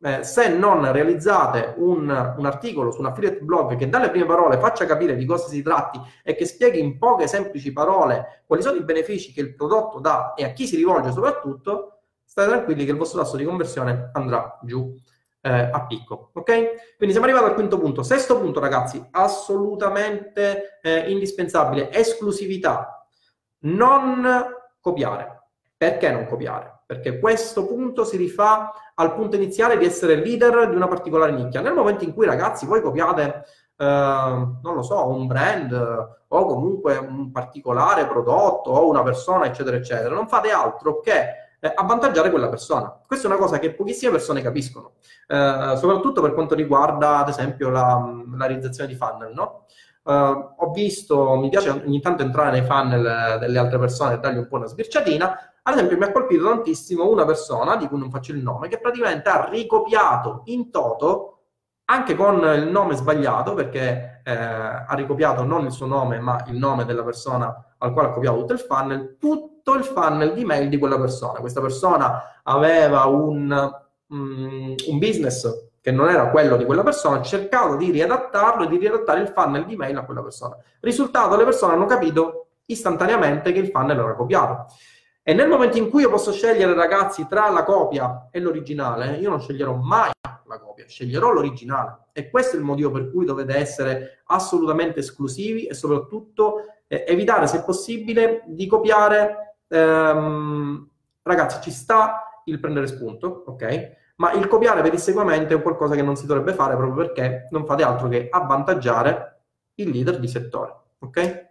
eh, 0.01 0.23
se 0.23 0.47
non 0.49 0.91
realizzate 0.91 1.73
un, 1.77 2.33
un, 2.37 2.45
articolo 2.45 2.91
su 2.91 2.99
un 2.99 3.07
affiliate 3.07 3.39
blog 3.39 3.75
che 3.75 3.89
dalle 3.89 4.09
prime 4.09 4.25
parole 4.25 4.57
faccia 4.57 4.85
capire 4.85 5.15
di 5.15 5.25
cosa 5.25 5.47
si 5.47 5.61
tratti 5.61 5.99
e 6.23 6.35
che 6.35 6.45
spieghi 6.45 6.79
in 6.79 6.97
poche 6.97 7.27
semplici 7.27 7.73
parole 7.73 8.43
quali 8.45 8.61
sono 8.61 8.77
i 8.77 8.83
benefici 8.83 9.33
che 9.33 9.41
il 9.41 9.55
prodotto 9.55 9.99
dà 9.99 10.33
e 10.35 10.45
a 10.45 10.51
chi 10.51 10.67
si 10.67 10.77
rivolge 10.77 11.11
soprattutto, 11.11 11.99
state 12.23 12.47
tranquilli 12.47 12.85
che 12.85 12.91
il 12.91 12.97
vostro 12.97 13.21
tasso 13.21 13.35
di 13.35 13.43
conversione 13.43 14.11
andrà 14.13 14.57
giù 14.63 14.95
eh, 15.41 15.49
a 15.49 15.85
picco. 15.85 16.31
Ok? 16.33 16.95
Quindi 16.95 17.11
siamo 17.11 17.25
arrivati 17.25 17.45
al 17.45 17.53
quinto 17.53 17.77
punto. 17.77 18.03
Sesto 18.03 18.39
punto, 18.39 18.59
ragazzi, 18.59 19.05
assolutamente 19.11 20.79
eh, 20.81 21.09
indispensabile, 21.11 21.91
esclusività. 21.91 23.05
Non 23.61 24.25
copiare. 24.79 25.49
Perché 25.75 26.11
non 26.11 26.25
copiare? 26.25 26.78
Perché 26.89 27.19
questo 27.19 27.67
punto 27.67 28.03
si 28.03 28.17
rifà 28.17 28.73
al 28.95 29.13
punto 29.13 29.35
iniziale 29.35 29.77
di 29.77 29.85
essere 29.85 30.15
leader 30.15 30.69
di 30.69 30.75
una 30.75 30.87
particolare 30.87 31.31
nicchia. 31.31 31.61
Nel 31.61 31.75
momento 31.75 32.03
in 32.03 32.15
cui, 32.15 32.25
ragazzi, 32.25 32.65
voi 32.65 32.81
copiate, 32.81 33.43
eh, 33.77 33.85
non 33.85 34.73
lo 34.73 34.81
so, 34.81 35.07
un 35.07 35.27
brand 35.27 35.71
o 36.27 36.45
comunque 36.45 36.97
un 36.97 37.31
particolare 37.31 38.07
prodotto 38.07 38.71
o 38.71 38.89
una 38.89 39.03
persona, 39.03 39.45
eccetera, 39.45 39.77
eccetera, 39.77 40.15
non 40.15 40.27
fate 40.27 40.49
altro 40.49 40.99
che 40.99 41.25
eh, 41.59 41.71
avvantaggiare 41.75 42.31
quella 42.31 42.49
persona. 42.49 42.99
Questa 43.05 43.27
è 43.27 43.29
una 43.29 43.39
cosa 43.39 43.59
che 43.59 43.75
pochissime 43.75 44.09
persone 44.09 44.41
capiscono, 44.41 44.93
eh, 45.27 45.73
soprattutto 45.77 46.23
per 46.23 46.33
quanto 46.33 46.55
riguarda, 46.55 47.19
ad 47.19 47.29
esempio, 47.29 47.69
la, 47.69 48.03
la 48.35 48.47
realizzazione 48.47 48.89
di 48.89 48.95
funnel, 48.95 49.31
no? 49.31 49.65
Uh, 50.01 50.55
ho 50.57 50.71
visto, 50.71 51.35
mi 51.35 51.49
piace 51.49 51.69
ogni 51.69 52.01
tanto 52.01 52.23
entrare 52.23 52.49
nei 52.49 52.63
funnel 52.63 53.37
delle 53.37 53.59
altre 53.59 53.77
persone 53.77 54.15
e 54.15 54.17
dargli 54.17 54.37
un 54.37 54.47
po' 54.47 54.55
una 54.55 54.65
sbirciatina. 54.65 55.48
Ad 55.69 55.75
esempio, 55.75 55.97
mi 55.97 56.05
ha 56.05 56.11
colpito 56.11 56.45
tantissimo 56.45 57.07
una 57.07 57.25
persona, 57.25 57.75
di 57.75 57.87
cui 57.87 57.99
non 57.99 58.09
faccio 58.09 58.31
il 58.31 58.39
nome, 58.39 58.69
che 58.69 58.79
praticamente 58.79 59.29
ha 59.29 59.47
ricopiato 59.47 60.41
in 60.45 60.71
toto, 60.71 61.41
anche 61.85 62.15
con 62.15 62.37
il 62.55 62.67
nome 62.69 62.95
sbagliato, 62.95 63.53
perché 63.53 64.21
eh, 64.25 64.33
ha 64.33 64.93
ricopiato 64.95 65.43
non 65.43 65.65
il 65.65 65.71
suo 65.71 65.85
nome, 65.85 66.19
ma 66.19 66.43
il 66.47 66.57
nome 66.57 66.85
della 66.85 67.03
persona 67.03 67.75
al 67.77 67.93
quale 67.93 68.07
ha 68.07 68.11
copiato 68.11 68.39
tutto 68.39 68.53
il 68.53 68.59
funnel, 68.59 69.17
tutto 69.19 69.75
il 69.75 69.83
funnel 69.83 70.33
di 70.33 70.43
mail 70.43 70.69
di 70.69 70.79
quella 70.79 70.99
persona. 70.99 71.39
Questa 71.39 71.61
persona 71.61 72.41
aveva 72.41 73.05
un, 73.05 73.51
um, 74.07 74.75
un 74.87 74.97
business 74.97 75.69
che 75.81 75.91
non 75.91 76.09
era 76.09 76.31
quello 76.31 76.57
di 76.57 76.65
quella 76.65 76.83
persona, 76.83 77.19
ha 77.19 77.21
cercato 77.21 77.75
di 77.75 77.91
riadattarlo 77.91 78.63
e 78.63 78.67
di 78.69 78.77
riadattare 78.77 79.21
il 79.21 79.27
funnel 79.27 79.65
di 79.65 79.75
mail 79.75 79.97
a 79.97 80.03
quella 80.03 80.23
persona. 80.23 80.57
Risultato, 80.79 81.35
le 81.35 81.43
persone 81.43 81.73
hanno 81.73 81.85
capito 81.85 82.47
istantaneamente 82.65 83.51
che 83.51 83.59
il 83.59 83.69
funnel 83.69 83.99
era 83.99 84.15
copiato. 84.15 84.65
E 85.29 85.33
nel 85.35 85.47
momento 85.47 85.77
in 85.77 85.91
cui 85.91 86.01
io 86.01 86.09
posso 86.09 86.31
scegliere, 86.31 86.73
ragazzi, 86.73 87.27
tra 87.27 87.51
la 87.51 87.63
copia 87.63 88.29
e 88.31 88.39
l'originale, 88.39 89.17
io 89.17 89.29
non 89.29 89.39
sceglierò 89.39 89.75
mai 89.75 90.09
la 90.23 90.59
copia, 90.59 90.87
sceglierò 90.87 91.31
l'originale. 91.31 92.05
E 92.13 92.31
questo 92.31 92.55
è 92.55 92.57
il 92.57 92.65
motivo 92.65 92.89
per 92.89 93.11
cui 93.11 93.25
dovete 93.25 93.55
essere 93.55 94.23
assolutamente 94.25 95.01
esclusivi 95.01 95.67
e 95.67 95.75
soprattutto 95.75 96.63
eh, 96.87 97.05
evitare, 97.07 97.45
se 97.45 97.61
possibile, 97.61 98.41
di 98.47 98.65
copiare. 98.65 99.57
Ehm, 99.67 100.89
ragazzi, 101.21 101.61
ci 101.61 101.69
sta 101.69 102.41
il 102.45 102.59
prendere 102.59 102.87
spunto, 102.87 103.43
ok? 103.45 103.97
ma 104.15 104.31
il 104.31 104.47
copiare 104.47 104.81
pedissequamente 104.81 105.53
è 105.53 105.61
qualcosa 105.61 105.93
che 105.93 106.01
non 106.01 106.15
si 106.15 106.25
dovrebbe 106.25 106.53
fare 106.53 106.75
proprio 106.75 107.05
perché 107.05 107.47
non 107.51 107.67
fate 107.67 107.83
altro 107.83 108.07
che 108.07 108.29
avvantaggiare 108.31 109.41
il 109.75 109.91
leader 109.91 110.17
di 110.19 110.27
settore, 110.27 110.75
ok? 110.97 111.47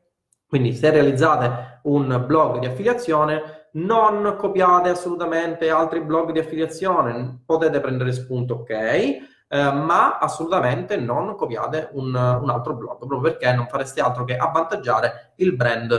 Quindi 0.49 0.75
se 0.75 0.91
realizzate 0.91 1.81
un 1.85 2.25
blog 2.27 2.59
di 2.59 2.67
affiliazione, 2.67 3.58
non 3.73 4.37
copiate 4.39 4.91
assolutamente 4.91 5.71
altri 5.71 6.01
blog 6.01 6.33
di 6.33 6.39
affiliazione, 6.39 7.43
potete 7.45 7.81
prendere 7.81 8.13
spunto, 8.13 8.55
ok? 8.55 8.71
Eh, 9.51 9.73
ma 9.73 10.19
assolutamente 10.19 10.97
non 10.97 11.35
copiate 11.35 11.89
un, 11.93 12.09
un, 12.15 12.51
altro 12.51 12.75
blog, 12.75 12.99
proprio 12.99 13.21
perché 13.21 13.51
non 13.53 13.67
fareste 13.67 14.03
altro 14.03 14.25
che 14.25 14.37
avvantaggiare 14.37 15.33
il 15.37 15.57
brand, 15.57 15.93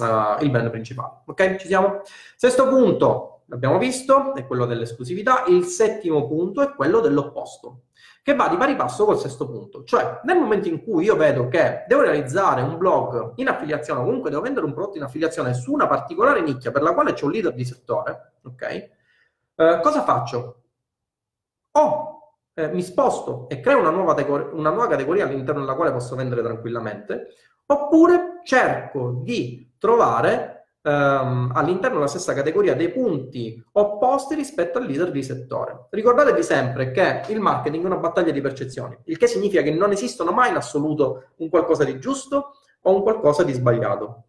uh, 0.00 0.42
il 0.42 0.50
brand 0.50 0.68
principale. 0.68 1.22
Ok? 1.24 1.56
Ci 1.56 1.66
siamo? 1.66 2.02
Sesto 2.36 2.68
punto, 2.68 3.44
l'abbiamo 3.46 3.78
visto, 3.78 4.34
è 4.34 4.46
quello 4.46 4.66
dell'esclusività. 4.66 5.44
Il 5.46 5.64
settimo 5.64 6.26
punto 6.26 6.60
è 6.60 6.74
quello 6.74 7.00
dell'opposto. 7.00 7.83
Che 8.24 8.34
va 8.34 8.48
di 8.48 8.56
pari 8.56 8.74
passo 8.74 9.04
col 9.04 9.18
sesto 9.18 9.46
punto. 9.46 9.84
Cioè, 9.84 10.20
nel 10.22 10.38
momento 10.38 10.66
in 10.66 10.82
cui 10.82 11.04
io 11.04 11.14
vedo 11.14 11.46
che 11.48 11.84
devo 11.86 12.00
realizzare 12.00 12.62
un 12.62 12.78
blog 12.78 13.34
in 13.36 13.48
affiliazione, 13.48 14.00
o 14.00 14.04
comunque 14.04 14.30
devo 14.30 14.40
vendere 14.40 14.64
un 14.64 14.72
prodotto 14.72 14.96
in 14.96 15.02
affiliazione 15.02 15.52
su 15.52 15.74
una 15.74 15.86
particolare 15.86 16.40
nicchia 16.40 16.70
per 16.70 16.80
la 16.80 16.94
quale 16.94 17.12
c'è 17.12 17.26
un 17.26 17.32
leader 17.32 17.52
di 17.52 17.66
settore, 17.66 18.36
ok? 18.44 18.62
Eh, 19.56 19.80
cosa 19.82 20.02
faccio? 20.04 20.62
O 21.72 22.36
eh, 22.54 22.68
mi 22.68 22.80
sposto 22.80 23.46
e 23.50 23.60
creo 23.60 23.80
una 23.80 23.90
nuova, 23.90 24.14
una 24.52 24.70
nuova 24.70 24.86
categoria 24.86 25.24
all'interno 25.24 25.60
della 25.60 25.74
quale 25.74 25.92
posso 25.92 26.16
vendere 26.16 26.40
tranquillamente, 26.42 27.26
oppure 27.66 28.40
cerco 28.42 29.20
di 29.22 29.74
trovare 29.76 30.53
ehm, 30.84 31.52
all'interno 31.54 31.96
della 31.96 32.08
stessa 32.08 32.34
categoria 32.34 32.74
dei 32.74 32.90
punti 32.90 33.62
opposti 33.72 34.34
rispetto 34.34 34.78
al 34.78 34.86
leader 34.86 35.10
di 35.10 35.22
settore. 35.22 35.86
Ricordatevi 35.90 36.42
sempre 36.42 36.90
che 36.90 37.22
il 37.28 37.40
marketing 37.40 37.82
è 37.82 37.86
una 37.86 37.96
battaglia 37.96 38.30
di 38.30 38.40
percezioni, 38.40 38.96
il 39.04 39.16
che 39.16 39.26
significa 39.26 39.62
che 39.62 39.72
non 39.72 39.90
esistono 39.92 40.30
mai 40.30 40.50
in 40.50 40.56
assoluto 40.56 41.30
un 41.36 41.48
qualcosa 41.48 41.84
di 41.84 41.98
giusto 41.98 42.56
o 42.82 42.94
un 42.94 43.02
qualcosa 43.02 43.42
di 43.42 43.52
sbagliato. 43.52 44.24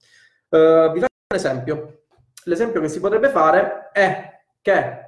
Uh, 0.49 0.91
vi 0.91 0.99
faccio 1.01 1.25
un 1.29 1.35
esempio. 1.35 1.99
L'esempio 2.45 2.79
che 2.79 2.89
si 2.89 2.99
potrebbe 2.99 3.29
fare 3.29 3.89
è 3.91 4.43
che 4.61 4.99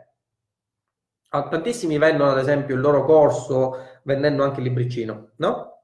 tantissimi 1.29 1.97
vendono 1.97 2.31
ad 2.31 2.39
esempio 2.39 2.73
il 2.73 2.81
loro 2.81 3.05
corso 3.05 3.99
vendendo 4.03 4.43
anche 4.43 4.59
il 4.59 4.65
libricino, 4.65 5.31
no? 5.35 5.76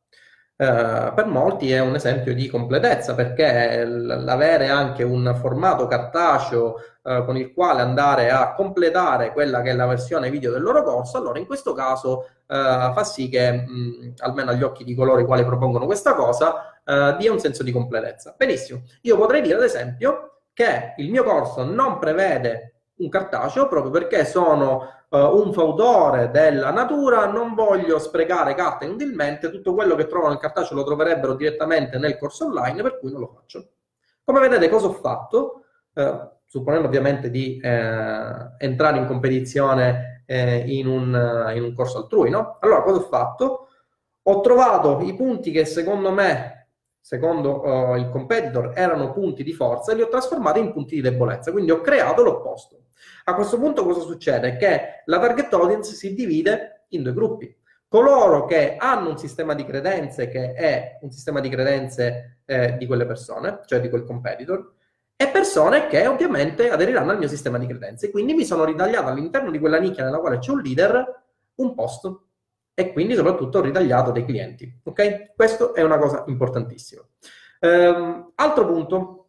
Eh, 0.64 1.11
per 1.14 1.26
molti 1.26 1.72
è 1.74 1.82
un 1.82 1.95
esempio 1.95 2.34
di 2.34 2.47
completezza 2.47 3.16
perché 3.16 3.84
l'avere 3.84 4.70
anche 4.70 5.03
un 5.03 5.36
formato 5.38 5.88
cartaceo 5.88 6.76
uh, 7.01 7.26
con 7.26 7.36
il 7.36 7.51
quale 7.53 7.82
andare 7.82 8.30
a 8.30 8.53
completare 8.53 9.34
quella 9.34 9.61
che 9.61 9.72
è 9.72 9.74
la 9.74 9.86
versione 9.86 10.30
video 10.30 10.53
del 10.53 10.61
loro 10.61 10.84
corso, 10.84 11.18
allora 11.18 11.38
in 11.38 11.45
questo 11.45 11.74
caso 11.74 12.30
uh, 12.47 12.93
fa 12.93 13.03
sì 13.03 13.28
che, 13.28 13.51
mh, 13.51 14.14
almeno 14.20 14.51
agli 14.51 14.64
occhi 14.64 14.86
di 14.86 14.95
coloro 14.95 15.20
i 15.20 15.26
quali 15.26 15.43
propongono 15.43 15.86
questa 15.86 16.14
cosa, 16.14 16.70
dia 17.18 17.32
un 17.32 17.39
senso 17.39 17.64
di 17.64 17.72
completezza. 17.72 18.36
Benissimo, 18.38 18.84
io 19.01 19.18
potrei 19.18 19.41
dire 19.41 19.55
ad 19.55 19.64
esempio 19.64 20.41
che 20.53 20.93
il 20.97 21.09
mio 21.09 21.24
corso 21.24 21.64
non 21.64 21.97
prevede 21.97 22.72
un 22.96 23.10
cartaceo 23.10 23.68
proprio 23.68 23.91
perché 23.91 24.26
sono 24.26 24.88
uh, 25.10 25.18
un 25.18 25.52
fautore 25.54 26.30
della 26.30 26.72
natura, 26.72 27.26
non 27.26 27.54
voglio 27.54 28.00
sprecare 28.00 28.56
carta 28.56 28.86
inutilmente, 28.86 29.50
tutto 29.50 29.74
quello 29.74 29.96
che 29.96 30.08
trovo 30.08 30.28
nel 30.28 30.38
cartaceo 30.38 30.76
lo 30.76 30.84
troverebbero 30.84 31.34
direttamente 31.34 31.98
nel 31.98 32.18
corso 32.18 32.46
online, 32.46 32.82
per 32.82 33.00
cui 33.00 33.12
non 33.12 33.22
lo 33.22 33.32
faccio. 33.36 33.70
Come 34.24 34.39
vedete 34.39 34.70
cosa 34.70 34.88
ho 34.88 34.94
fatto? 34.94 35.66
Uh, 35.94 36.32
supponendo 36.54 36.88
ovviamente 36.88 37.32
di 37.32 37.60
eh, 37.60 38.52
entrare 38.60 39.00
in 39.00 39.08
competizione 39.08 40.24
eh, 40.28 40.64
in, 40.68 40.86
un, 40.86 41.52
in, 41.56 41.64
un, 41.64 41.74
corso 41.74 41.98
altrui, 41.98 42.30
no? 42.30 42.60
Allora 42.60 42.84
cosa 42.84 43.00
ho 43.00 43.08
fatto? 43.08 43.68
Ho 44.22 44.39
trovato 44.41 45.00
i 45.02 45.16
punti 45.16 45.50
che 45.50 45.66
secondo 45.66 46.12
me, 46.12 46.62
secondo 47.04 47.62
uh, 47.62 47.95
il 47.97 48.08
competitor, 48.08 48.72
erano 48.74 49.12
punti 49.12 49.43
di 49.43 49.51
forza 49.51 49.91
e 49.91 49.95
li 49.95 50.01
ho 50.01 50.08
trasformati 50.08 50.60
in 50.60 50.72
punti 50.72 50.95
di 50.95 51.01
debolezza, 51.01 51.51
quindi 51.51 51.72
ho 51.72 51.82
creato 51.82 52.24
l'opposto. 52.24 52.84
A 53.26 53.36
questo 53.36 53.60
punto 53.60 53.84
cosa 53.84 53.99
succede? 53.99 54.56
Che 54.56 55.01
la 55.04 55.20
target 55.20 55.51
audience 55.54 55.95
si 55.95 56.14
divide 56.14 56.86
in 56.89 57.04
due 57.04 57.14
gruppi. 57.14 57.54
Coloro 57.89 58.45
che 58.45 58.78
hanno 58.78 59.10
un 59.10 59.18
sistema 59.18 59.54
di 59.54 59.66
credenze 59.66 60.30
che 60.30 60.54
è 60.54 60.97
un 61.01 61.12
sistema 61.12 61.41
di 61.41 61.49
credenze 61.49 62.39
eh, 62.45 62.78
di 62.78 62.88
quelle 62.88 63.06
persone, 63.06 63.60
cioè 63.66 63.82
di 63.82 63.89
quel 63.89 64.06
competitor, 64.06 64.74
e 65.18 65.28
persone 65.28 65.88
che 65.88 66.08
ovviamente 66.08 66.70
aderiranno 66.70 67.12
al 67.12 67.18
mio 67.18 67.28
sistema 67.28 67.58
di 67.58 67.68
credenze. 67.68 68.12
Quindi 68.12 68.34
mi 68.34 68.45
sono 68.45 68.64
ritagliato 68.64 69.10
all'interno 69.10 69.51
di 69.51 69.60
quella 69.60 69.78
nicchia 69.78 70.06
nella 70.06 70.20
quale 70.20 70.39
c'è 70.39 70.51
un 70.51 70.62
leader 70.62 71.22
un 71.56 71.76
posto 71.76 72.28
e 72.74 72.91
quindi 72.91 73.15
soprattutto 73.15 73.61
ritagliato 73.61 74.11
dei 74.11 74.26
clienti. 74.26 74.82
Ok? 74.84 75.34
Questo 75.36 75.74
è 75.74 75.82
una 75.82 75.97
cosa 75.97 76.24
importantissima. 76.28 77.01
Um, 77.59 78.32
altro 78.36 78.65
punto, 78.65 79.24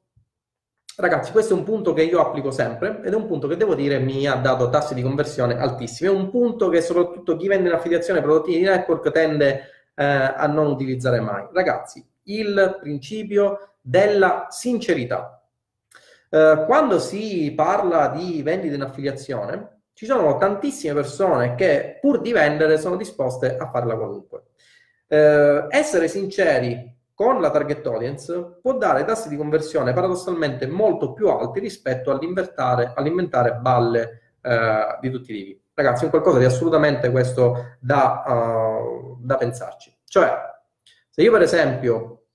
Ragazzi, 0.96 1.32
questo 1.32 1.54
è 1.54 1.56
un 1.56 1.64
punto 1.64 1.92
che 1.92 2.04
io 2.04 2.20
applico 2.20 2.52
sempre 2.52 3.00
ed 3.02 3.12
è 3.12 3.16
un 3.16 3.26
punto 3.26 3.48
che 3.48 3.56
devo 3.56 3.74
dire 3.74 3.98
mi 3.98 4.28
ha 4.28 4.36
dato 4.36 4.70
tassi 4.70 4.94
di 4.94 5.02
conversione 5.02 5.58
altissimi. 5.58 6.08
È 6.08 6.12
un 6.12 6.30
punto 6.30 6.68
che 6.68 6.80
soprattutto 6.80 7.36
chi 7.36 7.48
vende 7.48 7.68
in 7.68 7.74
affiliazione 7.74 8.22
prodotti 8.22 8.52
di 8.52 8.60
network 8.60 9.10
tende 9.10 9.70
eh, 9.92 10.04
a 10.04 10.46
non 10.46 10.68
utilizzare 10.68 11.18
mai. 11.18 11.48
Ragazzi, 11.52 12.06
il 12.24 12.78
principio 12.80 13.74
della 13.80 14.46
sincerità. 14.50 15.42
Eh, 16.30 16.62
quando 16.64 17.00
si 17.00 17.52
parla 17.56 18.06
di 18.08 18.42
vendita 18.42 18.76
in 18.76 18.82
affiliazione, 18.82 19.73
ci 19.94 20.06
sono 20.06 20.36
tantissime 20.36 20.92
persone 20.92 21.54
che 21.54 21.98
pur 22.00 22.20
di 22.20 22.32
vendere 22.32 22.78
sono 22.78 22.96
disposte 22.96 23.56
a 23.56 23.70
farla 23.70 23.96
qualunque. 23.96 24.42
Eh, 25.06 25.66
essere 25.70 26.08
sinceri 26.08 26.92
con 27.14 27.40
la 27.40 27.50
target 27.50 27.86
audience 27.86 28.58
può 28.60 28.76
dare 28.76 29.04
tassi 29.04 29.28
di 29.28 29.36
conversione 29.36 29.92
paradossalmente 29.92 30.66
molto 30.66 31.12
più 31.12 31.28
alti 31.28 31.60
rispetto 31.60 32.10
all'inventare 32.10 33.54
balle 33.60 34.34
eh, 34.42 34.98
di 35.00 35.10
tutti 35.10 35.32
i 35.32 35.44
tipi. 35.44 35.62
Ragazzi, 35.74 36.06
è 36.06 36.10
qualcosa 36.10 36.38
di 36.38 36.44
assolutamente 36.44 37.10
questo 37.10 37.76
da, 37.80 38.22
uh, 38.26 39.18
da 39.20 39.36
pensarci. 39.36 39.92
Cioè, 40.04 40.32
se 41.10 41.22
io 41.22 41.32
per 41.32 41.42
esempio 41.42 42.26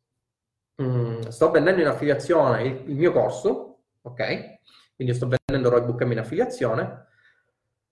mh, 0.75 0.83
mm, 0.83 1.19
sto 1.27 1.49
vendendo 1.49 1.81
in 1.81 1.87
affiliazione 1.87 2.63
il, 2.63 2.83
il, 2.87 2.95
mio 2.95 3.13
corso, 3.13 3.83
ok? 4.01 4.57
Quindi 4.95 5.13
sto 5.13 5.29
vendendo 5.29 5.69
Roybook 5.69 6.01
in 6.01 6.19
affiliazione, 6.19 7.07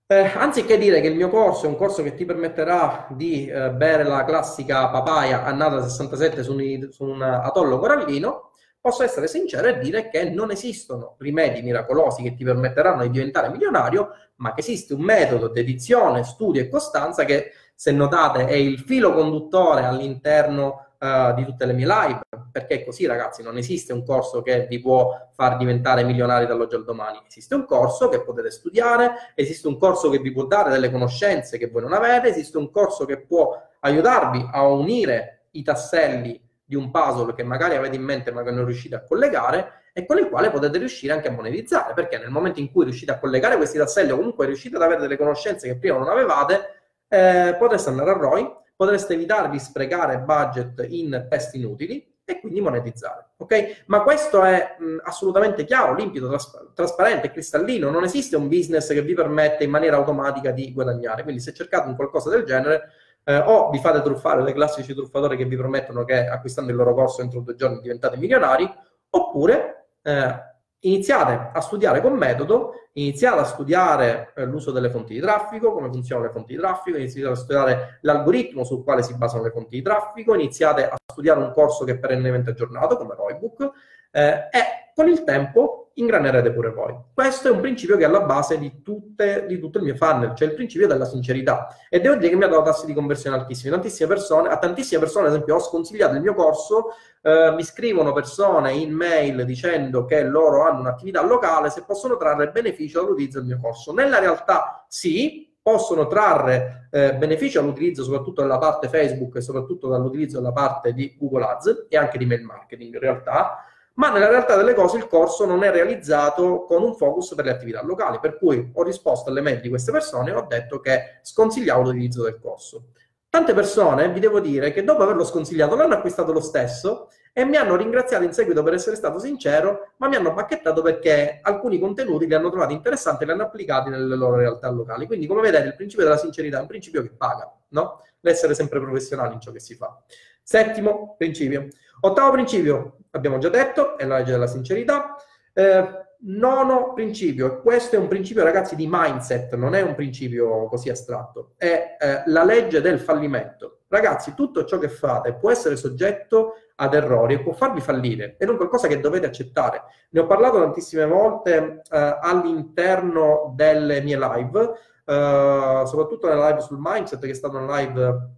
eh, 0.10 0.32
anziché 0.36 0.78
dire 0.78 1.02
che 1.02 1.08
il 1.08 1.16
mio 1.16 1.30
corso 1.30 1.66
è 1.66 1.68
un 1.68 1.76
corso 1.76 2.02
che 2.02 2.14
ti 2.14 2.24
permetterà 2.24 3.08
di 3.12 3.48
eh, 3.48 3.72
bere 3.72 4.04
la 4.04 4.24
classica 4.24 4.88
papaya 4.90 5.44
annata 5.44 5.84
67 5.84 6.44
su 6.44 6.54
un, 6.54 6.88
su 6.92 7.04
un 7.04 7.22
atollo 7.22 7.78
corallino, 7.78 8.52
posso 8.80 9.04
essere 9.04 9.28
sincero 9.28 9.68
e 9.68 9.80
dire 9.80 10.10
che 10.10 10.30
non 10.30 10.52
esistono 10.52 11.16
rimedi 11.20 11.62
miracolosi 11.62 12.24
che 12.24 12.36
ti 12.36 12.46
permetteranno 12.46 13.02
di 13.02 13.10
diventare 13.10 13.50
milionario, 13.50 14.12
ma 14.38 14.54
che 14.54 14.62
esiste 14.62 14.94
un 14.94 15.02
metodo, 15.02 15.50
dedizione, 15.50 16.24
studio 16.24 16.62
e 16.62 16.70
costanza 16.70 17.26
che, 17.26 17.52
se 17.76 17.92
notate, 17.92 18.46
è 18.46 18.54
il 18.54 18.80
filo 18.80 19.14
conduttore 19.14 19.84
all'interno 19.84 20.87
uh, 21.00 21.34
di 21.34 21.46
tutte 21.46 21.66
le 21.66 21.74
mie 21.74 21.86
live, 21.86 22.22
perché 22.52 22.76
è 22.76 22.86
così 22.86 23.06
ragazzi, 23.06 23.44
non 23.44 23.58
esiste 23.58 23.94
un 23.94 24.04
corso 24.06 24.42
che 24.42 24.68
vi 24.68 24.80
può 24.80 25.30
far 25.34 25.58
diventare 25.58 26.04
milionari 26.04 26.46
dall'oggi 26.46 26.76
al 26.76 26.84
domani, 26.84 27.22
esiste 27.28 27.56
un 27.56 27.66
corso 27.66 28.10
che 28.10 28.22
potete 28.22 28.52
studiare, 28.52 29.32
esiste 29.36 29.68
un 29.68 29.78
corso 29.78 30.10
che 30.10 30.20
vi 30.20 30.32
può 30.32 30.46
dare 30.46 30.70
delle 30.70 30.92
conoscenze 30.92 31.58
che 31.58 31.68
voi 31.68 31.82
non 31.84 31.94
avete, 31.94 32.30
esiste 32.30 32.58
un 32.58 32.72
corso 32.72 33.06
che 33.06 33.20
può 33.20 33.62
aiutarvi 33.82 34.50
a 34.52 34.66
unire 34.68 35.48
i 35.52 35.64
tasselli 35.64 36.42
di 36.64 36.76
un 36.76 36.92
puzzle 36.92 37.34
che 37.34 37.44
magari 37.44 37.76
avete 37.76 37.96
in 37.96 38.04
mente 38.04 38.32
ma 38.32 38.44
che 38.44 38.52
non 38.52 38.66
riuscite 38.66 38.96
a 38.96 39.04
collegare 39.04 39.84
e 39.94 40.06
con 40.06 40.18
il 40.18 40.28
quale 40.30 40.52
potete 40.52 40.78
riuscire 40.78 41.14
anche 41.14 41.30
a 41.30 41.32
monetizzare, 41.32 41.94
perché 41.94 42.20
nel 42.20 42.30
momento 42.30 42.60
in 42.60 42.72
cui 42.72 42.84
riuscite 42.84 43.12
a 43.12 43.18
collegare 43.18 43.56
questi 43.56 43.78
tasselli 43.78 44.12
o 44.12 44.18
comunque 44.18 44.46
riuscite 44.46 44.76
ad 44.76 44.84
avere 44.84 45.02
delle 45.02 45.18
conoscenze 45.18 45.68
che 45.68 45.78
prima 45.78 45.98
non 45.98 46.08
avevate, 46.08 46.76
eh, 47.08 47.56
potreste 47.58 47.90
andare 47.90 48.12
a 48.12 48.14
ROI 48.14 48.56
potreste 48.78 49.16
evitare 49.16 49.50
di 49.50 49.60
sprecare 49.60 50.20
budget 50.20 50.86
in 50.88 51.26
test 51.30 51.56
inutili 51.56 52.16
e 52.24 52.40
quindi 52.40 52.62
monetizzare. 52.62 53.32
Ok? 53.38 53.84
Ma 53.88 54.04
questo 54.04 54.44
è 54.44 54.76
mh, 54.78 54.98
assolutamente 55.04 55.66
chiaro, 55.66 55.96
limpido, 55.96 56.28
tras- 56.28 56.72
trasparente, 56.74 57.32
cristallino. 57.32 57.90
Non 57.90 58.04
esiste 58.04 58.36
un 58.36 58.48
business 58.48 58.94
che 58.94 59.02
vi 59.02 59.14
permette 59.14 59.64
in 59.64 59.70
maniera 59.72 59.98
automatica 59.98 60.52
di 60.52 60.72
guadagnare. 60.72 61.24
Quindi, 61.24 61.42
se 61.42 61.54
cercate 61.54 61.88
un 61.88 61.96
qualcosa 61.96 62.30
del 62.30 62.44
genere, 62.44 62.92
eh, 63.24 63.38
o 63.38 63.70
vi 63.72 63.80
fate 63.80 64.02
truffare 64.02 64.44
dai 64.44 64.54
classici 64.54 64.94
truffatori 64.94 65.36
che 65.36 65.46
vi 65.46 65.58
promettono 65.58 66.04
che 66.04 66.28
acquistando 66.28 66.72
il 66.72 66.78
loro 66.78 66.94
corso 66.94 67.22
entro 67.22 67.40
due 67.42 67.56
giorni 67.56 67.82
diventate 67.82 68.18
milionari, 68.18 68.70
oppure 69.10 69.88
eh, 70.02 70.36
iniziate 70.82 71.52
a 71.54 71.62
studiare 71.62 72.02
con 72.02 72.14
metodo, 72.14 72.90
iniziate 72.94 73.40
a 73.40 73.46
studiare 73.46 74.34
eh, 74.36 74.46
l'uso 74.46 74.72
delle 74.72 74.90
fonti 74.90 75.14
di 75.14 75.20
traffico, 75.20 75.72
come 75.74 75.90
funzionano 75.90 76.28
le 76.28 76.34
fonti 76.34 76.54
di 76.54 76.60
traffico, 76.60 76.98
iniziate 76.98 77.30
a 77.30 77.36
studiare 77.36 78.00
l'algoritmo 78.02 78.64
sul 78.64 78.84
quale 78.84 79.04
si 79.04 79.16
basano 79.16 79.44
le 79.44 79.52
fonti 79.52 79.76
di 79.76 79.82
traffico, 79.82 80.34
iniziate 80.34 80.88
a 80.88 80.96
studiare 81.06 81.40
un 81.40 81.52
corso 81.52 81.84
che 81.86 81.94
è 81.94 81.98
perennemente 81.98 82.52
aggiornato 82.52 82.98
come 82.98 83.16
Roybook 83.16 83.72
eh, 84.12 84.30
e 84.52 84.92
con 84.94 85.08
il 85.08 85.24
tempo 85.24 85.87
ingranerete 85.98 86.52
pure 86.52 86.72
voi. 86.72 86.96
Questo 87.14 87.48
è 87.48 87.52
un 87.52 87.60
principio 87.60 87.98
che 87.98 88.04
è 88.04 88.08
alla 88.08 88.22
base 88.22 88.58
di, 88.58 88.82
tutte, 88.82 89.46
di, 89.48 89.60
tutto 89.60 89.78
il 89.78 89.84
mio 89.84 89.96
funnel, 89.96 90.36
cioè 90.36 90.48
il 90.48 90.54
principio 90.54 90.88
della 90.88 91.06
sincerità. 91.06 91.76
E 91.90 92.00
devo 92.00 92.16
dire 92.16 92.30
che 92.30 92.36
mi 92.36 92.44
ha 92.44 92.48
dato 92.48 92.64
tassi 92.64 92.86
di 92.86 92.94
conversione 92.94 93.38
altissimi. 93.38 93.72
Tantissime 93.72 94.08
persone, 94.08 94.50
a 94.50 94.58
tantissime 94.58 95.00
persone, 95.00 95.28
ad 95.28 95.34
esempio, 95.34 95.56
ho 95.56 95.60
sconsigliato 95.60 96.16
il 96.16 96.22
mio 96.22 96.34
corso, 96.34 96.94
eh, 97.22 97.52
mi 97.56 97.64
scrivono 97.64 98.14
persone 98.14 98.74
in 98.74 98.94
mail 98.94 99.44
dicendo 99.46 100.06
che 100.06 100.24
loro 100.24 100.64
hanno 100.64 100.82
un'attività 100.82 101.24
locale, 101.24 101.70
se 101.70 101.84
possono 101.84 102.18
trarre 102.18 102.50
beneficio 102.50 103.02
dall'utilizzo 103.02 103.40
del 103.40 103.48
mio 103.48 103.60
corso. 103.60 103.94
Nella 103.94 104.20
realtà 104.20 104.86
sì, 104.88 105.52
possono 105.68 106.08
trarre 106.08 106.88
eh, 106.92 107.16
beneficio 107.16 107.60
dall'utilizzo 107.60 108.04
soprattutto 108.04 108.42
della 108.42 108.58
parte 108.58 108.88
Facebook 108.88 109.36
e 109.36 109.42
soprattutto 109.42 109.90
dall'utilizzo 109.90 110.38
della 110.38 110.54
parte 110.54 110.94
di 110.94 111.18
Google 111.20 111.44
Ads 111.44 111.88
e 111.90 111.98
anche 111.98 112.18
di 112.18 112.26
mail 112.26 112.44
marketing 112.44 112.94
in 112.94 113.00
realtà, 113.02 113.66
ma 113.98 114.12
nella 114.12 114.28
realtà 114.28 114.56
delle 114.56 114.74
cose 114.74 114.98
il 114.98 115.08
corso 115.08 115.46
non 115.46 115.64
è 115.64 115.72
realizzato 115.72 116.66
con 116.66 116.84
un 116.84 116.96
focus 116.96 117.34
per 117.36 117.46
le 117.46 117.52
attività 117.52 117.84
locali, 117.84 118.20
per 118.20 118.38
cui 118.38 118.72
ho 118.74 118.84
risposto 118.84 119.30
alle 119.30 119.42
mail 119.42 119.60
di 119.60 119.70
queste 119.70 119.92
persone 119.92 120.32
e 120.32 120.36
ho 120.36 120.46
detto 120.48 120.80
che 120.80 121.20
sconsigliavo 121.22 121.82
l'utilizzo 121.84 122.24
del 122.24 122.40
corso. 122.40 122.90
Tante 123.30 123.54
persone, 123.54 124.12
vi 124.12 124.20
devo 124.20 124.40
dire, 124.40 124.72
che 124.72 124.84
dopo 124.84 125.04
averlo 125.04 125.26
sconsigliato 125.26 125.76
l'hanno 125.76 125.96
acquistato 125.96 126.32
lo 126.32 126.40
stesso 126.42 127.10
e 127.34 127.44
mi 127.44 127.56
hanno 127.56 127.76
ringraziato 127.76 128.24
in 128.24 128.34
seguito 128.34 128.64
per 128.64 128.74
essere 128.74 128.96
stato 128.96 129.20
sincero, 129.20 129.94
ma 129.98 130.08
mi 130.08 130.16
hanno 130.16 130.32
bacchettato 130.32 130.82
perché 130.82 131.40
alcuni 131.42 131.80
contenuti 131.80 132.28
li 132.28 132.34
hanno 132.34 132.50
trovati 132.50 132.74
interessanti 132.74 133.24
e 133.24 133.26
li 133.26 133.32
hanno 133.34 133.44
applicati 133.44 133.90
nelle 133.90 134.16
loro 134.16 134.38
realtà 134.38 134.70
locali. 134.70 135.08
Quindi, 135.08 135.26
come 135.26 135.42
vedete, 135.42 135.68
il 135.68 135.76
principio 135.76 136.06
della 136.06 136.18
sincerità 136.18 136.60
è 136.60 136.62
un 136.62 136.68
principio 136.68 137.02
che 137.02 137.12
paga, 137.16 137.52
no? 137.70 138.04
L'essere 138.22 138.54
sempre 138.54 138.80
professionali 138.80 139.34
in 139.34 139.42
ciò 139.42 139.52
che 139.52 139.60
si 139.60 139.76
fa. 139.76 140.02
Settimo 140.42 141.16
principio. 141.18 141.68
Ottavo 142.02 142.32
principio, 142.32 142.97
abbiamo 143.12 143.38
già 143.38 143.50
detto, 143.50 143.98
è 143.98 144.06
la 144.06 144.18
legge 144.18 144.32
della 144.32 144.48
sincerità. 144.48 145.16
Eh, 145.54 146.06
nono 146.20 146.94
principio, 146.94 147.62
questo 147.62 147.96
è 147.96 148.00
un 148.00 148.08
principio 148.08 148.44
ragazzi 148.44 148.76
di 148.76 148.88
mindset, 148.90 149.56
non 149.56 149.76
è 149.76 149.82
un 149.82 149.94
principio 149.94 150.68
così 150.68 150.90
astratto, 150.90 151.54
è 151.58 151.98
eh, 152.00 152.24
la 152.28 152.44
legge 152.44 152.82
del 152.82 153.00
fallimento. 153.00 153.82
Ragazzi, 153.90 154.34
tutto 154.34 154.66
ciò 154.66 154.80
che 154.80 154.90
fate 154.90 155.36
può 155.36 155.52
essere 155.52 155.76
soggetto 155.76 156.56
ad 156.76 156.94
errori 156.94 157.36
e 157.36 157.42
può 157.42 157.54
farvi 157.54 157.80
fallire 157.82 158.36
ed 158.38 158.48
è 158.48 158.52
un 158.52 158.58
qualcosa 158.58 158.88
che 158.88 159.00
dovete 159.00 159.28
accettare. 159.28 159.84
Ne 160.10 160.20
ho 160.20 160.26
parlato 160.26 160.60
tantissime 160.60 161.06
volte 161.06 161.82
eh, 161.90 162.18
all'interno 162.22 163.54
delle 163.56 164.02
mie 164.02 164.18
live, 164.18 164.72
eh, 165.06 165.84
soprattutto 165.86 166.28
nella 166.28 166.50
live 166.50 166.62
sul 166.62 166.80
mindset, 166.82 167.22
che 167.22 167.32
è 167.32 167.36
stata 167.36 167.58
una 167.58 167.80
live 167.80 168.30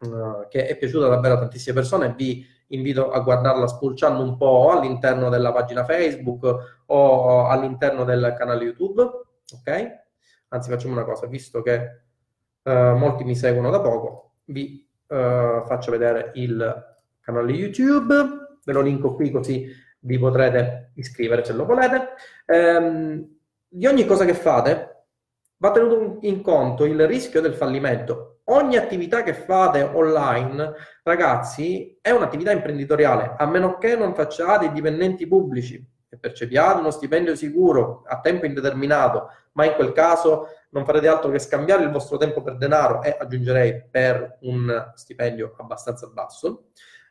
eh, 0.00 0.46
che 0.48 0.66
è 0.66 0.76
piaciuta 0.76 1.08
davvero 1.08 1.34
a 1.34 1.38
tantissime 1.38 1.74
persone. 1.74 2.14
Vi 2.16 2.54
invito 2.68 3.10
a 3.10 3.20
guardarla 3.20 3.66
spulciando 3.66 4.22
un 4.22 4.36
po' 4.36 4.70
all'interno 4.70 5.28
della 5.28 5.52
pagina 5.52 5.84
Facebook 5.84 6.82
o 6.86 7.46
all'interno 7.46 8.04
del 8.04 8.34
canale 8.36 8.64
YouTube. 8.64 9.02
Ok? 9.02 10.04
Anzi, 10.48 10.70
facciamo 10.70 10.94
una 10.94 11.04
cosa, 11.04 11.26
visto 11.26 11.62
che 11.62 12.02
uh, 12.62 12.96
molti 12.96 13.24
mi 13.24 13.34
seguono 13.34 13.70
da 13.70 13.80
poco, 13.80 14.34
vi 14.46 14.86
uh, 15.08 15.64
faccio 15.66 15.90
vedere 15.90 16.30
il 16.34 16.96
canale 17.20 17.52
YouTube, 17.52 18.14
ve 18.64 18.72
lo 18.72 18.80
linko 18.80 19.14
qui 19.14 19.30
così 19.30 19.84
vi 20.00 20.18
potrete 20.18 20.92
iscrivere 20.94 21.44
se 21.44 21.52
lo 21.52 21.64
volete. 21.64 22.14
Um, 22.46 23.36
di 23.68 23.86
ogni 23.86 24.06
cosa 24.06 24.24
che 24.24 24.34
fate 24.34 25.06
va 25.58 25.72
tenuto 25.72 26.18
in 26.22 26.42
conto 26.42 26.84
il 26.84 27.06
rischio 27.06 27.40
del 27.40 27.54
fallimento 27.54 28.35
ogni 28.48 28.76
attività 28.76 29.22
che 29.22 29.34
fate 29.34 29.82
online, 29.82 30.72
ragazzi, 31.02 31.98
è 32.00 32.10
un'attività 32.10 32.52
imprenditoriale, 32.52 33.34
a 33.36 33.46
meno 33.46 33.78
che 33.78 33.96
non 33.96 34.14
facciate 34.14 34.66
i 34.66 34.72
dipendenti 34.72 35.26
pubblici 35.26 35.84
e 36.08 36.18
percepiate 36.18 36.80
uno 36.80 36.90
stipendio 36.90 37.34
sicuro 37.34 38.02
a 38.06 38.20
tempo 38.20 38.46
indeterminato, 38.46 39.28
ma 39.52 39.64
in 39.64 39.74
quel 39.74 39.92
caso 39.92 40.48
non 40.70 40.84
farete 40.84 41.08
altro 41.08 41.30
che 41.30 41.38
scambiare 41.38 41.82
il 41.82 41.90
vostro 41.90 42.16
tempo 42.16 42.42
per 42.42 42.56
denaro 42.56 43.02
e 43.02 43.16
aggiungerei 43.18 43.84
per 43.90 44.38
un 44.42 44.92
stipendio 44.94 45.54
abbastanza 45.58 46.06
basso. 46.08 46.66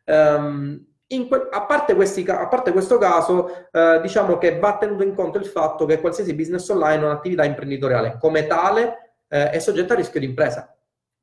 Um, 0.06 0.86
Que- 1.08 1.50
a, 1.52 1.66
parte 1.66 1.94
questi, 1.94 2.26
a, 2.28 2.48
parte 2.48 2.72
questo 2.72 2.98
caso, 2.98 3.70
eh, 3.72 4.00
diciamo 4.02 4.40
che 4.40 4.58
va 4.58 4.76
tenuto 4.78 5.04
in 5.04 5.14
conto 5.14 5.38
il 5.38 5.46
fatto 5.46 5.86
che 5.86 6.02
qualsiasi 6.02 6.34
business 6.34 6.68
online 6.70 7.04
è 7.04 7.06
un'attività 7.06 7.46
imprenditoriale, 7.46 8.18
come 8.20 8.48
tale 8.48 9.14
eh, 9.28 9.52
è 9.52 9.60
soggetta 9.60 9.94
a 9.94 9.98
rischio 9.98 10.20
di 10.20 10.26
impresa. 10.26 10.75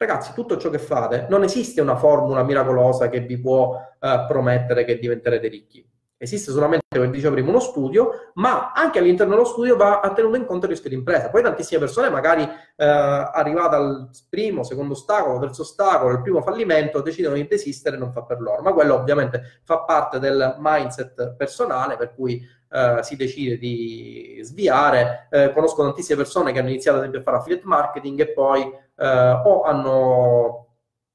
Ragazzi, 0.03 0.33
tutto 0.35 0.57
ciò 0.57 0.69
che 0.69 0.81
fate, 0.81 1.27
non 1.31 1.45
esiste 1.45 1.81
una 1.81 1.95
formula 1.95 2.43
miracolosa 2.43 3.09
che 3.09 3.21
vi 3.21 3.39
può 3.39 3.79
eh, 4.01 4.25
promettere 4.27 4.85
che 4.85 4.99
diventerete 4.99 5.47
ricchi. 5.47 5.89
Esiste 6.17 6.51
solamente, 6.51 6.87
come 6.89 7.09
dicevo 7.09 7.35
prima, 7.35 7.51
uno 7.51 7.61
studio, 7.61 8.33
ma 8.35 8.73
anche 8.73 8.99
all'interno 8.99 9.35
dello 9.35 9.47
studio 9.47 9.77
va 9.77 10.01
tenuto 10.13 10.37
in 10.37 10.45
conto 10.45 10.65
il 10.65 10.73
rischio 10.73 10.91
di 10.91 10.97
impresa. 10.97 11.31
Poi 11.31 11.43
tantissime 11.43 11.79
persone, 11.79 12.11
magari 12.11 12.43
eh, 12.43 12.85
arrivate 12.85 13.77
al 13.77 14.11
primo, 14.29 14.65
secondo 14.65 14.95
ostacolo, 14.95 15.39
terzo 15.39 15.63
ostacolo, 15.63 16.15
il 16.15 16.23
primo 16.23 16.43
fallimento, 16.43 17.01
decidono 17.01 17.37
di 17.37 17.47
desistere 17.47 17.95
e 17.95 17.99
non 18.01 18.11
fa 18.11 18.25
per 18.25 18.41
loro. 18.41 18.61
Ma 18.61 18.73
quello 18.73 18.95
ovviamente 18.95 19.61
fa 19.63 19.83
parte 19.85 20.19
del 20.19 20.57
mindset 20.59 21.37
personale, 21.37 21.97
per 21.97 22.13
cui 22.13 22.45
eh, 22.73 22.99
si 23.03 23.15
decide 23.15 23.57
di 23.57 24.41
sviare. 24.43 25.29
Eh, 25.31 25.53
conosco 25.53 25.83
tantissime 25.85 26.17
persone 26.17 26.51
che 26.51 26.59
hanno 26.59 26.71
iniziato 26.71 26.97
ad 26.97 27.05
esempio 27.05 27.21
a 27.21 27.25
fare 27.25 27.37
affiliate 27.37 27.67
marketing 27.67 28.21
e 28.21 28.33
poi 28.33 28.82
o 29.05 29.63
hanno 29.63 30.63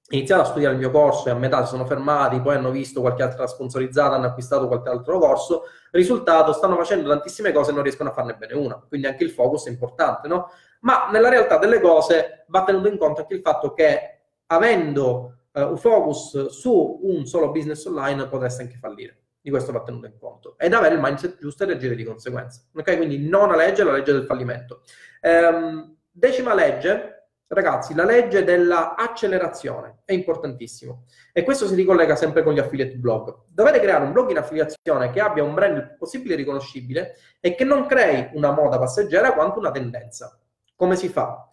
iniziato 0.09 0.41
a 0.41 0.45
studiare 0.45 0.73
il 0.73 0.79
mio 0.79 0.91
corso 0.91 1.27
e 1.27 1.31
a 1.31 1.35
metà 1.35 1.63
si 1.63 1.71
sono 1.71 1.85
fermati, 1.85 2.39
poi 2.39 2.55
hanno 2.55 2.71
visto 2.71 3.01
qualche 3.01 3.23
altra 3.23 3.45
sponsorizzata, 3.45 4.15
hanno 4.15 4.27
acquistato 4.27 4.67
qualche 4.67 4.89
altro 4.89 5.19
corso, 5.19 5.63
risultato 5.91 6.53
stanno 6.53 6.75
facendo 6.77 7.09
tantissime 7.09 7.51
cose 7.51 7.71
e 7.71 7.73
non 7.73 7.83
riescono 7.83 8.09
a 8.09 8.13
farne 8.13 8.35
bene 8.35 8.53
una, 8.53 8.81
quindi 8.87 9.07
anche 9.07 9.23
il 9.23 9.31
focus 9.31 9.67
è 9.67 9.69
importante, 9.69 10.27
no? 10.27 10.49
Ma 10.81 11.09
nella 11.11 11.29
realtà 11.29 11.57
delle 11.57 11.81
cose 11.81 12.45
va 12.47 12.63
tenuto 12.63 12.87
in 12.87 12.97
conto 12.97 13.21
anche 13.21 13.33
il 13.33 13.41
fatto 13.41 13.73
che 13.73 14.19
avendo 14.47 15.39
uh, 15.51 15.61
un 15.61 15.77
focus 15.77 16.47
su 16.47 16.99
un 17.03 17.25
solo 17.25 17.51
business 17.51 17.85
online 17.85 18.27
potreste 18.27 18.61
anche 18.61 18.77
fallire. 18.77 19.21
Di 19.41 19.49
questo 19.49 19.71
va 19.71 19.81
tenuto 19.81 20.05
in 20.05 20.17
conto. 20.19 20.55
Ed 20.57 20.73
avere 20.73 20.95
il 20.95 21.01
mindset 21.01 21.37
giusto 21.39 21.63
e 21.63 21.67
reagire 21.67 21.95
di 21.95 22.03
conseguenza. 22.03 22.61
Ok? 22.75 22.97
Quindi 22.97 23.27
nona 23.27 23.55
legge, 23.55 23.83
la 23.83 23.93
legge 23.93 24.11
del 24.11 24.25
fallimento. 24.25 24.81
Um, 25.21 25.97
decima 26.11 26.53
legge, 26.53 27.16
Ragazzi, 27.49 27.93
la 27.93 28.03
legge 28.03 28.43
dell'accelerazione 28.43 29.99
è 30.03 30.11
importantissimo 30.11 31.05
e 31.31 31.43
questo 31.43 31.65
si 31.65 31.75
ricollega 31.75 32.17
sempre 32.17 32.43
con 32.43 32.53
gli 32.53 32.59
affiliate 32.59 32.95
blog. 32.95 33.43
Dovete 33.47 33.79
creare 33.79 34.03
un 34.03 34.11
blog 34.11 34.29
in 34.31 34.37
affiliazione 34.37 35.11
che 35.11 35.21
abbia 35.21 35.45
un 35.45 35.53
brand 35.53 35.77
il 35.77 35.87
più 35.87 35.97
possibile 35.97 36.35
riconoscibile 36.35 37.15
e 37.39 37.55
che 37.55 37.63
non 37.63 37.85
crei 37.85 38.31
una 38.33 38.51
moda 38.51 38.77
passeggera 38.77 39.31
quanto 39.31 39.59
una 39.59 39.71
tendenza. 39.71 40.37
Come 40.75 40.97
si 40.97 41.07
fa? 41.07 41.49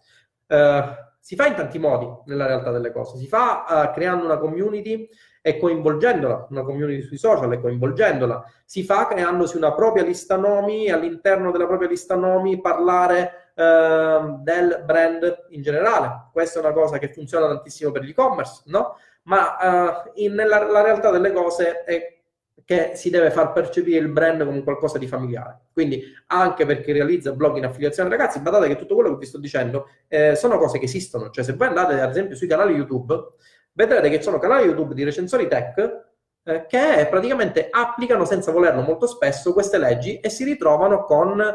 Uh, 0.47 0.83
si 1.17 1.37
fa 1.37 1.47
in 1.47 1.55
tanti 1.55 1.79
modi 1.79 2.07
nella 2.25 2.45
realtà 2.45 2.71
delle 2.71 2.91
cose. 2.91 3.17
Si 3.17 3.27
fa 3.27 3.63
uh, 3.65 3.93
creando 3.93 4.25
una 4.25 4.37
community 4.37 5.07
e 5.41 5.57
coinvolgendola, 5.57 6.47
una 6.49 6.63
community 6.63 7.03
sui 7.03 7.17
social 7.17 7.53
e 7.53 7.61
coinvolgendola. 7.61 8.43
Si 8.65 8.83
fa 8.83 9.07
creandosi 9.07 9.55
una 9.55 9.73
propria 9.73 10.03
lista 10.03 10.35
nomi 10.35 10.87
e 10.87 10.91
all'interno 10.91 11.51
della 11.51 11.67
propria 11.67 11.87
lista 11.87 12.15
nomi 12.15 12.59
parlare 12.59 13.44
Ehm, 13.57 14.43
del 14.43 14.83
brand 14.85 15.45
in 15.49 15.61
generale. 15.61 16.27
Questa 16.33 16.59
è 16.59 16.61
una 16.61 16.73
cosa 16.73 16.97
che 16.97 17.13
funziona 17.13 17.47
tantissimo 17.47 17.89
per 17.91 18.03
l'e-commerce, 18.03 18.63
no? 18.65 18.97
Ma 19.23 20.03
uh, 20.05 20.11
in, 20.15 20.33
nella 20.33 20.81
realtà 20.81 21.09
delle 21.09 21.31
cose 21.31 21.83
è 21.83 22.19
che 22.65 22.91
si 22.95 23.09
deve 23.09 23.31
far 23.31 23.53
percepire 23.53 23.99
il 23.99 24.09
brand 24.09 24.43
come 24.43 24.61
qualcosa 24.61 24.97
di 24.97 25.07
familiare. 25.07 25.67
Quindi 25.71 26.03
anche 26.27 26.65
per 26.65 26.81
chi 26.81 26.91
realizza 26.91 27.31
blog 27.31 27.55
in 27.55 27.65
affiliazione, 27.65 28.09
ragazzi, 28.09 28.39
badate 28.39 28.67
che 28.67 28.75
tutto 28.75 28.95
quello 28.95 29.11
che 29.11 29.19
vi 29.19 29.25
sto 29.25 29.37
dicendo 29.37 29.87
eh, 30.09 30.35
sono 30.35 30.57
cose 30.57 30.77
che 30.77 30.85
esistono. 30.85 31.29
Cioè, 31.29 31.43
se 31.43 31.53
voi 31.53 31.67
andate 31.67 32.01
ad 32.01 32.09
esempio 32.09 32.35
sui 32.35 32.47
canali 32.47 32.73
YouTube, 32.73 33.15
vedrete 33.71 34.09
che 34.09 34.21
sono 34.21 34.37
canali 34.37 34.65
YouTube 34.65 34.93
di 34.93 35.03
recensori 35.05 35.47
tech 35.47 36.13
eh, 36.43 36.65
che 36.67 37.07
praticamente 37.09 37.69
applicano 37.71 38.25
senza 38.25 38.51
volerlo 38.51 38.81
molto 38.81 39.07
spesso 39.07 39.53
queste 39.53 39.77
leggi 39.77 40.19
e 40.19 40.29
si 40.29 40.43
ritrovano 40.43 41.03
con 41.03 41.39
eh, 41.39 41.53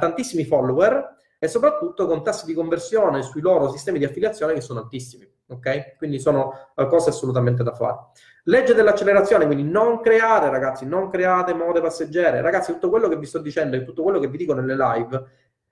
tantissimi 0.00 0.44
follower 0.44 1.15
e 1.46 1.48
soprattutto 1.48 2.06
con 2.06 2.24
tassi 2.24 2.44
di 2.44 2.54
conversione 2.54 3.22
sui 3.22 3.40
loro 3.40 3.70
sistemi 3.70 3.98
di 3.98 4.04
affiliazione 4.04 4.52
che 4.52 4.60
sono 4.60 4.80
altissimi. 4.80 5.28
Ok? 5.48 5.96
Quindi 5.96 6.18
sono 6.18 6.52
uh, 6.74 6.88
cose 6.88 7.10
assolutamente 7.10 7.62
da 7.62 7.72
fare. 7.72 7.98
Legge 8.44 8.74
dell'accelerazione, 8.74 9.46
quindi 9.46 9.62
non 9.62 10.00
create, 10.00 10.50
ragazzi, 10.50 10.84
non 10.84 11.08
create 11.08 11.54
mode 11.54 11.80
passeggere. 11.80 12.40
Ragazzi, 12.40 12.72
tutto 12.72 12.90
quello 12.90 13.08
che 13.08 13.16
vi 13.16 13.26
sto 13.26 13.38
dicendo 13.38 13.76
e 13.76 13.84
tutto 13.84 14.02
quello 14.02 14.18
che 14.18 14.26
vi 14.26 14.36
dico 14.38 14.54
nelle 14.54 14.74
live 14.74 15.24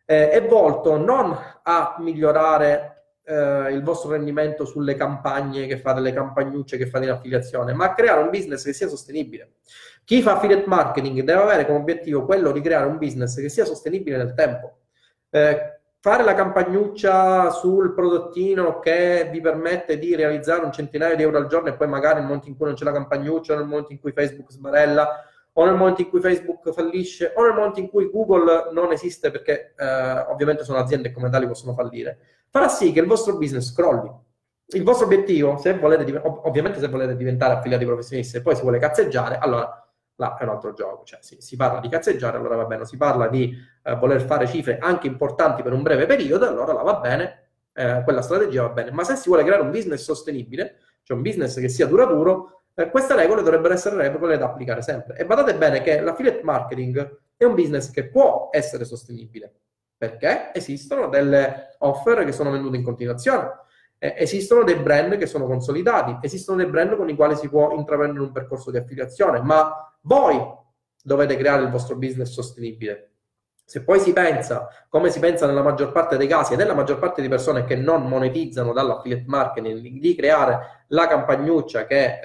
eh, 0.06 0.30
è 0.30 0.46
volto 0.46 0.96
non 0.96 1.36
a 1.62 1.96
migliorare 1.98 3.06
eh, 3.24 3.72
il 3.72 3.82
vostro 3.82 4.10
rendimento 4.10 4.64
sulle 4.64 4.94
campagne 4.94 5.66
che 5.66 5.78
fate, 5.78 6.00
le 6.00 6.12
campagnucce 6.12 6.76
che 6.76 6.86
fate 6.86 7.06
in 7.06 7.10
affiliazione, 7.10 7.72
ma 7.72 7.86
a 7.86 7.94
creare 7.94 8.20
un 8.22 8.30
business 8.30 8.64
che 8.64 8.72
sia 8.72 8.86
sostenibile. 8.86 9.54
Chi 10.04 10.22
fa 10.22 10.36
affiliate 10.36 10.68
marketing 10.68 11.22
deve 11.22 11.42
avere 11.42 11.66
come 11.66 11.78
obiettivo 11.78 12.24
quello 12.24 12.52
di 12.52 12.60
creare 12.60 12.86
un 12.86 12.98
business 12.98 13.40
che 13.40 13.48
sia 13.48 13.64
sostenibile 13.64 14.18
nel 14.18 14.34
tempo 14.34 14.82
eh, 15.34 15.80
fare 15.98 16.22
la 16.22 16.34
campagnuccia 16.34 17.50
sul 17.50 17.92
prodottino 17.92 18.78
che 18.78 19.28
vi 19.32 19.40
permette 19.40 19.98
di 19.98 20.14
realizzare 20.14 20.64
un 20.64 20.70
centinaio 20.70 21.16
di 21.16 21.22
euro 21.22 21.38
al 21.38 21.48
giorno 21.48 21.70
e 21.70 21.74
poi 21.74 21.88
magari 21.88 22.16
nel 22.16 22.24
momento 22.24 22.46
in 22.48 22.56
cui 22.56 22.66
non 22.66 22.74
c'è 22.76 22.84
la 22.84 22.92
campagnuccia, 22.92 23.56
nel 23.56 23.66
momento 23.66 23.90
in 23.90 23.98
cui 23.98 24.12
Facebook 24.12 24.52
sbarella 24.52 25.24
o 25.54 25.64
nel 25.64 25.74
momento 25.74 26.02
in 26.02 26.08
cui 26.08 26.20
Facebook 26.20 26.72
fallisce 26.72 27.32
o 27.34 27.42
nel 27.42 27.54
momento 27.54 27.80
in 27.80 27.88
cui 27.88 28.10
Google 28.10 28.70
non 28.72 28.92
esiste 28.92 29.32
perché 29.32 29.74
eh, 29.76 30.18
ovviamente 30.28 30.62
sono 30.62 30.78
aziende 30.78 31.08
e 31.08 31.12
come 31.12 31.30
tali 31.30 31.48
possono 31.48 31.74
fallire, 31.74 32.18
farà 32.48 32.68
sì 32.68 32.92
che 32.92 33.00
il 33.00 33.06
vostro 33.06 33.36
business 33.36 33.72
crolli. 33.72 34.10
Il 34.68 34.82
vostro 34.82 35.06
obiettivo, 35.06 35.58
se 35.58 35.76
volete, 35.76 36.20
ovviamente 36.24 36.78
se 36.78 36.88
volete 36.88 37.16
diventare 37.16 37.54
affiliati 37.54 37.84
professionisti 37.84 38.36
e 38.36 38.40
poi 38.40 38.54
si 38.54 38.62
vuole 38.62 38.78
cazzeggiare, 38.78 39.38
allora 39.38 39.84
là 40.16 40.36
è 40.36 40.44
un 40.44 40.48
altro 40.50 40.72
gioco, 40.72 41.04
cioè 41.04 41.18
si, 41.22 41.36
si 41.40 41.56
parla 41.56 41.80
di 41.80 41.88
cazzeggiare, 41.88 42.36
allora 42.36 42.56
va 42.56 42.64
bene, 42.64 42.84
si 42.86 42.96
parla 42.96 43.28
di 43.28 43.54
eh, 43.84 43.94
voler 43.96 44.22
fare 44.22 44.46
cifre 44.48 44.78
anche 44.78 45.06
importanti 45.06 45.62
per 45.62 45.72
un 45.72 45.82
breve 45.82 46.06
periodo, 46.06 46.48
allora 46.48 46.72
là 46.72 46.82
va 46.82 46.96
bene, 46.96 47.48
eh, 47.72 48.00
quella 48.02 48.22
strategia 48.22 48.62
va 48.62 48.70
bene, 48.70 48.90
ma 48.90 49.04
se 49.04 49.14
si 49.16 49.28
vuole 49.28 49.44
creare 49.44 49.62
un 49.62 49.70
business 49.70 50.02
sostenibile, 50.02 50.78
cioè 51.02 51.16
un 51.16 51.22
business 51.22 51.60
che 51.60 51.68
sia 51.68 51.86
duraturo, 51.86 52.62
eh, 52.74 52.90
queste 52.90 53.14
regole 53.14 53.42
dovrebbero 53.42 53.74
essere 53.74 53.96
regole 53.96 54.38
da 54.38 54.46
applicare 54.46 54.82
sempre. 54.82 55.16
E 55.16 55.26
badate 55.26 55.54
bene 55.56 55.82
che 55.82 56.00
l'affiliate 56.00 56.42
marketing 56.42 57.20
è 57.36 57.44
un 57.44 57.54
business 57.54 57.90
che 57.90 58.08
può 58.08 58.48
essere 58.50 58.84
sostenibile, 58.84 59.52
perché 59.96 60.50
esistono 60.54 61.08
delle 61.08 61.76
offer 61.78 62.24
che 62.24 62.32
sono 62.32 62.50
vendute 62.50 62.76
in 62.76 62.82
continuazione, 62.82 63.62
Eh, 64.04 64.12
esistono 64.18 64.64
dei 64.64 64.76
brand 64.76 65.16
che 65.16 65.26
sono 65.26 65.46
consolidati, 65.46 66.18
esistono 66.20 66.58
dei 66.58 66.66
brand 66.66 66.94
con 66.96 67.08
i 67.08 67.14
quali 67.14 67.36
si 67.36 67.48
può 67.48 67.72
intraprendere 67.72 68.24
un 68.24 68.32
percorso 68.32 68.70
di 68.70 68.76
affiliazione, 68.76 69.40
ma 69.40 69.72
voi 70.02 70.36
dovete 71.02 71.36
creare 71.36 71.62
il 71.62 71.70
vostro 71.70 71.96
business 71.96 72.30
sostenibile. 72.30 73.13
Se 73.66 73.82
poi 73.82 73.98
si 73.98 74.12
pensa, 74.12 74.68
come 74.90 75.10
si 75.10 75.18
pensa 75.18 75.46
nella 75.46 75.62
maggior 75.62 75.90
parte 75.90 76.18
dei 76.18 76.26
casi 76.26 76.52
e 76.52 76.56
nella 76.56 76.74
maggior 76.74 76.98
parte 76.98 77.22
di 77.22 77.28
persone 77.28 77.64
che 77.64 77.76
non 77.76 78.02
monetizzano 78.06 78.72
dall'affiliate 78.72 79.24
marketing, 79.26 80.00
di 80.00 80.14
creare 80.14 80.84
la 80.88 81.06
campagnuccia 81.06 81.86
che 81.86 82.04
eh, 82.04 82.20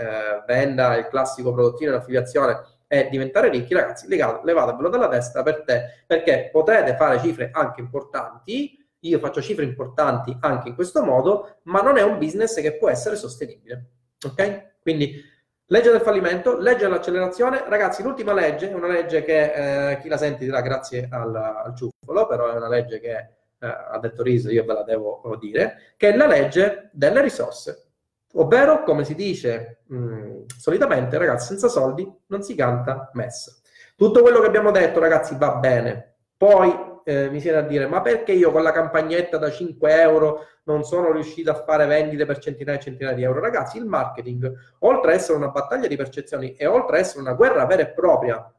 venda 0.46 0.98
il 0.98 1.08
classico 1.08 1.54
prodottino 1.54 1.92
in 1.92 1.98
affiliazione 1.98 2.62
e 2.88 3.08
diventare 3.10 3.50
ricchi, 3.50 3.74
ragazzi, 3.74 4.08
levatevelo 4.08 4.90
dalla 4.90 5.08
testa 5.08 5.42
per 5.42 5.64
te, 5.64 6.04
perché 6.06 6.50
potrete 6.52 6.96
fare 6.96 7.20
cifre 7.20 7.52
anche 7.54 7.80
importanti, 7.80 8.76
io 9.02 9.20
faccio 9.20 9.42
cifre 9.42 9.64
importanti 9.64 10.36
anche 10.42 10.70
in 10.70 10.76
questo 10.76 11.04
modo, 11.04 11.60
ma 11.64 11.82
non 11.82 11.98
è 11.98 12.02
un 12.02 12.18
business 12.18 12.60
che 12.60 12.78
può 12.78 12.90
essere 12.90 13.16
sostenibile. 13.16 13.92
Ok? 14.26 14.78
Quindi 14.82 15.24
legge 15.70 15.92
del 15.92 16.02
fallimento, 16.02 16.58
legge 16.58 16.84
dell'accelerazione. 16.84 17.64
Ragazzi, 17.68 18.04
l'ultima 18.04 18.34
legge 18.34 18.70
è 18.70 18.74
una 18.74 18.88
legge 18.88 19.24
che 19.24 19.92
eh, 19.92 20.00
chi 20.00 20.08
la 20.08 20.18
sente 20.18 20.46
dirà 20.46 20.62
grazie 20.62 21.08
al, 21.12 21.36
al 21.36 21.76
ciuffolo, 21.76 22.28
però 22.28 22.52
è 22.52 22.56
una 22.56 22.70
legge 22.70 23.00
che 23.00 23.16
eh, 23.16 23.68
ha 23.68 23.98
detto 24.00 24.24
Riso, 24.24 24.50
io 24.50 24.66
ve 24.66 24.74
la 24.74 24.84
devo 24.84 25.38
dire, 25.40 25.94
che 25.98 26.10
è 26.10 26.16
la 26.16 26.28
legge 26.28 26.90
delle 26.94 27.22
risorse. 27.22 27.86
Ovvero, 28.34 28.84
come 28.84 29.04
si 29.04 29.16
dice 29.16 29.82
mh, 29.88 29.98
mm, 29.98 30.42
solitamente, 30.58 31.18
ragazzi, 31.18 31.48
senza 31.48 31.68
soldi 31.68 32.08
non 32.28 32.42
si 32.42 32.56
canta 32.56 33.10
messa. 33.14 33.54
Tutto 33.96 34.22
quello 34.22 34.40
che 34.40 34.48
abbiamo 34.48 34.72
detto, 34.72 35.00
ragazzi, 35.00 35.36
va 35.38 35.56
bene. 35.56 36.16
Poi 36.38 36.89
eh, 37.10 37.28
mi 37.32 37.40
viene 37.40 37.58
a 37.58 37.62
dire, 37.62 37.88
ma 37.88 38.02
perché 38.02 38.34
io 38.34 38.52
con 38.52 38.62
la 38.62 38.72
campagnetta 38.72 39.38
da 39.40 39.50
5 39.50 40.00
euro 40.00 40.46
non 40.66 40.84
sono 40.84 41.12
riuscito 41.12 41.50
a 41.50 41.56
fare 41.56 41.88
vendite 41.88 42.28
per 42.28 42.38
centinaia 42.38 42.78
e 42.78 42.82
centinaia 42.82 43.16
di 43.16 43.24
euro? 43.24 43.40
Ragazzi, 43.40 43.80
il 43.80 43.86
marketing, 43.86 44.54
oltre 44.80 45.14
ad 45.14 45.18
essere 45.18 45.38
una 45.38 45.48
battaglia 45.48 45.88
di 45.88 45.96
percezioni 45.96 46.54
e 46.54 46.68
oltre 46.68 46.98
ad 46.98 47.02
essere 47.04 47.22
una 47.22 47.34
guerra 47.34 47.66
vera 47.66 47.82
e 47.82 47.90
propria, 47.90 48.54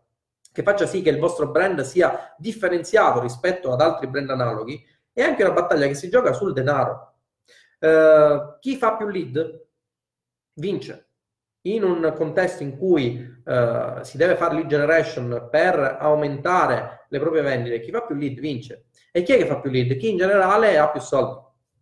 che 0.53 0.63
faccia 0.65 0.87
sì 0.87 1.01
che 1.01 1.11
il 1.11 1.21
vostro 1.21 1.47
brand 1.47 1.81
sia 1.83 2.35
differenziato 2.39 3.21
rispetto 3.21 3.73
ad 3.73 3.81
altri 3.81 4.09
brand 4.09 4.31
analoghi, 4.31 4.85
è 5.13 5.23
anche 5.23 5.45
una 5.45 5.53
battaglia 5.53 5.87
che 5.87 5.95
si 5.95 6.09
gioca 6.09 6.33
sul 6.33 6.53
denaro. 6.53 7.15
Uh, 7.79 8.59
chi 8.59 8.77
fa 8.77 8.97
più 8.97 9.07
lead 9.07 9.67
vince. 10.55 11.07
In 11.63 11.85
un 11.85 12.13
contesto 12.17 12.65
in 12.65 12.77
cui 12.77 13.17
uh, 13.45 14.03
si 14.03 14.17
deve 14.17 14.35
fare 14.35 14.55
lead 14.55 14.67
generation 14.67 15.47
per 15.49 15.99
aumentare 16.01 17.00
le 17.11 17.19
proprie 17.19 17.43
vendite, 17.43 17.81
chi 17.81 17.91
fa 17.91 18.03
più 18.03 18.15
lead 18.15 18.39
vince. 18.39 18.87
E 19.11 19.23
chi 19.23 19.33
è 19.33 19.37
che 19.37 19.47
fa 19.47 19.59
più 19.59 19.71
lead? 19.71 19.97
Chi 19.97 20.11
in 20.11 20.17
generale 20.17 20.79
ha 20.79 20.89
più 20.89 21.01
soldi. 21.01 21.39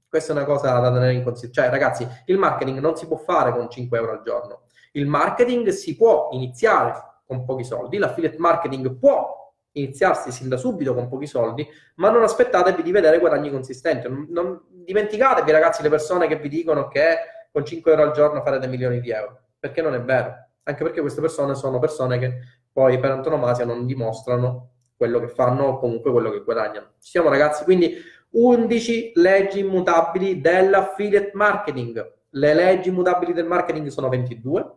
Questa 0.09 0.33
è 0.33 0.37
una 0.37 0.47
cosa 0.47 0.79
da 0.79 0.91
tenere 0.91 1.13
in 1.13 1.23
considerazione. 1.23 1.69
Cioè, 1.69 1.79
ragazzi, 1.79 2.09
il 2.27 2.39
marketing 2.39 2.79
non 2.79 2.97
si 2.97 3.07
può 3.07 3.19
fare 3.19 3.53
con 3.53 3.69
5 3.69 3.99
euro 3.99 4.13
al 4.13 4.23
giorno. 4.23 4.63
Il 4.93 5.07
marketing 5.07 5.69
si 5.69 5.97
può 5.97 6.31
iniziare 6.33 7.21
con 7.27 7.45
pochi 7.45 7.63
soldi, 7.63 7.99
l'affiliate 7.99 8.39
marketing 8.39 8.99
può 8.99 9.53
iniziarsi 9.73 10.33
sin 10.33 10.49
da 10.49 10.57
subito 10.57 10.95
con 10.95 11.09
pochi 11.09 11.27
soldi, 11.27 11.69
ma 11.97 12.09
non 12.09 12.23
aspettatevi 12.23 12.83
di 12.83 12.91
vedere 12.91 13.19
guadagni 13.19 13.51
consistenti. 13.51 14.09
Non, 14.09 14.27
non 14.31 14.63
dimenticatevi, 14.71 15.51
ragazzi, 15.51 15.83
le 15.83 15.91
persone 15.91 16.27
che 16.27 16.37
vi 16.37 16.49
dicono 16.49 16.89
che 16.89 17.17
con 17.53 17.67
5 17.67 17.91
euro 17.91 18.03
al 18.05 18.13
giorno 18.13 18.43
farete 18.43 18.67
milioni 18.67 19.01
di 19.01 19.11
euro, 19.11 19.41
perché 19.59 19.83
non 19.83 19.93
è 19.93 20.01
vero. 20.01 20.35
Anche 20.63 20.83
perché 20.83 21.03
queste 21.03 21.21
persone 21.21 21.55
sono 21.55 21.79
persone 21.79 22.19
che 22.19 22.39
poi 22.73 22.99
per 22.99 23.11
antonomasia 23.11 23.67
non 23.67 23.85
dimostrano 23.85 24.71
quello 24.99 25.19
che 25.21 25.29
fanno 25.29 25.65
o 25.65 25.79
comunque 25.79 26.13
quello 26.13 26.31
che 26.31 26.43
guadagnano. 26.43 26.97
Ci 27.01 27.11
siamo 27.11 27.31
ragazzi, 27.31 27.65
quindi 27.65 27.97
11 28.31 29.13
leggi 29.15 29.61
immutabili 29.61 30.43
dell'affiliate 30.43 31.31
marketing. 31.33 32.17
Le 32.31 32.53
leggi 32.53 32.91
immutabili 32.91 33.33
del 33.33 33.47
marketing 33.47 33.87
sono 33.87 34.11
22 34.11 34.77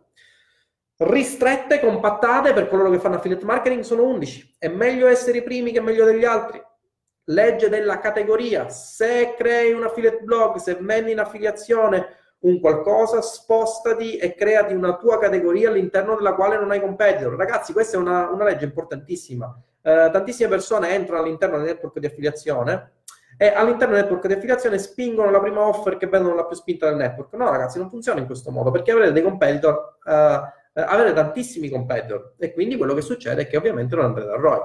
ristrette, 1.04 1.80
compattate 1.80 2.52
per 2.52 2.68
coloro 2.68 2.90
che 2.90 2.98
fanno 2.98 3.16
affiliate 3.16 3.44
marketing 3.44 3.82
sono 3.82 4.04
11. 4.04 4.56
È 4.58 4.68
meglio 4.68 5.06
essere 5.06 5.38
i 5.38 5.42
primi 5.42 5.72
che 5.72 5.80
meglio 5.80 6.04
degli 6.04 6.24
altri. 6.24 6.62
Legge 7.24 7.68
della 7.68 7.98
categoria. 7.98 8.68
Se 8.68 9.34
crei 9.36 9.72
un 9.72 9.84
affiliate 9.84 10.22
blog, 10.22 10.56
se 10.56 10.76
vendi 10.80 11.12
in 11.12 11.20
affiliazione 11.20 12.16
un 12.40 12.58
qualcosa, 12.60 13.22
spostati 13.22 14.16
e 14.16 14.34
creati 14.34 14.74
una 14.74 14.96
tua 14.96 15.18
categoria 15.18 15.68
all'interno 15.68 16.16
della 16.16 16.34
quale 16.34 16.56
non 16.56 16.70
hai 16.72 16.80
competitor. 16.80 17.34
Ragazzi, 17.34 17.72
questa 17.72 17.96
è 17.96 18.00
una, 18.00 18.28
una 18.30 18.44
legge 18.44 18.64
importantissima. 18.64 19.56
Eh, 19.82 20.10
tantissime 20.12 20.48
persone 20.48 20.90
entrano 20.90 21.22
all'interno 21.22 21.56
del 21.56 21.66
network 21.66 21.98
di 21.98 22.06
affiliazione 22.06 22.92
e 23.36 23.48
all'interno 23.48 23.94
del 23.94 24.04
network 24.04 24.26
di 24.26 24.34
affiliazione 24.34 24.78
spingono 24.78 25.30
la 25.30 25.40
prima 25.40 25.60
offer 25.60 25.96
che 25.96 26.06
vedono 26.06 26.34
la 26.34 26.46
più 26.46 26.56
spinta 26.56 26.88
del 26.88 26.96
network. 26.96 27.32
No, 27.34 27.50
ragazzi, 27.50 27.78
non 27.78 27.88
funziona 27.88 28.20
in 28.20 28.26
questo 28.26 28.50
modo 28.50 28.70
perché 28.70 28.92
avrete 28.92 29.12
dei 29.12 29.22
competitor. 29.22 29.98
Eh, 30.06 30.60
eh, 30.74 30.80
avere 30.80 31.12
tantissimi 31.12 31.68
competitor 31.68 32.32
e 32.38 32.54
quindi 32.54 32.78
quello 32.78 32.94
che 32.94 33.02
succede 33.02 33.42
è 33.42 33.46
che 33.46 33.58
ovviamente 33.58 33.94
non 33.94 34.06
andrete 34.06 34.30
a 34.30 34.36
ROI. 34.36 34.60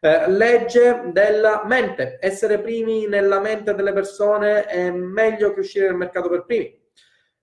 Eh, 0.00 0.30
legge 0.30 1.02
della 1.12 1.62
mente, 1.64 2.18
essere 2.20 2.58
primi 2.58 3.06
nella 3.06 3.38
mente 3.38 3.72
delle 3.74 3.92
persone 3.92 4.64
è 4.64 4.90
meglio 4.90 5.52
che 5.52 5.60
uscire 5.60 5.86
nel 5.86 5.96
mercato 5.96 6.28
per 6.28 6.44
primi. 6.44 6.76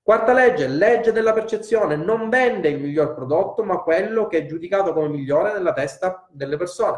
Quarta 0.04 0.34
legge, 0.34 0.68
legge 0.68 1.12
della 1.12 1.32
percezione, 1.32 1.96
non 1.96 2.28
vende 2.28 2.70
il 2.70 2.82
miglior 2.82 3.14
prodotto, 3.14 3.64
ma 3.64 3.78
quello 3.78 4.26
che 4.26 4.40
è 4.40 4.46
giudicato 4.48 4.94
come 4.94 5.10
migliore 5.10 5.54
nella 5.54 5.74
testa 5.74 6.28
delle 6.32 6.58
persone. 6.58 6.98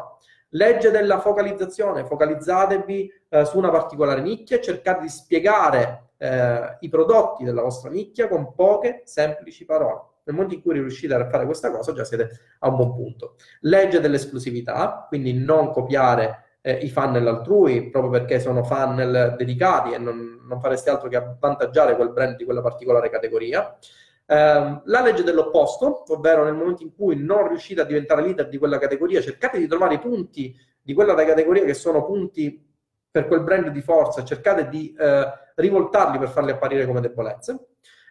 Legge 0.50 0.90
della 0.90 1.20
focalizzazione, 1.20 2.06
focalizzatevi 2.06 3.14
eh, 3.28 3.46
su 3.46 3.58
una 3.58 3.72
particolare 3.72 4.22
nicchia 4.22 4.58
e 4.58 4.62
cercate 4.62 5.02
di 5.02 5.10
spiegare 5.10 6.12
eh, 6.18 6.78
i 6.80 6.88
prodotti 6.88 7.44
della 7.44 7.62
vostra 7.62 7.90
nicchia 7.90 8.30
con 8.30 8.54
poche 8.54 9.02
semplici 9.04 9.66
parole. 9.66 10.12
Nel 10.24 10.36
momento 10.36 10.56
in 10.56 10.62
cui 10.62 10.74
riuscite 10.74 11.14
a 11.14 11.28
fare 11.28 11.46
questa 11.46 11.72
cosa, 11.72 11.92
già 11.92 12.06
siete 12.06 12.30
a 12.60 12.70
un 12.70 12.78
buon 12.78 12.94
punto. 12.94 13.36
Legge 13.62 14.00
dell'esclusività, 14.00 15.06
quindi 15.10 15.34
non 15.34 15.72
copiare 15.72 16.53
eh, 16.66 16.72
i 16.76 16.90
funnel 16.90 17.28
altrui, 17.28 17.90
proprio 17.90 18.12
perché 18.12 18.40
sono 18.40 18.64
funnel 18.64 19.36
dedicati 19.38 19.92
e 19.92 19.98
non, 19.98 20.42
non 20.48 20.62
fareste 20.62 20.90
altro 20.90 21.10
che 21.10 21.18
avvantaggiare 21.18 21.96
quel 21.98 22.12
brand 22.12 22.38
di 22.38 22.46
quella 22.46 22.62
particolare 22.62 23.10
categoria. 23.10 23.78
Eh, 24.26 24.82
la 24.86 25.02
legge 25.02 25.24
dell'opposto, 25.24 26.04
ovvero 26.08 26.46
nel 26.46 26.54
momento 26.54 26.82
in 26.84 26.96
cui 26.96 27.22
non 27.22 27.50
riuscite 27.50 27.82
a 27.82 27.86
diventare 27.86 28.22
leader 28.22 28.48
di 28.48 28.58
quella 28.58 28.78
categoria, 28.78 29.20
cercate 29.22 29.60
di 29.60 29.68
trovare 29.68 29.96
i 29.96 30.00
punti 30.00 30.56
di 30.82 30.94
quella 30.94 31.14
categoria 31.16 31.66
che 31.66 31.74
sono 31.74 32.06
punti 32.06 32.66
per 33.12 33.28
quel 33.28 33.44
brand 33.44 33.68
di 33.68 33.82
forza, 33.82 34.24
cercate 34.24 34.70
di 34.70 34.96
eh, 34.98 35.26
rivoltarli 35.56 36.18
per 36.18 36.30
farli 36.30 36.52
apparire 36.52 36.86
come 36.86 37.02
debolezze. 37.02 37.68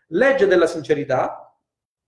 Legge 0.09 0.47
della 0.47 0.67
sincerità, 0.67 1.57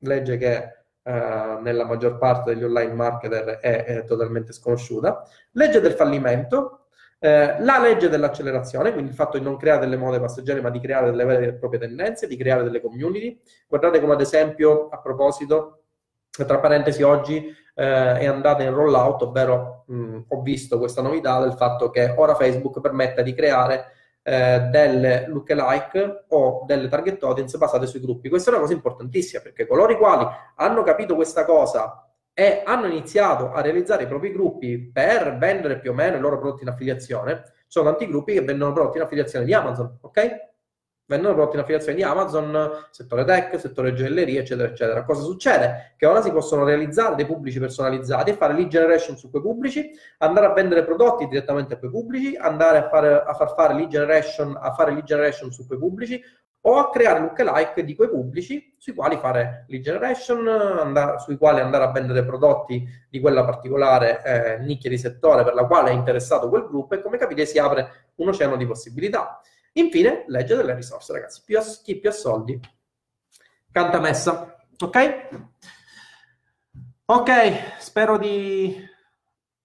legge 0.01 0.36
che 0.36 0.84
Uh, 1.07 1.61
nella 1.61 1.84
maggior 1.84 2.16
parte 2.16 2.55
degli 2.55 2.64
online 2.64 2.94
marketer 2.94 3.59
è, 3.59 3.84
è 3.84 4.05
totalmente 4.05 4.55
sconosciuta. 4.55 5.22
Legge 5.50 5.78
del 5.80 5.92
fallimento, 5.92 6.86
uh, 7.18 7.28
la 7.59 7.78
legge 7.78 8.09
dell'accelerazione, 8.09 8.90
quindi 8.90 9.11
il 9.11 9.14
fatto 9.14 9.36
di 9.36 9.44
non 9.44 9.59
creare 9.59 9.80
delle 9.80 9.98
mode 9.98 10.18
passeggere, 10.18 10.62
ma 10.62 10.70
di 10.70 10.80
creare 10.80 11.11
delle 11.11 11.26
vere 11.26 11.46
e 11.48 11.52
proprie 11.52 11.78
tendenze, 11.78 12.26
di 12.26 12.38
creare 12.38 12.62
delle 12.62 12.80
community. 12.80 13.38
Guardate 13.68 14.00
come 14.00 14.14
ad 14.14 14.22
esempio, 14.22 14.88
a 14.88 14.98
proposito, 14.98 15.82
tra 16.30 16.59
parentesi, 16.59 17.02
oggi 17.02 17.48
uh, 17.48 17.82
è 17.82 18.24
andata 18.24 18.62
in 18.62 18.72
rollout, 18.72 19.24
ovvero 19.24 19.84
mh, 19.88 20.20
ho 20.28 20.40
visto 20.40 20.78
questa 20.78 21.02
novità 21.02 21.38
del 21.38 21.52
fatto 21.52 21.90
che 21.90 22.14
ora 22.16 22.34
Facebook 22.34 22.80
permette 22.80 23.22
di 23.22 23.34
creare 23.34 23.92
eh, 24.27 24.68
delle 24.70 25.27
lookalike 25.29 26.25
o 26.29 26.64
delle 26.66 26.89
target 26.89 27.22
audience 27.22 27.59
basate 27.59 27.87
sui 27.87 28.01
gruppi. 28.01 28.31
Questa 28.31 28.51
è 28.51 28.53
una 28.55 28.62
cosa 28.62 28.72
importantissima 28.72 29.43
perché 29.43 29.66
coloro 29.66 29.93
i 29.93 29.97
quali 29.97 30.27
hanno 30.57 30.83
capito 30.83 31.14
questa 31.14 31.45
cosa 31.45 32.09
e 32.33 32.62
hanno 32.64 32.87
iniziato 32.87 33.53
a 33.53 33.61
realizzare 33.61 34.05
i 34.05 34.09
propri 34.09 34.33
gruppi 34.33 34.91
per 34.91 35.37
vendere 35.37 35.79
più 35.79 35.91
o 35.91 35.95
meno 35.95 36.16
i 36.16 36.20
loro 36.20 36.39
prodotti 36.39 36.62
in 36.62 36.70
affiliazione, 36.70 37.43
sono 37.68 37.91
tanti 37.91 38.07
gruppi 38.07 38.33
che 38.33 38.41
vendono 38.41 38.72
prodotti 38.72 38.97
in 38.97 39.05
affiliazione 39.05 39.45
di 39.45 39.53
Amazon, 39.53 39.99
ok? 40.01 40.53
Vendono 41.07 41.34
prodotti 41.34 41.57
in 41.57 41.62
affiliazione 41.62 41.96
di 41.96 42.02
Amazon, 42.02 42.86
settore 42.90 43.24
tech, 43.24 43.59
settore 43.59 43.92
gioielleria, 43.92 44.40
eccetera, 44.40 44.68
eccetera. 44.68 45.05
Cosa 45.05 45.22
succede? 45.22 45.94
Che 45.96 46.07
ora 46.07 46.22
si 46.22 46.30
possono 46.30 46.64
realizzare 46.64 47.14
dei 47.14 47.26
pubblici 47.26 47.59
personalizzati 47.59 48.30
e 48.30 48.34
fare 48.34 48.55
lead 48.55 48.68
generation 48.68 49.16
su 49.16 49.30
quei 49.30 49.42
pubblici, 49.42 49.90
andare 50.18 50.46
a 50.46 50.52
vendere 50.52 50.84
prodotti 50.84 51.26
direttamente 51.26 51.74
a 51.74 51.78
quei 51.78 51.90
pubblici, 51.90 52.36
andare 52.36 52.78
a, 52.78 52.88
fare, 52.88 53.22
a 53.22 53.34
far 53.34 53.55
fare 53.55 53.74
lead 53.74 53.88
generation, 53.88 54.59
a 54.61 54.72
fare 54.72 54.92
lead 54.92 55.05
generation 55.05 55.52
su 55.52 55.66
quei 55.66 55.78
pubblici 55.78 56.22
o 56.66 56.78
a 56.78 56.88
creare 56.88 57.20
lookalike 57.20 57.84
di 57.84 57.94
quei 57.94 58.09
pubblici 58.09 58.74
sui 58.78 58.94
quali 58.94 59.18
fare 59.18 59.66
lead 59.68 59.82
generation, 59.82 60.48
andare, 60.48 61.18
sui 61.18 61.36
quali 61.36 61.61
andare 61.61 61.84
a 61.84 61.92
vendere 61.92 62.24
prodotti 62.24 62.82
di 63.11 63.20
quella 63.20 63.44
particolare 63.44 64.22
eh, 64.24 64.59
nicchia 64.61 64.88
di 64.88 64.96
settore 64.96 65.44
per 65.44 65.52
la 65.52 65.66
quale 65.66 65.90
è 65.90 65.92
interessato 65.92 66.48
quel 66.48 66.66
gruppo 66.66 66.94
e 66.94 67.02
come 67.02 67.18
capite 67.18 67.44
si 67.44 67.59
apre 67.59 68.12
un 68.16 68.28
oceano 68.28 68.57
di 68.57 68.66
possibilità. 68.66 69.40
Infine, 69.77 70.25
legge 70.29 70.55
delle 70.57 70.75
risorse, 70.75 71.12
ragazzi. 71.12 71.43
Più 71.45 71.59
ha, 71.59 71.62
chi 71.83 71.99
più 71.99 72.09
ha 72.09 72.12
soldi, 72.12 72.59
canta 73.70 74.01
messa. 74.01 74.57
Ok? 74.79 75.29
Ok, 77.07 77.81
spero 77.81 78.16
di 78.16 78.77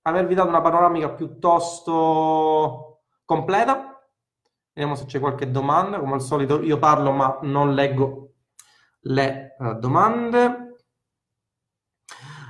avervi 0.02 0.34
dato 0.34 0.50
una 0.50 0.62
panoramica 0.62 1.10
piuttosto 1.10 3.02
completa. 3.24 4.04
Vediamo 4.74 4.96
se 4.96 5.06
c'è 5.06 5.20
qualche 5.20 5.52
domanda. 5.52 6.00
Come 6.00 6.16
al 6.16 6.22
solito 6.22 6.62
io 6.62 6.80
parlo 6.80 7.12
ma 7.12 7.40
non 7.44 7.74
leggo 7.74 8.34
le 9.02 9.56
uh, 9.60 9.74
domande. 9.76 10.59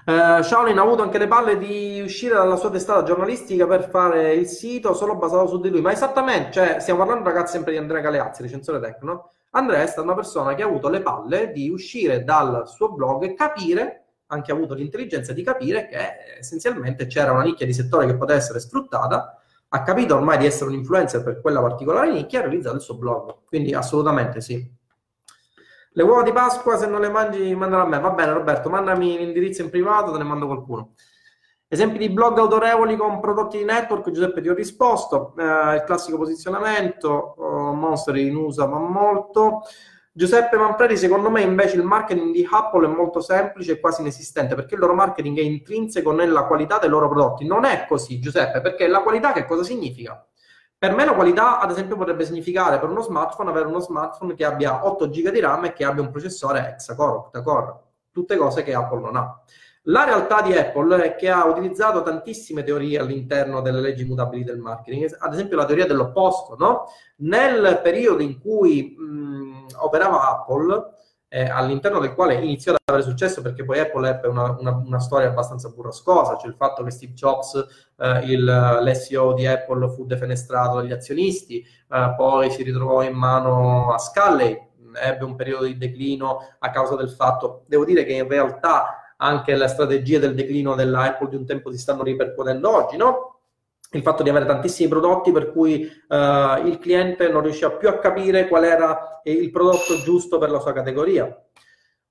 Uh, 0.09 0.41
Shaolin 0.41 0.75
ha 0.79 0.81
avuto 0.81 1.03
anche 1.03 1.19
le 1.19 1.27
palle 1.27 1.59
di 1.59 2.01
uscire 2.01 2.33
dalla 2.33 2.55
sua 2.55 2.71
testata 2.71 3.03
giornalistica 3.03 3.67
per 3.67 3.89
fare 3.89 4.33
il 4.33 4.47
sito 4.47 4.95
solo 4.95 5.15
basato 5.15 5.45
su 5.45 5.59
di 5.59 5.69
lui. 5.69 5.81
Ma 5.81 5.91
esattamente, 5.91 6.51
cioè, 6.51 6.79
stiamo 6.79 7.01
parlando 7.01 7.29
ragazzi 7.29 7.51
sempre 7.51 7.73
di 7.73 7.77
Andrea 7.77 8.01
Galeazzi, 8.01 8.41
recensore 8.41 8.79
tecno. 8.79 9.33
Andrea 9.51 9.83
è 9.83 9.85
stata 9.85 10.01
una 10.01 10.15
persona 10.15 10.55
che 10.55 10.63
ha 10.63 10.65
avuto 10.65 10.89
le 10.89 11.01
palle 11.01 11.51
di 11.51 11.69
uscire 11.69 12.23
dal 12.23 12.67
suo 12.67 12.91
blog 12.91 13.23
e 13.23 13.35
capire, 13.35 14.05
anche 14.27 14.51
ha 14.51 14.55
avuto 14.55 14.73
l'intelligenza 14.73 15.31
di 15.31 15.43
capire 15.43 15.87
che 15.87 16.37
essenzialmente 16.39 17.05
c'era 17.05 17.31
una 17.31 17.43
nicchia 17.43 17.67
di 17.67 17.73
settore 17.73 18.07
che 18.07 18.15
poteva 18.15 18.39
essere 18.39 18.59
sfruttata 18.59 19.39
ha 19.71 19.83
capito 19.83 20.15
ormai 20.15 20.39
di 20.39 20.47
essere 20.47 20.71
un 20.71 20.75
influencer 20.77 21.21
per 21.21 21.41
quella 21.41 21.61
particolare 21.61 22.11
nicchia 22.11 22.39
e 22.39 22.41
ha 22.41 22.45
realizzato 22.45 22.75
il 22.75 22.81
suo 22.81 22.95
blog. 22.95 23.35
Quindi 23.45 23.73
assolutamente 23.75 24.41
sì. 24.41 24.77
Le 25.99 26.05
uova 26.05 26.23
di 26.23 26.31
Pasqua, 26.31 26.77
se 26.77 26.87
non 26.87 27.01
le 27.01 27.09
mangi, 27.09 27.53
mandalo 27.53 27.83
a 27.83 27.85
me. 27.85 27.99
Va 27.99 28.11
bene, 28.11 28.31
Roberto, 28.31 28.69
mandami 28.69 29.17
l'indirizzo 29.17 29.63
in 29.63 29.69
privato, 29.69 30.13
te 30.13 30.17
ne 30.17 30.23
mando 30.23 30.45
qualcuno. 30.45 30.93
Esempi 31.67 31.97
di 31.97 32.09
blog 32.09 32.37
autorevoli 32.37 32.95
con 32.95 33.19
prodotti 33.19 33.57
di 33.57 33.65
network, 33.65 34.09
Giuseppe 34.09 34.39
ti 34.39 34.47
ho 34.47 34.53
risposto. 34.53 35.33
Eh, 35.37 35.75
il 35.75 35.83
classico 35.85 36.15
posizionamento, 36.15 37.09
oh, 37.09 37.73
Monster 37.73 38.15
in 38.15 38.33
USA 38.33 38.63
va 38.63 38.77
molto. 38.77 39.63
Giuseppe 40.13 40.55
Manfredi, 40.55 40.95
secondo 40.95 41.29
me 41.29 41.41
invece 41.41 41.75
il 41.75 41.83
marketing 41.83 42.31
di 42.31 42.47
Apple 42.49 42.85
è 42.85 42.89
molto 42.89 43.19
semplice 43.19 43.73
e 43.73 43.79
quasi 43.81 43.99
inesistente 43.99 44.55
perché 44.55 44.75
il 44.75 44.79
loro 44.79 44.93
marketing 44.93 45.37
è 45.39 45.41
intrinseco 45.41 46.13
nella 46.13 46.45
qualità 46.45 46.79
dei 46.79 46.87
loro 46.87 47.09
prodotti. 47.09 47.45
Non 47.45 47.65
è 47.65 47.85
così, 47.89 48.21
Giuseppe, 48.21 48.61
perché 48.61 48.87
la 48.87 49.01
qualità 49.01 49.33
che 49.33 49.43
cosa 49.43 49.63
significa? 49.63 50.25
Per 50.79 50.95
me 50.95 51.03
la 51.03 51.13
qualità, 51.13 51.59
ad 51.59 51.71
esempio, 51.71 51.97
potrebbe 51.97 52.23
significare 52.23 52.79
per 52.79 52.87
uno 52.87 53.01
smartphone 53.01 53.49
avere 53.49 53.67
uno 53.67 53.81
smartphone 53.81 54.33
che 54.33 54.45
abbia 54.45 54.87
8 54.87 55.09
GB 55.09 55.27
di 55.27 55.41
RAM 55.41 55.65
e 55.65 55.73
che 55.73 55.83
abbia 55.83 56.01
un 56.01 56.09
processore 56.09 56.69
hexa-core, 56.69 57.17
octa-core, 57.17 57.75
tutte 58.13 58.37
cose 58.37 58.63
che 58.63 58.73
Apple 58.73 59.01
non 59.01 59.17
ha. 59.17 59.41
La 59.83 60.05
realtà 60.05 60.41
di 60.41 60.53
Apple 60.53 61.03
è 61.03 61.15
che 61.15 61.29
ha 61.29 61.45
utilizzato 61.45 62.01
tantissime 62.01 62.63
teorie 62.63 62.97
all'interno 62.97 63.59
delle 63.59 63.81
leggi 63.81 64.05
mutabili 64.05 64.45
del 64.45 64.59
marketing, 64.59 65.17
ad 65.19 65.33
esempio 65.33 65.57
la 65.57 65.65
teoria 65.65 65.85
dell'opposto, 65.85 66.55
no? 66.57 66.85
Nel 67.17 67.81
periodo 67.83 68.23
in 68.23 68.39
cui 68.39 68.95
mh, 68.97 69.65
operava 69.79 70.29
Apple, 70.29 70.93
eh, 71.29 71.47
all'interno 71.47 71.99
del 71.99 72.15
quale 72.15 72.33
iniziò 72.33 72.71
ad 72.73 72.79
avere 72.85 73.03
successo 73.03 73.41
perché 73.41 73.63
poi 73.63 73.79
Apple 73.79 74.09
ebbe 74.09 74.27
una, 74.27 74.55
una, 74.59 74.71
una 74.71 74.99
storia 74.99 75.27
abbastanza 75.27 75.69
burrascosa, 75.69 76.37
cioè 76.37 76.49
il 76.49 76.55
fatto 76.55 76.83
che 76.83 76.89
Steve 76.89 77.13
Jobs, 77.13 77.53
eh, 77.97 78.19
il, 78.25 78.43
l'SEO 78.43 79.33
di 79.33 79.45
Apple, 79.45 79.89
fu 79.89 80.05
defenestrato 80.05 80.77
dagli 80.77 80.91
azionisti, 80.91 81.61
eh, 81.61 82.13
poi 82.17 82.49
si 82.49 82.63
ritrovò 82.63 83.03
in 83.03 83.13
mano 83.13 83.93
a 83.93 83.99
Sculley, 83.99 84.67
ebbe 84.95 85.23
un 85.23 85.35
periodo 85.35 85.65
di 85.65 85.77
declino 85.77 86.39
a 86.57 86.71
causa 86.71 86.95
del 86.95 87.11
fatto, 87.11 87.63
devo 87.67 87.85
dire 87.85 88.03
che 88.03 88.13
in 88.13 88.27
realtà 88.27 89.13
anche 89.17 89.55
le 89.55 89.67
strategie 89.67 90.17
del 90.17 90.33
declino 90.33 90.73
della 90.73 91.03
Apple 91.03 91.29
di 91.29 91.35
un 91.35 91.45
tempo 91.45 91.71
si 91.71 91.77
stanno 91.77 92.03
ripercuotendo 92.03 92.73
oggi, 92.73 92.97
no? 92.97 93.38
Il 93.91 94.01
fatto 94.03 94.21
di 94.21 94.29
avere 94.29 94.45
tantissimi 94.45 94.87
prodotti 94.87 95.31
per 95.31 95.51
cui 95.51 95.83
uh, 95.83 96.65
il 96.65 96.77
cliente 96.79 97.27
non 97.29 97.41
riusciva 97.41 97.71
più 97.71 97.89
a 97.89 97.97
capire 97.97 98.47
qual 98.47 98.63
era 98.63 99.21
il 99.23 99.49
prodotto 99.49 99.95
giusto 100.03 100.37
per 100.37 100.51
la 100.51 100.59
sua 100.59 100.73
categoria. 100.73 101.27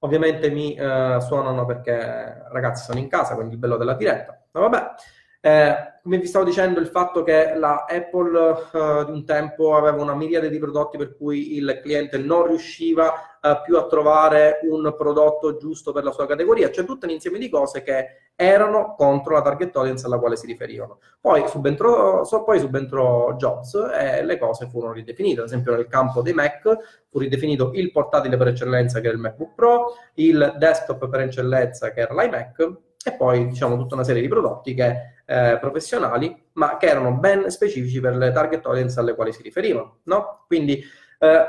Ovviamente 0.00 0.50
mi 0.50 0.78
uh, 0.78 1.20
suonano 1.20 1.64
perché 1.64 2.42
ragazzi 2.50 2.84
sono 2.84 2.98
in 2.98 3.08
casa, 3.08 3.34
quindi 3.34 3.54
il 3.54 3.60
bello 3.60 3.76
della 3.76 3.94
diretta. 3.94 4.40
Ma 4.52 4.60
vabbè, 4.60 4.90
eh, 5.40 5.97
come 6.08 6.20
vi 6.20 6.26
stavo 6.26 6.46
dicendo, 6.46 6.80
il 6.80 6.86
fatto 6.86 7.22
che 7.22 7.52
la 7.54 7.84
Apple 7.86 8.38
uh, 8.72 9.04
di 9.04 9.10
un 9.10 9.26
tempo 9.26 9.76
aveva 9.76 10.00
una 10.00 10.14
miriade 10.14 10.48
di 10.48 10.58
prodotti 10.58 10.96
per 10.96 11.14
cui 11.14 11.56
il 11.56 11.80
cliente 11.82 12.16
non 12.16 12.46
riusciva 12.46 13.38
uh, 13.42 13.60
più 13.62 13.76
a 13.76 13.86
trovare 13.86 14.60
un 14.70 14.94
prodotto 14.96 15.58
giusto 15.58 15.92
per 15.92 16.04
la 16.04 16.10
sua 16.10 16.26
categoria, 16.26 16.70
cioè 16.70 16.86
tutto 16.86 17.04
un 17.04 17.12
insieme 17.12 17.36
di 17.36 17.50
cose 17.50 17.82
che 17.82 18.30
erano 18.34 18.94
contro 18.96 19.34
la 19.34 19.42
target 19.42 19.76
audience 19.76 20.06
alla 20.06 20.18
quale 20.18 20.36
si 20.36 20.46
riferivano. 20.46 21.00
Poi 21.20 21.46
subentrò, 21.46 22.24
so, 22.24 22.42
poi 22.42 22.58
subentrò 22.58 23.34
Jobs 23.34 23.74
e 23.74 24.24
le 24.24 24.38
cose 24.38 24.66
furono 24.66 24.94
ridefinite, 24.94 25.40
ad 25.40 25.46
esempio 25.46 25.74
nel 25.74 25.88
campo 25.88 26.22
dei 26.22 26.32
Mac 26.32 26.62
fu 27.10 27.18
ridefinito 27.18 27.72
il 27.74 27.92
portatile 27.92 28.38
per 28.38 28.48
eccellenza 28.48 29.00
che 29.00 29.08
era 29.08 29.14
il 29.14 29.20
MacBook 29.20 29.54
Pro, 29.54 29.92
il 30.14 30.54
desktop 30.56 31.06
per 31.06 31.20
eccellenza 31.20 31.92
che 31.92 32.00
era 32.00 32.14
l'iMac 32.14 32.86
e 33.04 33.12
poi 33.12 33.48
diciamo 33.48 33.76
tutta 33.76 33.94
una 33.94 34.04
serie 34.04 34.22
di 34.22 34.28
prodotti 34.28 34.74
che 34.74 35.16
eh, 35.24 35.58
professionali, 35.60 36.48
ma 36.54 36.76
che 36.76 36.86
erano 36.86 37.12
ben 37.12 37.50
specifici 37.50 38.00
per 38.00 38.16
le 38.16 38.32
target 38.32 38.64
audience 38.66 38.98
alle 38.98 39.14
quali 39.14 39.32
si 39.32 39.42
riferivano. 39.42 39.98
No? 40.04 40.44
Quindi 40.46 40.82
eh, 41.18 41.46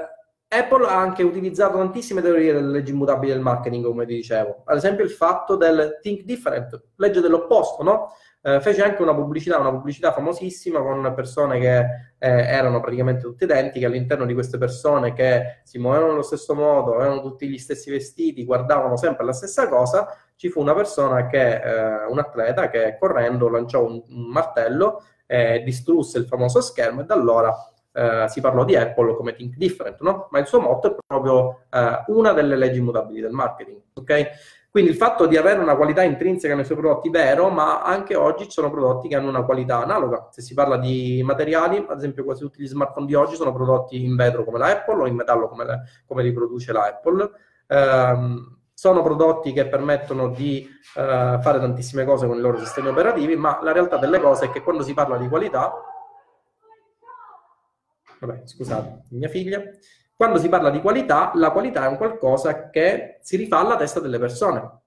Apple 0.52 0.86
ha 0.88 0.98
anche 0.98 1.22
utilizzato 1.24 1.78
tantissime 1.78 2.22
teorie 2.22 2.54
delle 2.54 2.72
leggi 2.72 2.92
immutabili 2.92 3.32
del 3.32 3.42
marketing, 3.42 3.86
come 3.86 4.06
vi 4.06 4.16
dicevo. 4.16 4.64
Ad 4.66 4.78
esempio 4.78 5.04
il 5.04 5.12
fatto 5.12 5.56
del 5.56 6.00
think 6.02 6.24
different, 6.24 6.82
legge 6.96 7.22
dell'opposto, 7.22 7.84
no? 7.84 8.14
Eh, 8.42 8.60
fece 8.62 8.82
anche 8.82 9.02
una 9.02 9.14
pubblicità, 9.14 9.60
una 9.60 9.70
pubblicità 9.70 10.12
famosissima 10.14 10.82
con 10.82 11.14
persone 11.14 11.60
che 11.60 11.78
eh, 11.78 12.30
erano 12.30 12.80
praticamente 12.80 13.22
tutte 13.22 13.44
identiche. 13.44 13.86
All'interno 13.86 14.26
di 14.26 14.34
queste 14.34 14.58
persone 14.58 15.14
che 15.14 15.62
si 15.64 15.78
muovevano 15.78 16.14
allo 16.14 16.24
stesso 16.24 16.56
modo, 16.56 16.96
avevano 16.96 17.22
tutti 17.22 17.48
gli 17.48 17.58
stessi 17.60 17.92
vestiti, 17.92 18.44
guardavano 18.44 18.98
sempre 18.98 19.26
la 19.26 19.34
stessa 19.34 19.68
cosa, 19.68 20.08
ci 20.40 20.48
fu 20.48 20.62
una 20.62 20.74
persona 20.74 21.28
che, 21.28 21.56
eh, 21.56 22.06
un 22.06 22.18
atleta 22.18 22.70
che 22.70 22.96
correndo 22.98 23.50
lanciò 23.50 23.84
un, 23.84 24.02
un 24.08 24.24
martello 24.32 25.04
e 25.26 25.62
distrusse 25.66 26.18
il 26.18 26.28
famoso 26.28 26.62
schermo 26.62 27.02
e 27.02 27.04
da 27.04 27.14
allora 27.14 27.54
eh, 27.92 28.24
si 28.30 28.40
parlò 28.40 28.64
di 28.64 28.78
Apple 28.78 29.18
come 29.18 29.34
think 29.34 29.58
different, 29.58 30.00
no? 30.00 30.30
Ma 30.32 30.40
il 30.40 30.48
suo 30.48 30.62
motto 30.62 30.92
è 30.92 30.96
proprio 31.06 31.64
eh, 31.70 32.04
una 32.08 32.32
delle 32.32 32.56
leggi 32.56 32.80
mutabili 32.80 33.20
del 33.20 33.34
marketing, 33.34 33.82
ok? 33.96 34.30
Quindi 34.70 34.92
il 34.92 34.96
fatto 34.96 35.26
di 35.26 35.36
avere 35.36 35.60
una 35.60 35.76
qualità 35.76 36.04
intrinseca 36.04 36.56
nei 36.56 36.64
suoi 36.64 36.78
prodotti, 36.78 37.10
vero, 37.10 37.50
ma 37.50 37.82
anche 37.82 38.16
oggi 38.16 38.46
ci 38.46 38.52
sono 38.52 38.72
prodotti 38.72 39.10
che 39.10 39.18
hanno 39.18 39.28
una 39.28 39.44
qualità 39.44 39.84
analoga. 39.84 40.30
Se 40.32 40.42
si 40.42 40.54
parla 40.54 40.78
di 40.78 41.22
materiali, 41.22 41.86
ad 41.86 41.98
esempio 41.98 42.24
quasi 42.24 42.44
tutti 42.44 42.62
gli 42.62 42.68
smartphone 42.68 43.08
di 43.08 43.14
oggi 43.14 43.36
sono 43.36 43.52
prodotti 43.52 44.06
in 44.06 44.16
vetro 44.16 44.46
come 44.46 44.58
la 44.58 44.68
Apple 44.68 45.02
o 45.02 45.06
in 45.06 45.16
metallo 45.16 45.50
come, 45.50 45.66
come 46.06 46.24
li 46.24 46.32
produce 46.32 46.72
la 46.72 46.86
Apple. 46.86 47.30
Um, 47.68 48.59
sono 48.80 49.04
prodotti 49.04 49.52
che 49.52 49.68
permettono 49.68 50.30
di 50.30 50.66
uh, 50.96 51.42
fare 51.42 51.60
tantissime 51.60 52.06
cose 52.06 52.28
con 52.28 52.38
i 52.38 52.40
loro 52.40 52.58
sistemi 52.60 52.88
operativi, 52.88 53.36
ma 53.36 53.60
la 53.62 53.74
realtà 53.74 53.98
delle 53.98 54.22
cose 54.22 54.46
è 54.46 54.52
che 54.52 54.64
quando 54.64 54.84
si 54.84 54.94
parla 54.94 55.18
di 55.18 55.28
qualità, 55.28 55.74
vabbè, 58.22 58.44
scusate, 58.46 59.08
mia 59.10 59.28
figlia, 59.28 59.62
quando 60.16 60.38
si 60.38 60.48
parla 60.48 60.70
di 60.70 60.80
qualità, 60.80 61.32
la 61.34 61.52
qualità 61.52 61.84
è 61.84 61.88
un 61.90 61.98
qualcosa 61.98 62.70
che 62.70 63.20
si 63.22 63.36
rifà 63.36 63.60
alla 63.60 63.76
testa 63.76 64.00
delle 64.00 64.18
persone. 64.18 64.84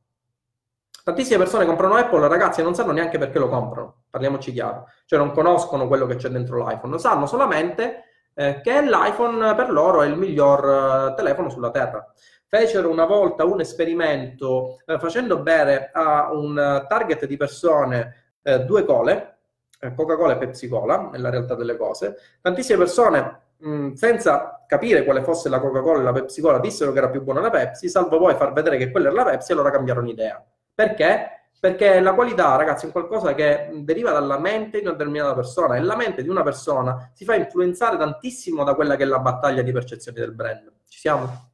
Tantissime 1.05 1.37
persone 1.37 1.67
comprano 1.67 1.97
Apple, 1.97 2.29
ragazzi, 2.29 2.61
e 2.61 2.63
non 2.63 2.75
sanno 2.75 2.93
neanche 2.93 3.19
perché 3.19 3.39
lo 3.39 3.51
comprano, 3.51 4.05
parliamoci 4.09 4.53
chiaro, 4.53 4.87
cioè 5.05 5.19
non 5.19 5.33
conoscono 5.33 5.87
quello 5.87 6.07
che 6.07 6.17
c'è 6.17 6.31
dentro 6.31 6.67
l'iPhone, 6.67 6.99
sanno 6.99 7.27
solamente 7.27 8.05
eh, 8.33 8.63
che 8.63 8.81
l'iPhone 8.81 9.55
per 9.55 9.71
loro 9.71 10.01
è 10.01 10.07
il 10.07 10.17
miglior 10.17 11.11
eh, 11.11 11.15
telefono 11.15 11.51
sulla 11.51 11.71
Terra 11.71 12.11
fecero 12.55 12.91
una 12.91 13.07
volta 13.07 13.47
un 13.47 13.61
esperimento 13.61 14.83
eh, 14.85 14.99
facendo 14.99 15.39
bere 15.39 15.89
a 15.91 16.31
un 16.35 16.85
target 16.87 17.25
di 17.25 17.39
persone 17.39 18.35
eh, 18.43 18.61
due 18.65 18.85
cole, 18.85 19.39
eh, 19.81 19.95
Coca-Cola 19.95 20.35
e 20.35 20.37
Pepsi 20.37 20.69
Cola, 20.69 21.09
nella 21.11 21.31
realtà 21.31 21.55
delle 21.55 21.79
cose. 21.79 22.15
Tantissime 22.43 22.77
persone, 22.77 23.41
mh, 23.57 23.93
senza 23.93 24.63
capire 24.67 25.03
quale 25.03 25.23
fosse 25.23 25.49
la 25.49 25.61
Coca-Cola 25.61 26.01
e 26.01 26.03
la 26.03 26.13
Pepsi 26.13 26.43
Cola, 26.43 26.59
dissero 26.59 26.93
che 26.93 26.99
era 26.99 27.09
più 27.09 27.23
buona 27.23 27.41
la 27.41 27.49
Pepsi, 27.49 27.89
salvo 27.89 28.19
poi 28.19 28.35
far 28.35 28.53
vedere 28.53 28.77
che 28.77 28.91
quella 28.91 29.09
era 29.09 29.17
la 29.17 29.31
Pepsi 29.31 29.51
e 29.51 29.55
allora 29.55 29.71
cambiarono 29.71 30.11
idea. 30.11 30.45
Perché? 30.75 31.47
Perché 31.59 32.01
la 32.01 32.13
qualità, 32.13 32.55
ragazzi, 32.57 32.87
è 32.87 32.93
qualcosa 32.93 33.35
che 33.35 33.71
deriva 33.77 34.11
dalla 34.11 34.39
mente 34.39 34.79
di 34.79 34.85
una 34.85 34.93
determinata 34.93 35.33
persona 35.33 35.77
e 35.77 35.81
la 35.81 35.97
mente 35.97 36.23
di 36.23 36.29
una 36.29 36.43
persona 36.43 37.11
si 37.15 37.25
fa 37.25 37.35
influenzare 37.35 37.97
tantissimo 37.97 38.63
da 38.63 38.75
quella 38.75 38.97
che 38.97 39.05
è 39.05 39.07
la 39.07 39.21
battaglia 39.21 39.63
di 39.63 39.73
percezione 39.73 40.21
del 40.21 40.35
brand. 40.35 40.71
Ci 40.87 40.99
siamo? 40.99 41.52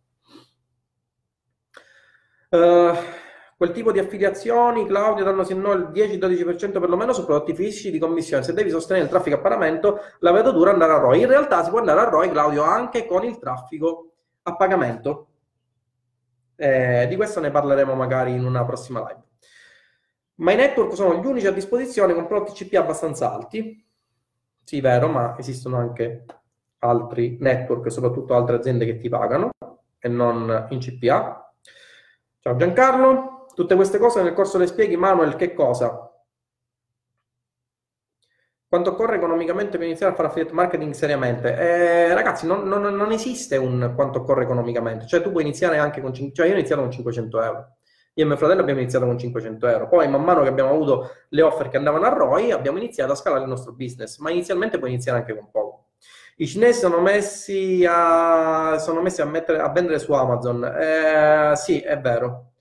Uh, 2.50 2.96
quel 3.58 3.72
tipo 3.72 3.90
di 3.90 3.98
affiliazioni, 3.98 4.86
Claudio, 4.86 5.24
danno 5.24 5.42
se 5.42 5.52
no 5.54 5.72
il 5.72 5.90
10-12% 5.92 6.78
perlomeno 6.78 7.12
su 7.12 7.24
prodotti 7.24 7.54
fisici 7.54 7.90
di 7.90 7.98
commissione. 7.98 8.44
Se 8.44 8.52
devi 8.52 8.70
sostenere 8.70 9.06
il 9.06 9.10
traffico 9.10 9.36
a 9.36 9.40
pagamento, 9.40 9.98
la 10.20 10.30
vedo 10.30 10.52
dura 10.52 10.70
andare 10.70 10.92
a 10.92 10.98
ROI. 10.98 11.20
In 11.20 11.26
realtà 11.26 11.64
si 11.64 11.70
può 11.70 11.80
andare 11.80 12.00
a 12.00 12.08
ROI, 12.08 12.30
Claudio, 12.30 12.62
anche 12.62 13.04
con 13.04 13.24
il 13.24 13.38
traffico 13.38 14.12
a 14.42 14.54
pagamento. 14.54 15.26
Eh, 16.54 17.06
di 17.08 17.16
questo 17.16 17.40
ne 17.40 17.50
parleremo 17.50 17.94
magari 17.94 18.32
in 18.32 18.44
una 18.44 18.64
prossima 18.64 19.00
live. 19.00 19.22
Ma 20.36 20.52
i 20.52 20.56
network 20.56 20.94
sono 20.94 21.20
gli 21.20 21.26
unici 21.26 21.48
a 21.48 21.52
disposizione 21.52 22.14
con 22.14 22.28
prodotti 22.28 22.64
CPA 22.64 22.80
abbastanza 22.80 23.32
alti. 23.32 23.84
Sì, 24.62 24.80
vero, 24.80 25.08
ma 25.08 25.36
esistono 25.36 25.78
anche 25.78 26.26
altri 26.78 27.38
network, 27.40 27.90
soprattutto 27.90 28.36
altre 28.36 28.56
aziende 28.56 28.84
che 28.84 28.98
ti 28.98 29.08
pagano 29.08 29.50
e 29.98 30.08
non 30.08 30.68
in 30.70 30.78
CPA. 30.78 31.47
Ciao 32.40 32.54
Giancarlo, 32.54 33.46
tutte 33.52 33.74
queste 33.74 33.98
cose 33.98 34.22
nel 34.22 34.32
corso 34.32 34.58
le 34.58 34.68
spieghi, 34.68 34.96
Manuel, 34.96 35.34
che 35.34 35.54
cosa? 35.54 36.08
Quanto 38.68 38.90
occorre 38.90 39.16
economicamente 39.16 39.76
per 39.76 39.86
iniziare 39.86 40.12
a 40.12 40.14
fare 40.14 40.28
affiliate 40.28 40.54
marketing 40.54 40.92
seriamente? 40.92 41.56
Eh, 41.56 42.14
ragazzi, 42.14 42.46
non, 42.46 42.68
non, 42.68 42.82
non, 42.82 43.10
esiste 43.12 43.56
un 43.56 43.92
quanto 43.96 44.20
occorre 44.20 44.44
economicamente. 44.44 45.06
Cioè, 45.06 45.20
tu 45.20 45.32
puoi 45.32 45.42
iniziare 45.42 45.78
anche 45.78 46.00
con... 46.00 46.12
Cioè, 46.12 46.46
io 46.46 46.52
ho 46.52 46.56
iniziato 46.56 46.82
con 46.82 46.90
500 46.92 47.42
euro. 47.42 47.76
Io 48.14 48.24
e 48.24 48.26
mio 48.26 48.36
fratello 48.36 48.60
abbiamo 48.60 48.80
iniziato 48.80 49.06
con 49.06 49.18
500 49.18 49.66
euro. 49.66 49.88
Poi, 49.88 50.06
man 50.08 50.22
mano 50.22 50.42
che 50.42 50.48
abbiamo 50.48 50.70
avuto 50.70 51.10
le 51.30 51.42
offer 51.42 51.70
che 51.70 51.76
andavano 51.76 52.04
a 52.04 52.10
ROI, 52.10 52.52
abbiamo 52.52 52.78
iniziato 52.78 53.12
a 53.12 53.14
scalare 53.16 53.42
il 53.42 53.48
nostro 53.48 53.72
business. 53.72 54.18
Ma 54.18 54.30
inizialmente 54.30 54.78
puoi 54.78 54.90
iniziare 54.90 55.18
anche 55.18 55.34
con 55.34 55.50
poco. 55.50 55.67
I 56.40 56.46
cinesi 56.46 56.78
sono 56.78 57.00
messi 57.00 57.84
a, 57.88 58.78
sono 58.78 59.02
messi 59.02 59.20
a, 59.20 59.24
mettere, 59.24 59.58
a 59.58 59.70
vendere 59.70 59.98
su 59.98 60.12
Amazon. 60.12 60.62
Eh, 60.64 61.52
sì, 61.56 61.80
è 61.80 61.98
vero. 61.98 62.52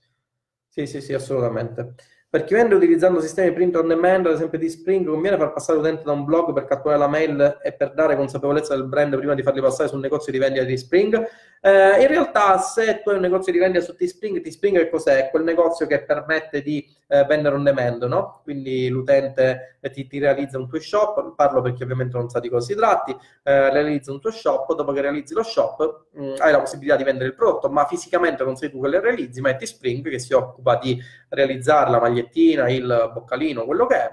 Sì, 0.68 0.84
sì, 0.86 1.00
sì, 1.00 1.14
assolutamente. 1.14 1.94
Per 2.28 2.42
chi 2.42 2.54
vende 2.54 2.74
utilizzando 2.74 3.20
sistemi 3.20 3.52
print 3.52 3.76
on 3.76 3.86
demand, 3.86 4.26
ad 4.26 4.32
esempio 4.32 4.58
di 4.58 4.68
Spring, 4.68 5.06
conviene 5.06 5.36
far 5.36 5.52
passare 5.52 5.78
l'utente 5.78 6.02
da 6.02 6.10
un 6.10 6.24
blog 6.24 6.52
per 6.52 6.64
catturare 6.64 6.98
la 6.98 7.06
mail 7.06 7.60
e 7.62 7.72
per 7.72 7.94
dare 7.94 8.16
consapevolezza 8.16 8.74
del 8.74 8.88
brand 8.88 9.16
prima 9.16 9.34
di 9.34 9.44
farli 9.44 9.60
passare 9.60 9.88
sul 9.88 10.00
negozio 10.00 10.32
di 10.32 10.38
vendita 10.38 10.64
di 10.64 10.76
Spring. 10.76 11.24
Eh, 11.60 12.02
in 12.02 12.06
realtà, 12.06 12.58
se 12.58 13.02
tu 13.02 13.10
hai 13.10 13.16
un 13.16 13.22
negozio 13.22 13.52
di 13.52 13.58
vendita 13.58 13.84
su 13.84 13.94
T-Spring, 13.94 14.40
T-Spring 14.40 14.76
che 14.78 14.90
cos'è? 14.90 15.28
Quel 15.30 15.42
negozio 15.42 15.86
che 15.86 16.02
permette 16.04 16.62
di 16.62 16.86
eh, 17.08 17.24
vendere 17.24 17.56
on 17.56 17.64
demand, 17.64 18.02
no? 18.04 18.40
Quindi 18.44 18.88
l'utente 18.88 19.78
ti, 19.92 20.06
ti, 20.06 20.18
realizza 20.18 20.58
un 20.58 20.68
tuo 20.68 20.78
shop, 20.78 21.34
parlo 21.34 21.60
perché 21.60 21.82
ovviamente 21.82 22.16
non 22.16 22.28
sa 22.28 22.40
di 22.40 22.48
cosa 22.48 22.66
si 22.66 22.74
tratti, 22.74 23.12
eh, 23.42 23.70
realizza 23.70 24.12
un 24.12 24.20
tuo 24.20 24.30
shop, 24.30 24.74
dopo 24.74 24.92
che 24.92 25.00
realizzi 25.00 25.34
lo 25.34 25.42
shop 25.42 26.06
mh, 26.12 26.24
mm, 26.24 26.34
hai 26.38 26.52
la 26.52 26.60
possibilità 26.60 26.96
di 26.96 27.04
vendere 27.04 27.28
il 27.28 27.34
prodotto, 27.34 27.68
ma 27.68 27.86
fisicamente 27.86 28.44
non 28.44 28.56
sei 28.56 28.70
tu 28.70 28.80
che 28.80 28.88
le 28.88 29.00
realizzi, 29.00 29.40
ma 29.40 29.50
è 29.50 29.56
T-Spring 29.56 30.08
che 30.08 30.18
si 30.18 30.32
occupa 30.32 30.76
di 30.76 31.00
realizzare 31.30 31.90
la 31.90 32.00
magliettina, 32.00 32.70
il 32.70 33.10
boccalino, 33.12 33.64
quello 33.64 33.86
che 33.86 33.96
è, 33.96 34.10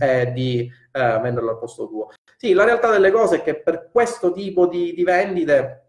e 0.00 0.32
di 0.32 0.70
eh, 0.92 1.18
venderlo 1.20 1.50
al 1.50 1.58
posto 1.58 1.86
tuo. 1.86 2.08
Sì, 2.36 2.52
la 2.52 2.64
realtà 2.64 2.90
delle 2.90 3.10
cose 3.10 3.36
è 3.36 3.42
che 3.42 3.60
per 3.60 3.88
questo 3.90 4.32
tipo 4.32 4.66
di, 4.66 4.94
di 4.94 5.02
vendite 5.02 5.87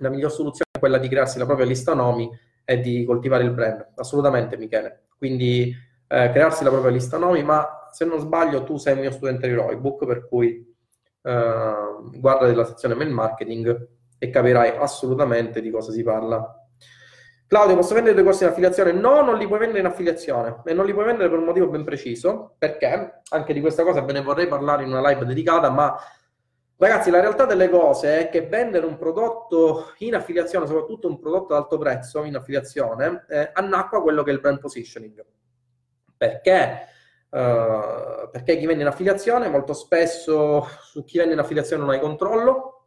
la 0.00 0.08
miglior 0.08 0.30
soluzione 0.30 0.70
è 0.72 0.78
quella 0.78 0.98
di 0.98 1.08
crearsi 1.08 1.38
la 1.38 1.46
propria 1.46 1.66
lista 1.66 1.94
nomi 1.94 2.28
e 2.64 2.80
di 2.80 3.04
coltivare 3.04 3.44
il 3.44 3.52
brand. 3.52 3.92
Assolutamente, 3.96 4.56
Michele. 4.56 5.04
Quindi 5.16 5.74
eh, 6.08 6.30
crearsi 6.30 6.64
la 6.64 6.70
propria 6.70 6.90
lista 6.90 7.16
nomi, 7.18 7.42
ma 7.42 7.88
se 7.90 8.04
non 8.04 8.18
sbaglio 8.18 8.64
tu 8.64 8.76
sei 8.76 8.94
il 8.94 9.00
mio 9.00 9.10
studente 9.10 9.46
di 9.46 9.54
Roybook, 9.54 10.06
per 10.06 10.26
cui 10.28 10.74
eh, 11.22 11.74
guarda 12.14 12.46
della 12.46 12.64
sezione 12.64 12.94
mail 12.94 13.10
marketing 13.10 13.88
e 14.18 14.30
capirai 14.30 14.76
assolutamente 14.76 15.60
di 15.60 15.70
cosa 15.70 15.92
si 15.92 16.02
parla. 16.02 16.54
Claudio, 17.46 17.74
posso 17.74 17.94
vendere 17.94 18.14
dei 18.14 18.22
corsi 18.22 18.44
in 18.44 18.50
affiliazione? 18.50 18.92
No, 18.92 19.22
non 19.22 19.36
li 19.36 19.46
puoi 19.46 19.58
vendere 19.58 19.80
in 19.80 19.86
affiliazione 19.86 20.62
e 20.64 20.72
non 20.72 20.86
li 20.86 20.92
puoi 20.92 21.04
vendere 21.04 21.28
per 21.28 21.38
un 21.38 21.44
motivo 21.44 21.66
ben 21.66 21.82
preciso, 21.82 22.54
perché 22.56 23.22
anche 23.28 23.52
di 23.52 23.60
questa 23.60 23.82
cosa 23.82 24.02
ve 24.02 24.12
ne 24.12 24.22
vorrei 24.22 24.46
parlare 24.46 24.84
in 24.84 24.90
una 24.90 25.06
live 25.08 25.24
dedicata, 25.24 25.68
ma 25.68 25.96
Ragazzi, 26.80 27.10
la 27.10 27.20
realtà 27.20 27.44
delle 27.44 27.68
cose 27.68 28.20
è 28.20 28.30
che 28.30 28.46
vendere 28.46 28.86
un 28.86 28.96
prodotto 28.96 29.92
in 29.98 30.14
affiliazione, 30.14 30.66
soprattutto 30.66 31.08
un 31.08 31.18
prodotto 31.18 31.52
ad 31.52 31.60
alto 31.60 31.76
prezzo 31.76 32.24
in 32.24 32.34
affiliazione, 32.36 33.26
eh, 33.28 33.50
annacqua 33.52 34.00
quello 34.00 34.22
che 34.22 34.30
è 34.30 34.32
il 34.32 34.40
brand 34.40 34.60
positioning. 34.60 35.22
Perché? 36.16 36.86
Uh, 37.28 38.30
perché 38.30 38.56
chi 38.56 38.64
vende 38.64 38.80
in 38.82 38.88
affiliazione 38.88 39.48
molto 39.48 39.74
spesso 39.74 40.66
su 40.80 41.04
chi 41.04 41.18
vende 41.18 41.34
in 41.34 41.40
affiliazione 41.40 41.82
non 41.82 41.92
hai 41.92 42.00
controllo, 42.00 42.86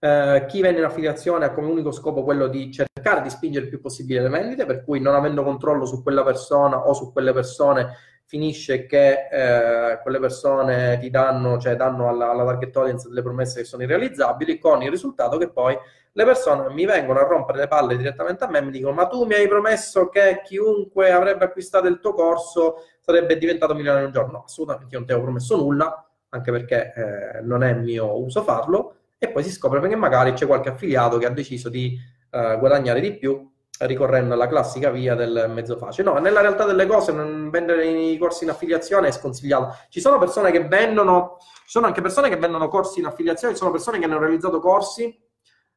uh, 0.00 0.44
chi 0.44 0.60
vende 0.60 0.80
in 0.80 0.84
affiliazione 0.84 1.46
ha 1.46 1.52
come 1.54 1.70
unico 1.70 1.92
scopo 1.92 2.24
quello 2.24 2.46
di 2.46 2.70
cercare 2.70 3.22
di 3.22 3.30
spingere 3.30 3.64
il 3.64 3.70
più 3.70 3.80
possibile 3.80 4.20
le 4.20 4.28
vendite, 4.28 4.66
per 4.66 4.84
cui 4.84 5.00
non 5.00 5.14
avendo 5.14 5.42
controllo 5.42 5.86
su 5.86 6.02
quella 6.02 6.22
persona 6.22 6.86
o 6.86 6.92
su 6.92 7.10
quelle 7.10 7.32
persone 7.32 7.96
finisce 8.26 8.86
che 8.86 9.28
eh, 9.30 10.00
quelle 10.02 10.18
persone 10.18 10.98
ti 10.98 11.10
danno, 11.10 11.58
cioè 11.58 11.76
danno 11.76 12.08
alla, 12.08 12.30
alla, 12.30 12.44
target 12.44 12.76
audience 12.76 13.08
delle 13.08 13.22
promesse 13.22 13.60
che 13.60 13.66
sono 13.66 13.82
irrealizzabili, 13.82 14.58
con 14.58 14.82
il 14.82 14.90
risultato 14.90 15.36
che 15.36 15.50
poi 15.50 15.76
le 16.16 16.24
persone 16.24 16.72
mi 16.72 16.84
vengono 16.84 17.18
a 17.18 17.26
rompere 17.26 17.58
le 17.58 17.68
palle 17.68 17.96
direttamente 17.96 18.44
a 18.44 18.48
me 18.48 18.58
e 18.58 18.62
mi 18.62 18.70
dicono 18.70 18.92
ma 18.92 19.06
tu 19.08 19.24
mi 19.24 19.34
hai 19.34 19.48
promesso 19.48 20.08
che 20.08 20.42
chiunque 20.44 21.10
avrebbe 21.10 21.44
acquistato 21.44 21.88
il 21.88 21.98
tuo 21.98 22.14
corso 22.14 22.84
sarebbe 23.00 23.36
diventato 23.36 23.74
milionario 23.74 24.06
un 24.06 24.12
giorno. 24.12 24.32
No, 24.32 24.44
assolutamente 24.44 24.92
io 24.92 24.98
non 24.98 25.06
ti 25.06 25.12
avevo 25.12 25.26
promesso 25.28 25.56
nulla, 25.56 26.08
anche 26.30 26.50
perché 26.50 26.92
eh, 26.94 27.40
non 27.42 27.62
è 27.62 27.74
mio 27.74 28.18
uso 28.18 28.42
farlo, 28.42 28.96
e 29.18 29.28
poi 29.28 29.42
si 29.42 29.50
scopre 29.50 29.80
che 29.86 29.96
magari 29.96 30.32
c'è 30.32 30.46
qualche 30.46 30.70
affiliato 30.70 31.18
che 31.18 31.26
ha 31.26 31.30
deciso 31.30 31.68
di 31.68 31.98
eh, 32.30 32.56
guadagnare 32.58 33.00
di 33.00 33.16
più 33.16 33.52
ricorrendo 33.80 34.34
alla 34.34 34.46
classica 34.46 34.90
via 34.90 35.14
del 35.14 35.50
mezzo 35.52 35.76
facile. 35.76 36.10
No, 36.10 36.18
nella 36.18 36.40
realtà 36.40 36.64
delle 36.64 36.86
cose 36.86 37.12
non 37.12 37.50
vendere 37.50 37.86
i 37.86 38.16
corsi 38.18 38.44
in 38.44 38.50
affiliazione 38.50 39.08
è 39.08 39.12
sconsigliato. 39.12 39.76
Ci 39.88 40.00
sono 40.00 40.18
persone 40.18 40.50
che 40.50 40.66
vendono, 40.66 41.36
ci 41.38 41.70
sono 41.70 41.86
anche 41.86 42.00
persone 42.00 42.28
che 42.28 42.36
vendono 42.36 42.68
corsi 42.68 43.00
in 43.00 43.06
affiliazione, 43.06 43.54
ci 43.54 43.58
sono 43.58 43.72
persone 43.72 43.98
che 43.98 44.04
hanno 44.04 44.18
realizzato 44.18 44.60
corsi 44.60 45.22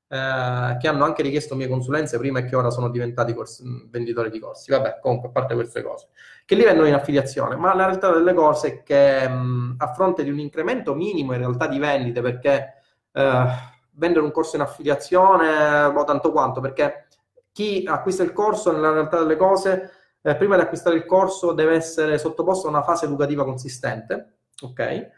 eh, 0.10 0.78
che 0.80 0.88
hanno 0.88 1.04
anche 1.04 1.22
richiesto 1.22 1.54
mie 1.54 1.68
consulenze 1.68 2.18
prima 2.18 2.40
e 2.40 2.46
che 2.46 2.56
ora 2.56 2.70
sono 2.70 2.90
diventati 2.90 3.34
corsi, 3.34 3.64
venditori 3.90 4.30
di 4.30 4.40
corsi. 4.40 4.72
Vabbè, 4.72 5.00
comunque, 5.02 5.28
a 5.28 5.32
parte 5.32 5.54
queste 5.54 5.84
cose, 5.84 6.08
che 6.46 6.56
li 6.56 6.64
vendono 6.64 6.88
in 6.88 6.94
affiliazione, 6.94 7.58
ma 7.58 7.76
la 7.76 7.88
realtà 7.88 8.12
delle 8.12 8.34
cose 8.34 8.68
è 8.68 8.84
che 8.84 9.28
mh, 9.28 9.76
a 9.80 9.94
fronte 9.94 10.24
di 10.24 10.30
un 10.30 10.40
incremento 10.40 10.96
minimo 10.96 11.34
in 11.34 11.40
realtà 11.40 11.68
di 11.68 11.78
vendite, 11.78 12.22
perché 12.22 12.82
eh, 13.12 13.46
vendere 13.92 14.24
un 14.24 14.32
corso 14.32 14.56
in 14.56 14.62
affiliazione, 14.62 15.92
boh, 15.92 16.04
tanto 16.06 16.32
quanto, 16.32 16.62
perché 16.62 17.07
chi 17.58 17.86
acquista 17.88 18.22
il 18.22 18.34
corso 18.34 18.72
nella 18.72 18.92
realtà 18.92 19.18
delle 19.18 19.36
cose, 19.36 19.90
eh, 20.22 20.36
prima 20.36 20.56
di 20.58 20.62
acquistare 20.62 20.96
il 20.96 21.08
corso 21.08 21.54
deve 21.54 21.74
essere 21.74 22.20
sottoposto 22.20 22.68
a 22.68 22.70
una 22.70 22.84
fase 22.84 23.06
educativa 23.06 23.44
consistente, 23.44 24.42
ok? 24.62 24.80
E, 24.80 25.12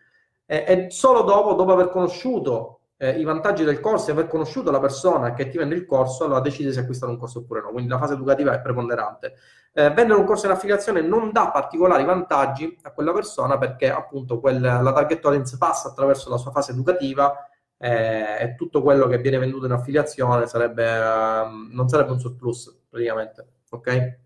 e 0.46 0.88
solo 0.90 1.24
dopo, 1.24 1.52
dopo 1.52 1.74
aver 1.74 1.90
conosciuto 1.90 2.80
eh, 2.96 3.20
i 3.20 3.26
vantaggi 3.26 3.66
del 3.66 3.82
corso 3.82 4.08
e 4.08 4.14
aver 4.14 4.28
conosciuto 4.28 4.72
la 4.72 4.80
persona 4.80 5.34
che 5.34 5.50
ti 5.50 5.58
vende 5.58 5.76
il 5.76 5.86
corso, 5.86 6.24
allora 6.24 6.40
decide 6.40 6.72
se 6.72 6.80
acquistare 6.80 7.12
un 7.12 7.18
corso 7.18 7.40
oppure 7.40 7.60
no. 7.60 7.72
Quindi 7.72 7.90
la 7.90 7.98
fase 7.98 8.14
educativa 8.14 8.54
è 8.54 8.62
preponderante. 8.62 9.34
Eh, 9.74 9.90
vendere 9.90 10.18
un 10.18 10.26
corso 10.26 10.46
in 10.46 10.54
affiliazione 10.54 11.02
non 11.02 11.34
dà 11.34 11.52
particolari 11.52 12.06
vantaggi 12.06 12.74
a 12.84 12.92
quella 12.92 13.12
persona 13.12 13.58
perché 13.58 13.92
appunto 13.92 14.40
quel, 14.40 14.62
la 14.62 14.94
target 14.94 15.26
audience 15.26 15.58
passa 15.58 15.90
attraverso 15.90 16.30
la 16.30 16.38
sua 16.38 16.52
fase 16.52 16.72
educativa 16.72 17.49
eh, 17.82 18.38
e 18.42 18.56
tutto 18.56 18.82
quello 18.82 19.08
che 19.08 19.20
viene 19.20 19.38
venduto 19.38 19.66
in 19.66 19.72
affiliazione 19.72 20.48
sarebbe, 20.48 20.86
uh, 20.86 21.74
non 21.74 21.88
sarebbe 21.88 22.12
un 22.12 22.20
surplus 22.20 22.78
praticamente. 22.90 23.48
Ok? 23.70 24.18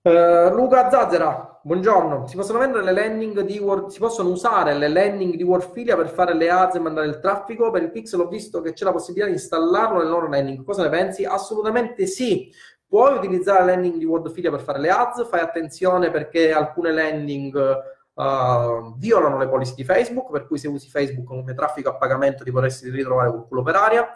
Uh, 0.00 0.54
Luca 0.54 0.90
Zazzera, 0.90 1.60
buongiorno. 1.62 2.26
Si 2.26 2.36
possono 2.36 2.58
vendere 2.58 2.84
le 2.84 2.92
landing 2.92 3.40
di 3.40 3.58
Word, 3.58 3.88
si 3.88 3.98
possono 3.98 4.30
usare 4.30 4.74
le 4.74 4.88
landing 4.88 5.34
di 5.34 5.42
Wordfilia 5.42 5.94
per 5.96 6.08
fare 6.08 6.34
le 6.34 6.48
ads 6.50 6.76
e 6.76 6.80
mandare 6.80 7.06
il 7.06 7.20
traffico? 7.20 7.70
Per 7.70 7.82
il 7.82 7.90
Pixel 7.90 8.20
ho 8.20 8.28
visto 8.28 8.62
che 8.62 8.72
c'è 8.72 8.84
la 8.84 8.92
possibilità 8.92 9.28
di 9.28 9.34
installarlo 9.34 9.98
nelle 9.98 10.10
loro 10.10 10.28
landing. 10.28 10.64
Cosa 10.64 10.84
ne 10.84 10.88
pensi? 10.88 11.24
Assolutamente 11.24 12.06
sì. 12.06 12.50
Puoi 12.86 13.14
utilizzare 13.16 13.64
le 13.64 13.72
landing 13.72 13.96
di 13.96 14.04
Wordfilia 14.04 14.50
per 14.50 14.60
fare 14.60 14.78
le 14.78 14.88
ads, 14.88 15.26
fai 15.26 15.40
attenzione 15.40 16.10
perché 16.10 16.52
alcune 16.52 16.92
landing 16.92 17.92
uh, 18.14 18.96
violano 18.96 19.38
le 19.38 19.48
policy 19.48 19.74
di 19.74 19.84
Facebook, 19.84 20.30
per 20.30 20.46
cui 20.46 20.58
se 20.58 20.68
usi 20.68 20.88
Facebook 20.88 21.26
come 21.26 21.54
traffico 21.54 21.90
a 21.90 21.96
pagamento 21.96 22.44
ti 22.44 22.50
potresti 22.50 22.90
ritrovare 22.90 23.30
col 23.30 23.46
culo 23.46 23.62
per 23.62 23.76
aria. 23.76 24.08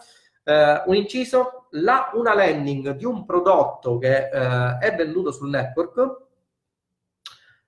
Uh, 0.44 0.88
un 0.88 0.94
inciso, 0.94 1.66
la, 1.70 2.10
una 2.14 2.34
landing 2.34 2.92
di 2.92 3.04
un 3.04 3.24
prodotto 3.26 3.98
che 3.98 4.30
uh, 4.32 4.78
è 4.78 4.94
venduto 4.96 5.30
sul 5.30 5.50
network 5.50 6.26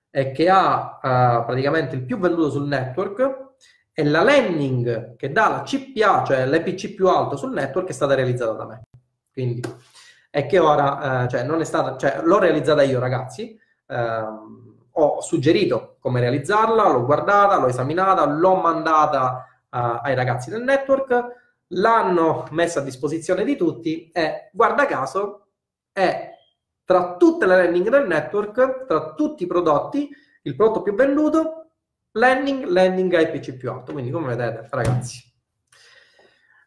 e 0.09 0.31
che 0.31 0.49
ha 0.49 0.97
praticamente 1.45 1.95
il 1.95 2.03
più 2.03 2.19
venduto 2.19 2.49
sul 2.49 2.67
network 2.67 3.53
e 3.93 4.03
la 4.03 4.23
landing 4.23 5.15
che 5.15 5.31
dà 5.31 5.47
la 5.47 5.61
CPA, 5.61 6.25
cioè 6.25 6.45
l'EPC 6.45 6.95
più 6.95 7.07
alto 7.07 7.37
sul 7.37 7.53
network, 7.53 7.87
è 7.87 7.93
stata 7.93 8.13
realizzata 8.13 8.51
da 8.51 8.65
me. 8.65 8.81
Quindi, 9.31 9.61
è 10.29 10.45
che 10.47 10.59
ora, 10.59 11.27
cioè, 11.29 11.43
non 11.43 11.61
è 11.61 11.63
stata, 11.63 11.95
cioè, 11.95 12.21
l'ho 12.23 12.39
realizzata 12.39 12.81
io, 12.81 12.99
ragazzi. 12.99 13.57
Uh, 13.87 14.70
ho 14.93 15.21
suggerito 15.21 15.97
come 15.99 16.19
realizzarla, 16.19 16.89
l'ho 16.89 17.05
guardata, 17.05 17.57
l'ho 17.57 17.67
esaminata, 17.67 18.25
l'ho 18.25 18.55
mandata 18.55 19.47
uh, 19.69 19.99
ai 20.01 20.15
ragazzi 20.15 20.49
del 20.49 20.63
network, 20.63 21.39
l'hanno 21.67 22.47
messa 22.51 22.79
a 22.79 22.83
disposizione 22.83 23.43
di 23.43 23.55
tutti 23.55 24.09
e 24.11 24.49
guarda 24.51 24.85
caso 24.85 25.47
è 25.91 26.29
tra 26.83 27.15
tutte 27.15 27.45
le 27.45 27.55
landing 27.55 27.89
del 27.89 28.07
network, 28.07 28.85
tra 28.85 29.13
tutti 29.13 29.43
i 29.43 29.47
prodotti, 29.47 30.09
il 30.41 30.55
prodotto 30.55 30.81
più 30.81 30.93
venduto, 30.93 31.69
landing, 32.11 32.65
landing 32.65 33.17
IPC 33.17 33.53
più 33.53 33.71
alto. 33.71 33.93
Quindi 33.93 34.11
come 34.11 34.35
vedete 34.35 34.67
ragazzi, 34.69 35.23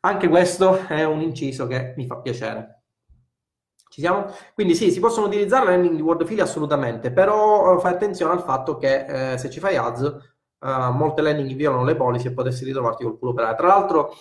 anche 0.00 0.28
questo 0.28 0.86
è 0.86 1.04
un 1.04 1.20
inciso 1.20 1.66
che 1.66 1.94
mi 1.96 2.06
fa 2.06 2.16
piacere. 2.18 2.73
Ci 3.94 4.00
siamo? 4.00 4.26
Quindi 4.54 4.74
sì, 4.74 4.90
si 4.90 4.98
possono 4.98 5.28
utilizzare 5.28 5.66
landing 5.66 5.94
di 5.94 6.02
WordFili 6.02 6.40
assolutamente, 6.40 7.12
però 7.12 7.76
eh, 7.76 7.80
fai 7.80 7.92
attenzione 7.92 8.32
al 8.32 8.42
fatto 8.42 8.76
che 8.76 9.34
eh, 9.34 9.38
se 9.38 9.48
ci 9.50 9.60
fai 9.60 9.76
ads, 9.76 10.02
eh, 10.02 10.90
molte 10.90 11.22
landing 11.22 11.54
violano 11.54 11.84
le 11.84 11.94
policy 11.94 12.26
e 12.26 12.32
potresti 12.32 12.64
ritrovarti 12.64 13.04
col 13.04 13.16
culo 13.16 13.32
per 13.34 13.44
aria. 13.44 13.56
Tra 13.56 13.68
l'altro, 13.68 14.12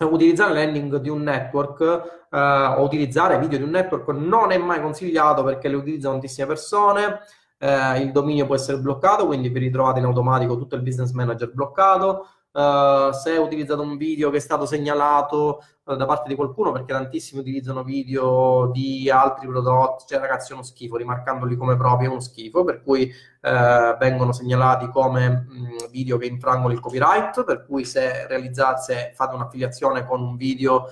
utilizzare 0.00 0.52
landing 0.52 0.96
di 0.98 1.08
un 1.08 1.22
network 1.22 1.80
eh, 2.30 2.38
o 2.76 2.82
utilizzare 2.82 3.38
video 3.38 3.56
di 3.56 3.64
un 3.64 3.70
network 3.70 4.06
non 4.08 4.50
è 4.50 4.58
mai 4.58 4.82
consigliato 4.82 5.42
perché 5.42 5.68
le 5.68 5.76
utilizzano 5.76 6.14
tantissime 6.14 6.46
persone. 6.46 7.20
eh, 7.58 8.00
il 8.00 8.12
dominio 8.12 8.44
può 8.44 8.54
essere 8.54 8.78
bloccato, 8.80 9.24
quindi 9.24 9.48
vi 9.48 9.60
ritrovate 9.60 9.98
in 9.98 10.04
automatico 10.04 10.58
tutto 10.58 10.74
il 10.76 10.82
business 10.82 11.12
manager 11.12 11.50
bloccato. 11.54 12.26
Uh, 12.54 13.10
se 13.10 13.36
utilizzate 13.36 13.80
un 13.80 13.96
video 13.96 14.30
che 14.30 14.36
è 14.36 14.40
stato 14.40 14.64
segnalato 14.64 15.60
uh, 15.86 15.96
da 15.96 16.06
parte 16.06 16.28
di 16.28 16.36
qualcuno, 16.36 16.70
perché 16.70 16.92
tantissimi 16.92 17.40
utilizzano 17.40 17.82
video 17.82 18.70
di 18.72 19.10
altri 19.10 19.48
prodotti, 19.48 20.04
cioè 20.06 20.20
ragazzi 20.20 20.52
è 20.52 20.54
uno 20.54 20.62
schifo, 20.62 20.96
rimarcandoli 20.96 21.56
come 21.56 21.76
propri 21.76 22.06
è 22.06 22.08
uno 22.08 22.20
schifo, 22.20 22.62
per 22.62 22.84
cui 22.84 23.10
uh, 23.10 23.96
vengono 23.98 24.30
segnalati 24.30 24.88
come 24.88 25.28
mh, 25.28 25.90
video 25.90 26.16
che 26.16 26.26
infrangono 26.26 26.72
il 26.72 26.78
copyright, 26.78 27.42
per 27.42 27.66
cui 27.66 27.84
se 27.84 28.28
realizzate, 28.28 29.10
fate 29.16 29.34
un'affiliazione 29.34 30.06
con 30.06 30.22
un 30.22 30.36
video 30.36 30.86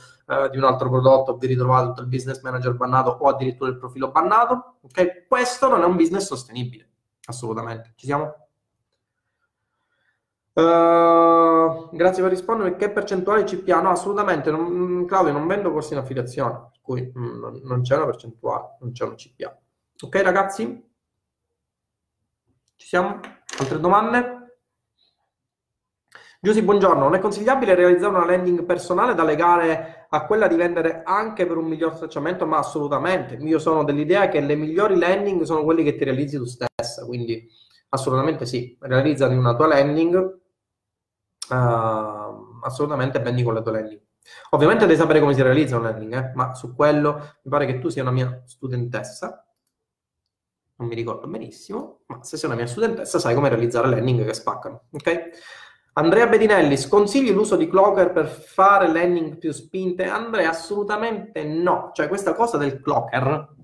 di 0.51 0.57
un 0.57 0.65
altro 0.65 0.89
prodotto 0.89 1.37
vi 1.37 1.47
ritrovate 1.47 1.89
tutto 1.89 2.01
il 2.01 2.07
business 2.07 2.41
manager 2.41 2.75
bannato 2.75 3.11
o 3.21 3.29
addirittura 3.29 3.69
il 3.69 3.77
profilo 3.77 4.11
bannato, 4.11 4.77
ok? 4.81 5.27
Questo 5.29 5.69
non 5.69 5.83
è 5.83 5.85
un 5.85 5.95
business 5.95 6.25
sostenibile, 6.25 6.89
assolutamente. 7.27 7.93
Ci 7.97 8.07
siamo? 8.07 8.41
Uh, 10.55 11.88
grazie 11.96 12.22
per 12.22 12.30
rispondere. 12.30 12.76
Che 12.76 12.90
percentuale 12.90 13.44
CPA? 13.44 13.80
No, 13.80 13.90
assolutamente. 13.90 14.50
Non, 14.50 15.05
Claudio, 15.07 15.32
non 15.32 15.46
vendo 15.46 15.72
corsi 15.72 15.94
in 15.94 16.00
affiliazione, 16.00 16.68
per 16.70 16.80
cui 16.82 17.11
mm, 17.16 17.62
non 17.64 17.80
c'è 17.82 17.96
una 17.96 18.07
percentuale, 18.07 18.76
non 18.80 18.92
c'è 18.92 19.05
una 19.05 19.14
CPA. 19.14 19.59
Ok, 20.03 20.22
ragazzi? 20.22 20.90
Ci 22.76 22.86
siamo? 22.86 23.20
Altre 23.59 23.80
domande? 23.80 24.40
Giussi, 26.40 26.61
buongiorno. 26.62 27.05
Non 27.05 27.14
è 27.14 27.20
consigliabile 27.20 27.74
realizzare 27.74 28.14
una 28.14 28.26
landing 28.26 28.64
personale 28.64 29.14
da 29.14 29.22
legare 29.22 30.07
a 30.11 30.26
quella 30.26 30.48
di 30.48 30.57
vendere 30.57 31.03
anche 31.05 31.46
per 31.46 31.57
un 31.57 31.66
miglior 31.66 31.96
tracciamento? 31.96 32.44
Ma 32.46 32.59
assolutamente. 32.59 33.36
Io 33.36 33.59
sono 33.59 33.84
dell'idea 33.84 34.28
che 34.28 34.40
le 34.40 34.57
migliori 34.57 34.98
landing 34.98 35.42
sono 35.42 35.62
quelle 35.62 35.82
che 35.84 35.96
ti 35.96 36.05
realizzi 36.05 36.36
tu 36.36 36.44
stessa, 36.44 37.07
quindi 37.07 37.48
assolutamente 37.90 38.44
sì. 38.44 38.76
Realizzati 38.80 39.34
una 39.34 39.55
tua 39.55 39.68
landing 39.68 40.40
uh, 41.55 42.61
assolutamente 42.62 43.20
bendi 43.20 43.42
con 43.42 43.55
le 43.55 43.62
tue 43.62 43.72
landing. 43.72 44.00
Ovviamente 44.50 44.86
devi 44.86 44.98
sapere 44.98 45.20
come 45.20 45.34
si 45.34 45.42
realizza 45.42 45.76
un 45.76 45.82
landing, 45.82 46.14
eh? 46.14 46.32
ma 46.34 46.55
su 46.55 46.74
quello 46.74 47.38
mi 47.42 47.50
pare 47.50 47.66
che 47.66 47.78
tu 47.78 47.88
sia 47.88 48.03
una 48.03 48.12
mia 48.12 48.42
studentessa, 48.44 49.44
non 50.76 50.88
mi 50.88 50.94
ricordo 50.94 51.26
benissimo, 51.26 52.00
ma 52.07 52.22
se 52.22 52.36
sei 52.36 52.48
una 52.48 52.59
mia 52.59 52.66
studentessa 52.66 53.18
sai 53.18 53.34
come 53.34 53.48
realizzare 53.48 53.88
landing 53.88 54.24
che 54.24 54.34
spaccano, 54.34 54.84
ok? 54.92 55.30
Andrea 55.94 56.26
Bedinelli, 56.26 56.78
sconsigli 56.78 57.32
l'uso 57.32 57.57
di 57.57 57.68
Clocker 57.68 58.12
per 58.12 58.26
fare 58.26 58.90
landing 58.90 59.36
più 59.36 59.53
spinte? 59.53 60.05
Andrea, 60.05 60.48
assolutamente 60.48 61.44
no. 61.44 61.90
Cioè, 61.92 62.09
questa 62.09 62.32
cosa 62.32 62.57
del 62.57 62.80
Clocker 62.80 63.55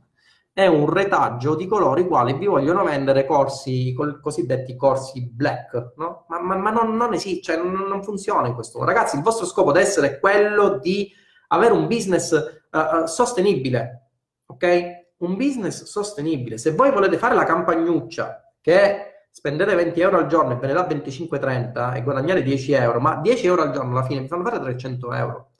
è 0.58 0.66
un 0.66 0.92
retaggio 0.92 1.54
di 1.54 1.68
coloro 1.68 2.00
i 2.00 2.06
quali 2.08 2.32
vi 2.32 2.46
vogliono 2.46 2.82
vendere 2.82 3.24
corsi, 3.24 3.94
cosiddetti 4.20 4.74
corsi 4.74 5.30
black, 5.30 5.92
no? 5.98 6.24
Ma, 6.26 6.40
ma, 6.40 6.56
ma 6.56 6.70
non, 6.70 6.96
non, 6.96 7.14
esiste, 7.14 7.42
cioè 7.42 7.62
non, 7.62 7.86
non, 7.86 8.02
funziona 8.02 8.48
in 8.48 8.54
questo 8.54 8.80
modo. 8.80 8.90
Ragazzi, 8.90 9.14
il 9.14 9.22
vostro 9.22 9.46
scopo 9.46 9.70
deve 9.70 9.86
essere 9.86 10.18
quello 10.18 10.78
di 10.78 11.12
avere 11.48 11.74
un 11.74 11.86
business 11.86 12.32
uh, 12.72 13.06
sostenibile, 13.06 14.08
ok? 14.46 14.86
Un 15.18 15.36
business 15.36 15.84
sostenibile. 15.84 16.58
Se 16.58 16.72
voi 16.72 16.90
volete 16.90 17.18
fare 17.18 17.36
la 17.36 17.44
campagnuccia 17.44 18.52
che 18.60 19.26
spendete 19.30 19.76
20 19.76 20.00
euro 20.00 20.16
al 20.16 20.26
giorno 20.26 20.54
e 20.54 20.56
ve 20.56 20.66
ne 20.66 20.72
dà 20.72 20.88
25-30 20.88 21.94
e 21.94 22.02
guadagnare 22.02 22.42
10 22.42 22.72
euro, 22.72 22.98
ma 22.98 23.14
10 23.14 23.46
euro 23.46 23.62
al 23.62 23.70
giorno 23.70 23.92
alla 23.92 24.04
fine 24.04 24.22
vi 24.22 24.26
fanno 24.26 24.42
fare 24.42 24.58
300 24.58 25.12
euro. 25.12 25.50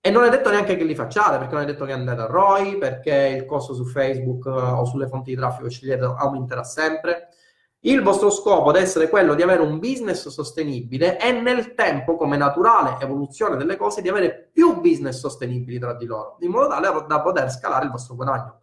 E 0.00 0.10
non 0.10 0.24
è 0.24 0.30
detto 0.30 0.50
neanche 0.50 0.76
che 0.76 0.84
li 0.84 0.94
facciate, 0.94 1.38
perché 1.38 1.54
non 1.54 1.64
è 1.64 1.66
detto 1.66 1.84
che 1.84 1.92
andate 1.92 2.20
a 2.20 2.26
ROI, 2.26 2.78
perché 2.78 3.34
il 3.36 3.44
costo 3.44 3.74
su 3.74 3.84
Facebook 3.84 4.44
uh, 4.46 4.78
o 4.78 4.84
sulle 4.84 5.08
fonti 5.08 5.30
di 5.30 5.36
traffico 5.36 5.68
scegliete 5.68 6.04
aumenterà 6.04 6.62
sempre. 6.62 7.28
Il 7.80 8.02
vostro 8.02 8.30
scopo 8.30 8.72
deve 8.72 8.84
essere 8.84 9.08
quello 9.08 9.34
di 9.34 9.42
avere 9.42 9.62
un 9.62 9.78
business 9.78 10.28
sostenibile 10.28 11.18
e 11.18 11.32
nel 11.32 11.74
tempo, 11.74 12.16
come 12.16 12.36
naturale 12.36 12.96
evoluzione 13.00 13.56
delle 13.56 13.76
cose, 13.76 14.02
di 14.02 14.08
avere 14.08 14.50
più 14.52 14.80
business 14.80 15.18
sostenibili 15.18 15.78
tra 15.78 15.94
di 15.94 16.06
loro, 16.06 16.36
in 16.40 16.50
modo 16.50 16.68
tale 16.68 17.04
da 17.06 17.20
poter 17.20 17.50
scalare 17.50 17.84
il 17.84 17.90
vostro 17.90 18.14
guadagno. 18.14 18.62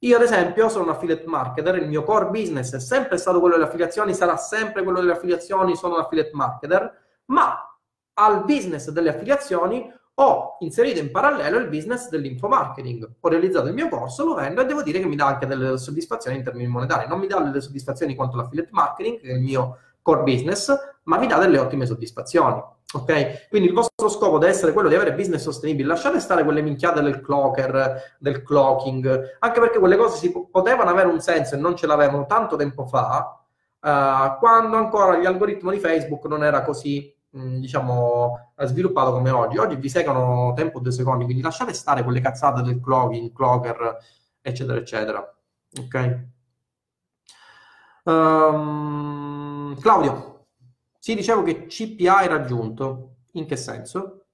Io, 0.00 0.16
ad 0.16 0.22
esempio, 0.22 0.68
sono 0.68 0.84
un 0.84 0.90
affiliate 0.90 1.26
marketer, 1.26 1.76
il 1.76 1.88
mio 1.88 2.02
core 2.02 2.26
business 2.26 2.74
è 2.74 2.80
sempre 2.80 3.18
stato 3.18 3.38
quello 3.38 3.54
delle 3.54 3.68
affiliazioni, 3.68 4.14
sarà 4.14 4.36
sempre 4.36 4.82
quello 4.82 4.98
delle 4.98 5.12
affiliazioni, 5.12 5.76
sono 5.76 5.94
un 5.94 6.00
affiliate 6.00 6.30
marketer, 6.32 6.98
ma 7.26 7.78
al 8.14 8.44
business 8.44 8.90
delle 8.90 9.10
affiliazioni 9.10 9.92
ho 10.14 10.56
inserito 10.60 10.98
in 10.98 11.10
parallelo 11.10 11.58
il 11.58 11.68
business 11.68 12.08
dell'infomarketing. 12.08 13.10
Ho 13.20 13.28
realizzato 13.28 13.68
il 13.68 13.74
mio 13.74 13.88
corso, 13.88 14.24
lo 14.24 14.34
vendo 14.34 14.60
e 14.60 14.66
devo 14.66 14.82
dire 14.82 15.00
che 15.00 15.06
mi 15.06 15.16
dà 15.16 15.26
anche 15.26 15.46
delle 15.46 15.78
soddisfazioni 15.78 16.36
in 16.36 16.44
termini 16.44 16.68
monetari. 16.68 17.08
Non 17.08 17.18
mi 17.18 17.26
dà 17.26 17.40
delle 17.40 17.60
soddisfazioni 17.60 18.14
quanto 18.14 18.36
l'affiliate 18.36 18.70
marketing, 18.72 19.20
che 19.20 19.28
è 19.28 19.32
il 19.32 19.40
mio 19.40 19.78
core 20.02 20.22
business, 20.22 20.72
ma 21.04 21.18
mi 21.18 21.26
dà 21.26 21.38
delle 21.38 21.58
ottime 21.58 21.86
soddisfazioni. 21.86 22.62
Ok? 22.94 23.48
Quindi 23.48 23.68
il 23.68 23.74
vostro 23.74 24.08
scopo 24.10 24.36
deve 24.36 24.52
essere 24.52 24.72
quello 24.72 24.88
di 24.88 24.94
avere 24.94 25.14
business 25.14 25.42
sostenibili. 25.42 25.88
Lasciate 25.88 26.20
stare 26.20 26.44
quelle 26.44 26.60
minchiate 26.60 27.00
del 27.00 27.22
clocker, 27.22 28.16
del 28.18 28.42
clocking, 28.42 29.36
anche 29.38 29.60
perché 29.60 29.78
quelle 29.78 29.96
cose 29.96 30.18
si 30.18 30.30
potevano 30.50 30.90
avere 30.90 31.08
un 31.08 31.20
senso 31.20 31.54
e 31.54 31.58
non 31.58 31.74
ce 31.74 31.86
l'avevano 31.86 32.26
tanto 32.26 32.56
tempo 32.56 32.84
fa, 32.84 33.40
uh, 33.80 34.38
quando 34.38 34.76
ancora 34.76 35.16
gli 35.16 35.24
algoritmi 35.24 35.70
di 35.70 35.78
Facebook 35.78 36.26
non 36.26 36.44
era 36.44 36.62
così 36.62 37.14
diciamo, 37.32 38.52
sviluppato 38.58 39.12
come 39.12 39.30
oggi. 39.30 39.58
Oggi 39.58 39.76
vi 39.76 39.88
seguono 39.88 40.52
tempo 40.54 40.80
due 40.80 40.92
secondi, 40.92 41.24
quindi 41.24 41.42
lasciate 41.42 41.72
stare 41.72 42.02
quelle 42.02 42.20
cazzate 42.20 42.62
del 42.62 42.80
clogging, 42.80 43.32
clocker, 43.32 43.98
eccetera, 44.40 44.78
eccetera. 44.78 45.36
Ok? 45.80 46.20
Um, 48.04 49.78
Claudio, 49.80 50.46
sì, 50.98 51.14
dicevo 51.14 51.42
che 51.42 51.66
CPA 51.66 52.20
è 52.20 52.28
raggiunto. 52.28 53.08
In 53.32 53.46
che 53.46 53.56
senso? 53.56 54.26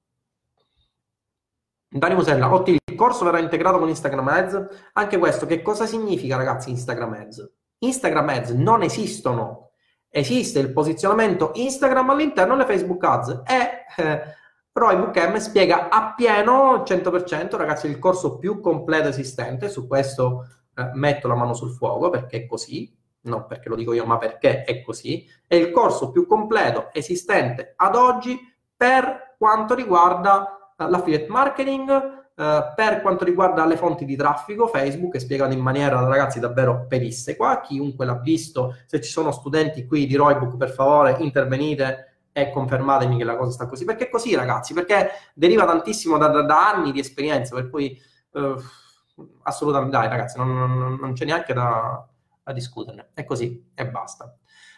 Dario 1.88 2.16
Musella, 2.16 2.52
ottimo, 2.52 2.78
il 2.84 2.96
corso 2.96 3.24
verrà 3.24 3.38
integrato 3.38 3.78
con 3.78 3.88
Instagram 3.88 4.28
Ads. 4.28 4.66
Anche 4.94 5.18
questo, 5.18 5.46
che 5.46 5.62
cosa 5.62 5.86
significa, 5.86 6.36
ragazzi, 6.36 6.70
Instagram 6.70 7.12
Ads? 7.12 7.50
Instagram 7.78 8.28
Ads 8.28 8.50
non 8.50 8.82
esistono 8.82 9.67
esiste 10.18 10.58
il 10.58 10.72
posizionamento 10.72 11.52
Instagram 11.54 12.10
all'interno 12.10 12.54
delle 12.54 12.66
Facebook 12.66 13.02
Ads 13.02 13.42
e 13.46 14.02
eh, 14.02 14.22
Roybook 14.72 15.16
M 15.16 15.36
spiega 15.36 15.88
appieno 15.88 16.82
100% 16.84 17.56
ragazzi 17.56 17.88
il 17.88 17.98
corso 17.98 18.38
più 18.38 18.60
completo 18.60 19.08
esistente. 19.08 19.68
Su 19.68 19.86
questo 19.86 20.46
eh, 20.74 20.90
metto 20.94 21.28
la 21.28 21.34
mano 21.34 21.54
sul 21.54 21.72
fuoco 21.72 22.10
perché 22.10 22.38
è 22.38 22.46
così. 22.46 22.96
Non 23.20 23.46
perché 23.46 23.68
lo 23.68 23.74
dico 23.74 23.92
io 23.92 24.06
ma 24.06 24.18
perché 24.18 24.62
è 24.64 24.82
così. 24.82 25.26
È 25.46 25.54
il 25.54 25.70
corso 25.70 26.10
più 26.10 26.26
completo 26.26 26.90
esistente 26.92 27.74
ad 27.76 27.96
oggi 27.96 28.38
per 28.76 29.34
quanto 29.36 29.74
riguarda 29.74 30.72
eh, 30.76 30.88
l'affiliate 30.88 31.26
marketing 31.28 32.17
Uh, 32.38 32.72
per 32.72 33.00
quanto 33.00 33.24
riguarda 33.24 33.66
le 33.66 33.76
fonti 33.76 34.04
di 34.04 34.14
traffico, 34.14 34.68
Facebook 34.68 35.16
è 35.16 35.18
spiegato 35.18 35.52
in 35.52 35.58
maniera, 35.58 36.06
ragazzi, 36.06 36.38
davvero 36.38 36.86
pedissequa. 36.86 37.60
Chiunque 37.60 38.06
l'ha 38.06 38.14
visto, 38.14 38.76
se 38.86 39.00
ci 39.00 39.10
sono 39.10 39.32
studenti 39.32 39.84
qui 39.84 40.06
di 40.06 40.14
Roybook, 40.14 40.56
per 40.56 40.70
favore 40.70 41.16
intervenite 41.18 42.20
e 42.30 42.52
confermatemi 42.52 43.16
che 43.16 43.24
la 43.24 43.36
cosa 43.36 43.50
sta 43.50 43.66
così. 43.66 43.84
Perché 43.84 44.04
è 44.04 44.08
così, 44.08 44.36
ragazzi? 44.36 44.72
Perché 44.72 45.10
deriva 45.34 45.64
tantissimo 45.64 46.16
da, 46.16 46.28
da, 46.28 46.42
da 46.42 46.70
anni 46.70 46.92
di 46.92 47.00
esperienza, 47.00 47.56
per 47.56 47.70
cui 47.70 48.00
uh, 48.30 48.54
assolutamente, 49.42 49.96
dai, 49.96 50.08
ragazzi, 50.08 50.38
non, 50.38 50.54
non, 50.56 50.94
non 51.00 51.12
c'è 51.14 51.24
neanche 51.24 51.52
da, 51.52 52.06
da, 52.44 52.52
discuterne. 52.52 53.08
È 53.14 53.24
così 53.24 53.68
e 53.74 53.88
basta. 53.88 54.32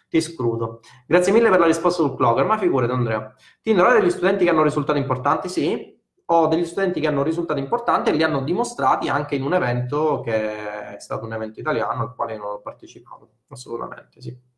Ti 0.09 0.19
scruto. 0.23 0.81
Grazie 1.07 1.31
mille 1.31 1.51
per 1.51 1.59
la 1.59 1.67
risposta 1.67 2.03
sul 2.03 2.17
Clocker, 2.17 2.47
ma 2.47 2.57
figurati, 2.57 2.91
Andrea. 2.91 3.35
Ti 3.61 3.75
degli 3.75 4.11
studenti 4.11 4.45
che 4.45 4.51
hanno 4.51 4.63
risultati 4.63 4.99
importanti? 4.99 5.51
Sì 5.51 5.99
ho 6.33 6.47
degli 6.47 6.65
studenti 6.65 7.01
che 7.01 7.09
hanno 7.09 7.25
risultati 7.25 7.59
importanti 7.59 8.11
e 8.11 8.13
li 8.13 8.23
hanno 8.23 8.43
dimostrati 8.43 9.09
anche 9.09 9.35
in 9.35 9.43
un 9.43 9.55
evento 9.55 10.21
che 10.21 10.95
è 10.95 11.01
stato 11.01 11.25
un 11.25 11.33
evento 11.33 11.59
italiano 11.59 12.03
al 12.03 12.15
quale 12.15 12.37
non 12.37 12.47
ho 12.47 12.61
partecipato, 12.61 13.31
assolutamente 13.49 14.21
sì. 14.21 14.49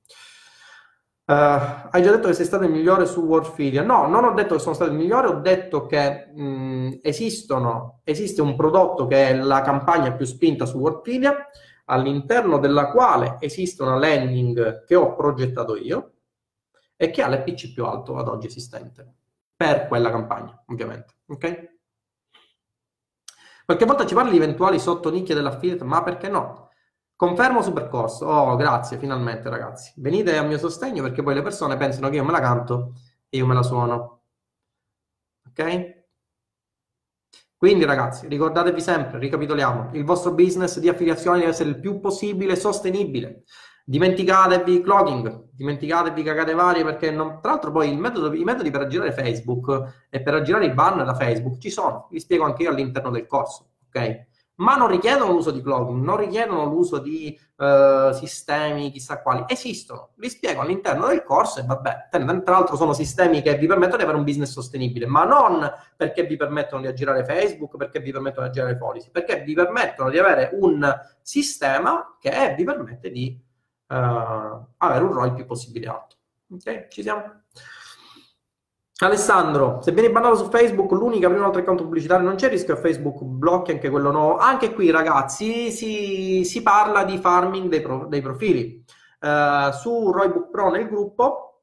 Uh, 1.24 1.88
hai 1.90 2.02
già 2.02 2.10
detto 2.10 2.26
che 2.26 2.34
sei 2.34 2.44
stato 2.44 2.64
il 2.64 2.70
migliore 2.70 3.06
su 3.06 3.20
Warfilia? 3.20 3.82
No, 3.82 4.06
non 4.06 4.24
ho 4.24 4.32
detto 4.32 4.54
che 4.54 4.60
sono 4.60 4.74
stato 4.74 4.90
il 4.90 4.96
migliore, 4.96 5.28
ho 5.28 5.40
detto 5.40 5.86
che 5.86 6.26
mh, 6.34 6.98
esistono, 7.00 8.00
esiste 8.04 8.42
un 8.42 8.54
prodotto 8.54 9.06
che 9.06 9.28
è 9.28 9.34
la 9.34 9.62
campagna 9.62 10.12
più 10.12 10.26
spinta 10.26 10.66
su 10.66 10.78
Warfilia, 10.78 11.48
all'interno 11.86 12.58
della 12.58 12.90
quale 12.90 13.36
esiste 13.40 13.82
una 13.82 13.96
landing 13.96 14.84
che 14.84 14.94
ho 14.94 15.14
progettato 15.14 15.76
io 15.76 16.12
e 16.96 17.10
che 17.10 17.22
ha 17.22 17.28
l'EPC 17.28 17.72
più 17.72 17.86
alto 17.86 18.16
ad 18.16 18.28
oggi 18.28 18.48
esistente 18.48 19.14
per 19.56 19.86
quella 19.86 20.10
campagna, 20.10 20.60
ovviamente. 20.66 21.14
Ok? 21.32 21.70
Qualche 23.64 23.84
volta 23.86 24.06
ci 24.06 24.14
parli 24.14 24.32
di 24.32 24.36
eventuali 24.36 24.78
sottonicchie 24.78 25.34
dell'affiliate, 25.34 25.84
ma 25.84 26.02
perché 26.02 26.28
no? 26.28 26.70
Confermo 27.16 27.62
su 27.62 27.72
percorso. 27.72 28.26
Oh, 28.26 28.56
grazie, 28.56 28.98
finalmente, 28.98 29.48
ragazzi. 29.48 29.92
Venite 29.96 30.36
a 30.36 30.42
mio 30.42 30.58
sostegno 30.58 31.02
perché 31.02 31.22
poi 31.22 31.34
le 31.34 31.42
persone 31.42 31.76
pensano 31.76 32.08
che 32.10 32.16
io 32.16 32.24
me 32.24 32.32
la 32.32 32.40
canto 32.40 32.94
e 33.28 33.38
io 33.38 33.46
me 33.46 33.54
la 33.54 33.62
suono. 33.62 34.24
Ok? 35.48 36.00
Quindi, 37.56 37.84
ragazzi, 37.84 38.26
ricordatevi 38.26 38.80
sempre, 38.80 39.18
ricapitoliamo, 39.20 39.90
il 39.94 40.04
vostro 40.04 40.34
business 40.34 40.80
di 40.80 40.88
affiliazione 40.88 41.38
deve 41.38 41.50
essere 41.50 41.68
il 41.68 41.78
più 41.78 42.00
possibile 42.00 42.56
sostenibile. 42.56 43.44
Dimenticatevi 43.84 44.82
clogging, 44.82 45.50
dimenticatevi 45.62 46.24
cagate 46.24 46.54
varie 46.54 46.82
perché 46.82 47.12
non... 47.12 47.38
tra 47.40 47.52
l'altro 47.52 47.70
poi 47.70 47.96
metodo, 47.96 48.34
i 48.34 48.42
metodi 48.42 48.70
per 48.70 48.82
aggirare 48.82 49.12
Facebook 49.12 50.06
e 50.10 50.20
per 50.20 50.34
aggirare 50.34 50.66
i 50.66 50.72
ban 50.72 51.04
da 51.04 51.14
Facebook 51.14 51.58
ci 51.58 51.70
sono, 51.70 52.08
vi 52.10 52.18
spiego 52.18 52.44
anche 52.44 52.64
io 52.64 52.70
all'interno 52.70 53.10
del 53.10 53.26
corso, 53.26 53.68
ok? 53.86 54.26
Ma 54.54 54.76
non 54.76 54.88
richiedono 54.88 55.32
l'uso 55.32 55.50
di 55.50 55.62
clogging, 55.62 56.02
non 56.02 56.16
richiedono 56.16 56.66
l'uso 56.66 56.98
di 56.98 57.38
uh, 57.56 58.12
sistemi 58.12 58.90
chissà 58.90 59.22
quali, 59.22 59.44
esistono, 59.46 60.10
li 60.16 60.28
spiego 60.28 60.60
all'interno 60.60 61.06
del 61.06 61.22
corso 61.22 61.60
e 61.60 61.64
vabbè, 61.64 62.08
tra 62.10 62.52
l'altro 62.52 62.76
sono 62.76 62.92
sistemi 62.92 63.40
che 63.40 63.56
vi 63.56 63.66
permettono 63.66 63.96
di 63.96 64.02
avere 64.02 64.18
un 64.18 64.24
business 64.24 64.50
sostenibile, 64.50 65.06
ma 65.06 65.24
non 65.24 65.68
perché 65.96 66.24
vi 66.24 66.36
permettono 66.36 66.82
di 66.82 66.88
aggirare 66.88 67.24
Facebook, 67.24 67.76
perché 67.76 68.00
vi 68.00 68.12
permettono 68.12 68.46
di 68.46 68.50
aggirare 68.50 68.76
policy, 68.76 69.10
perché 69.10 69.40
vi 69.40 69.54
permettono 69.54 70.10
di 70.10 70.18
avere 70.18 70.50
un 70.52 71.00
sistema 71.22 72.16
che 72.20 72.54
vi 72.56 72.64
permette 72.64 73.10
di 73.10 73.50
avere 73.96 75.04
un 75.04 75.12
ROI 75.12 75.32
più 75.32 75.46
possibile 75.46 75.86
alto. 75.86 76.16
Ok, 76.52 76.88
ci 76.88 77.02
siamo? 77.02 77.42
Alessandro, 78.98 79.80
se 79.82 79.90
vieni 79.90 80.10
bannato 80.10 80.36
su 80.36 80.48
Facebook, 80.48 80.92
l'unica 80.92 81.28
prima 81.28 81.46
oltre 81.46 81.62
account 81.62 81.82
pubblicitario 81.82 82.24
non 82.24 82.36
c'è 82.36 82.48
rischio 82.48 82.74
che 82.74 82.80
Facebook 82.80 83.20
blocchi 83.22 83.72
anche 83.72 83.90
quello 83.90 84.12
nuovo. 84.12 84.38
Anche 84.38 84.72
qui, 84.72 84.90
ragazzi, 84.90 85.72
si, 85.72 86.44
si 86.44 86.62
parla 86.62 87.02
di 87.02 87.18
farming 87.18 87.68
dei, 87.68 87.80
pro, 87.80 88.06
dei 88.06 88.20
profili. 88.20 88.84
Uh, 89.20 89.72
su 89.72 90.10
Roybook 90.10 90.50
Pro 90.50 90.70
nel 90.70 90.88
gruppo 90.88 91.62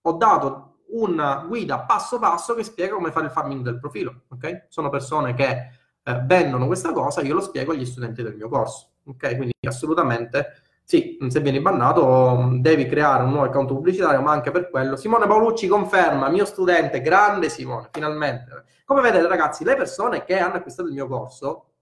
ho 0.00 0.12
dato 0.12 0.80
una 0.90 1.44
guida 1.46 1.80
passo 1.80 2.18
passo 2.18 2.54
che 2.54 2.64
spiega 2.64 2.94
come 2.94 3.12
fare 3.12 3.26
il 3.26 3.32
farming 3.32 3.62
del 3.62 3.78
profilo. 3.78 4.22
Okay? 4.30 4.64
Sono 4.68 4.90
persone 4.90 5.34
che 5.34 5.70
eh, 6.02 6.22
vendono 6.24 6.66
questa 6.66 6.92
cosa, 6.92 7.20
io 7.22 7.34
lo 7.34 7.40
spiego 7.40 7.72
agli 7.72 7.84
studenti 7.84 8.22
del 8.22 8.34
mio 8.34 8.48
corso. 8.48 8.92
Okay? 9.06 9.36
Quindi 9.36 9.52
assolutamente 9.66 10.62
sì, 10.90 11.18
se 11.28 11.40
vieni 11.40 11.60
bannato 11.60 12.48
devi 12.50 12.86
creare 12.86 13.22
un 13.22 13.32
nuovo 13.32 13.44
account 13.44 13.68
pubblicitario, 13.68 14.22
ma 14.22 14.32
anche 14.32 14.50
per 14.50 14.70
quello. 14.70 14.96
Simone 14.96 15.26
Paolucci 15.26 15.66
conferma, 15.66 16.30
mio 16.30 16.46
studente, 16.46 17.02
grande 17.02 17.50
Simone, 17.50 17.90
finalmente. 17.92 18.64
Come 18.86 19.02
vedete 19.02 19.28
ragazzi, 19.28 19.64
le 19.64 19.76
persone 19.76 20.24
che 20.24 20.38
hanno 20.38 20.54
acquistato 20.54 20.88
il 20.88 20.94
mio 20.94 21.06
corso 21.06 21.72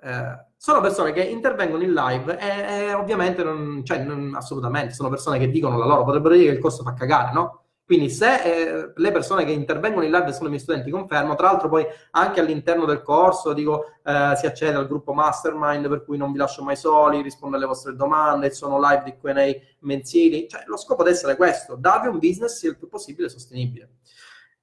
eh, 0.00 0.46
sono 0.56 0.80
persone 0.80 1.12
che 1.12 1.20
intervengono 1.20 1.82
in 1.82 1.92
live 1.92 2.38
e, 2.38 2.86
e 2.86 2.94
ovviamente 2.94 3.44
non, 3.44 3.84
cioè, 3.84 3.98
non, 4.02 4.34
assolutamente, 4.34 4.94
sono 4.94 5.10
persone 5.10 5.38
che 5.38 5.50
dicono 5.50 5.76
la 5.76 5.84
loro, 5.84 6.04
potrebbero 6.04 6.32
dire 6.34 6.46
che 6.46 6.54
il 6.54 6.62
corso 6.62 6.82
fa 6.82 6.94
cagare, 6.94 7.34
no? 7.34 7.64
Quindi 7.88 8.10
se 8.10 8.42
eh, 8.42 8.92
le 8.94 9.12
persone 9.12 9.46
che 9.46 9.50
intervengono 9.52 10.04
in 10.04 10.10
live 10.10 10.30
sono 10.34 10.48
i 10.48 10.50
miei 10.50 10.60
studenti, 10.60 10.90
confermo. 10.90 11.34
Tra 11.34 11.46
l'altro 11.46 11.70
poi 11.70 11.86
anche 12.10 12.38
all'interno 12.38 12.84
del 12.84 13.00
corso 13.00 13.54
dico 13.54 13.92
eh, 14.04 14.34
si 14.36 14.44
accede 14.44 14.76
al 14.76 14.86
gruppo 14.86 15.14
mastermind 15.14 15.88
per 15.88 16.04
cui 16.04 16.18
non 16.18 16.30
vi 16.30 16.36
lascio 16.36 16.62
mai 16.62 16.76
soli, 16.76 17.22
rispondo 17.22 17.56
alle 17.56 17.64
vostre 17.64 17.96
domande, 17.96 18.50
sono 18.50 18.78
live 18.78 19.04
di 19.04 19.16
Q&A 19.16 19.54
mensili. 19.86 20.46
Cioè 20.46 20.64
lo 20.66 20.76
scopo 20.76 21.02
deve 21.02 21.14
essere 21.16 21.34
questo, 21.34 21.76
darvi 21.76 22.08
un 22.08 22.18
business 22.18 22.62
il 22.64 22.76
più 22.76 22.90
possibile 22.90 23.30
sostenibile. 23.30 23.88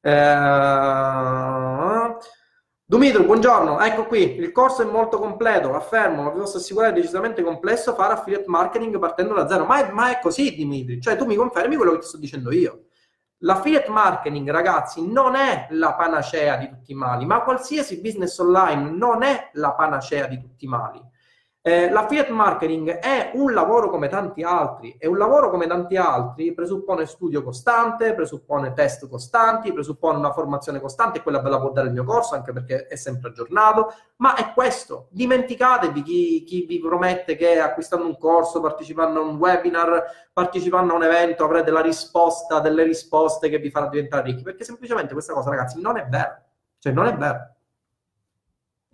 Eh... 0.02 0.44
Dumitru, 2.88 3.26
buongiorno, 3.26 3.82
ecco 3.82 4.06
qui, 4.06 4.36
il 4.36 4.52
corso 4.52 4.84
è 4.84 4.86
molto 4.86 5.18
completo, 5.18 5.74
affermo, 5.74 6.32
vi 6.32 6.40
posso 6.42 6.58
assicurare 6.58 6.92
è 6.92 6.94
decisamente 6.94 7.42
complesso 7.42 7.96
fare 7.96 8.14
affiliate 8.14 8.46
marketing 8.46 9.00
partendo 9.00 9.34
da 9.34 9.48
zero, 9.48 9.66
ma 9.66 9.84
è, 9.84 9.92
ma 9.92 10.12
è 10.12 10.20
così 10.22 10.54
Dimitri, 10.54 11.02
cioè 11.02 11.16
tu 11.16 11.26
mi 11.26 11.36
confermi 11.36 11.76
quello 11.76 11.94
che 11.94 12.00
ti 12.02 12.06
sto 12.06 12.18
dicendo 12.18 12.52
io. 12.52 12.84
L'affiliate 13.40 13.90
marketing, 13.90 14.50
ragazzi, 14.50 15.06
non 15.06 15.36
è 15.36 15.68
la 15.72 15.94
panacea 15.94 16.56
di 16.56 16.70
tutti 16.70 16.94
i 16.94 16.96
mali, 16.96 17.26
ma 17.26 17.42
qualsiasi 17.42 18.00
business 18.00 18.38
online 18.40 18.92
non 18.92 19.24
è 19.24 19.50
la 19.54 19.74
panacea 19.74 20.28
di 20.28 20.40
tutti 20.40 20.66
i 20.66 20.70
mali. 20.70 21.02
Eh, 21.68 21.90
l'affiliate 21.90 22.32
marketing 22.32 23.00
è 23.00 23.32
un 23.34 23.52
lavoro 23.52 23.90
come 23.90 24.08
tanti 24.08 24.44
altri 24.44 24.96
e 25.00 25.08
un 25.08 25.18
lavoro 25.18 25.50
come 25.50 25.66
tanti 25.66 25.98
altri 25.98 26.54
presuppone 26.54 27.08
studio 27.08 27.42
costante, 27.42 28.14
presuppone 28.14 28.74
test 28.74 29.10
costanti, 29.10 29.74
presuppone 29.74 30.20
una 30.20 30.32
formazione 30.32 30.80
costante 30.80 31.24
quella 31.24 31.40
ve 31.40 31.50
la 31.50 31.60
può 31.60 31.72
dare 31.72 31.88
il 31.88 31.94
mio 31.94 32.04
corso 32.04 32.36
anche 32.36 32.54
perché 32.54 32.86
è 32.86 32.96
sempre 32.96 33.30
aggiornato, 33.30 33.92
ma 34.18 34.36
è 34.36 34.54
questo. 34.54 35.08
Dimenticatevi 35.10 36.04
chi, 36.04 36.44
chi 36.44 36.66
vi 36.68 36.80
promette 36.80 37.36
che 37.36 37.60
acquistando 37.60 38.06
un 38.06 38.20
corso, 38.20 38.62
partecipando 38.62 39.20
a 39.20 39.24
un 39.24 39.38
webinar, 39.38 40.04
partecipando 40.32 40.94
a 40.94 40.98
un 40.98 41.04
evento 41.04 41.46
avrete 41.46 41.72
la 41.72 41.82
risposta 41.82 42.60
delle 42.60 42.84
risposte 42.84 43.50
che 43.50 43.58
vi 43.58 43.72
farà 43.72 43.88
diventare 43.88 44.22
ricchi, 44.22 44.44
perché 44.44 44.64
semplicemente 44.64 45.14
questa 45.14 45.34
cosa 45.34 45.50
ragazzi 45.50 45.82
non 45.82 45.98
è 45.98 46.06
vera, 46.08 46.40
cioè 46.78 46.94
non 46.94 47.08
è 47.08 47.16
vera. 47.16 47.55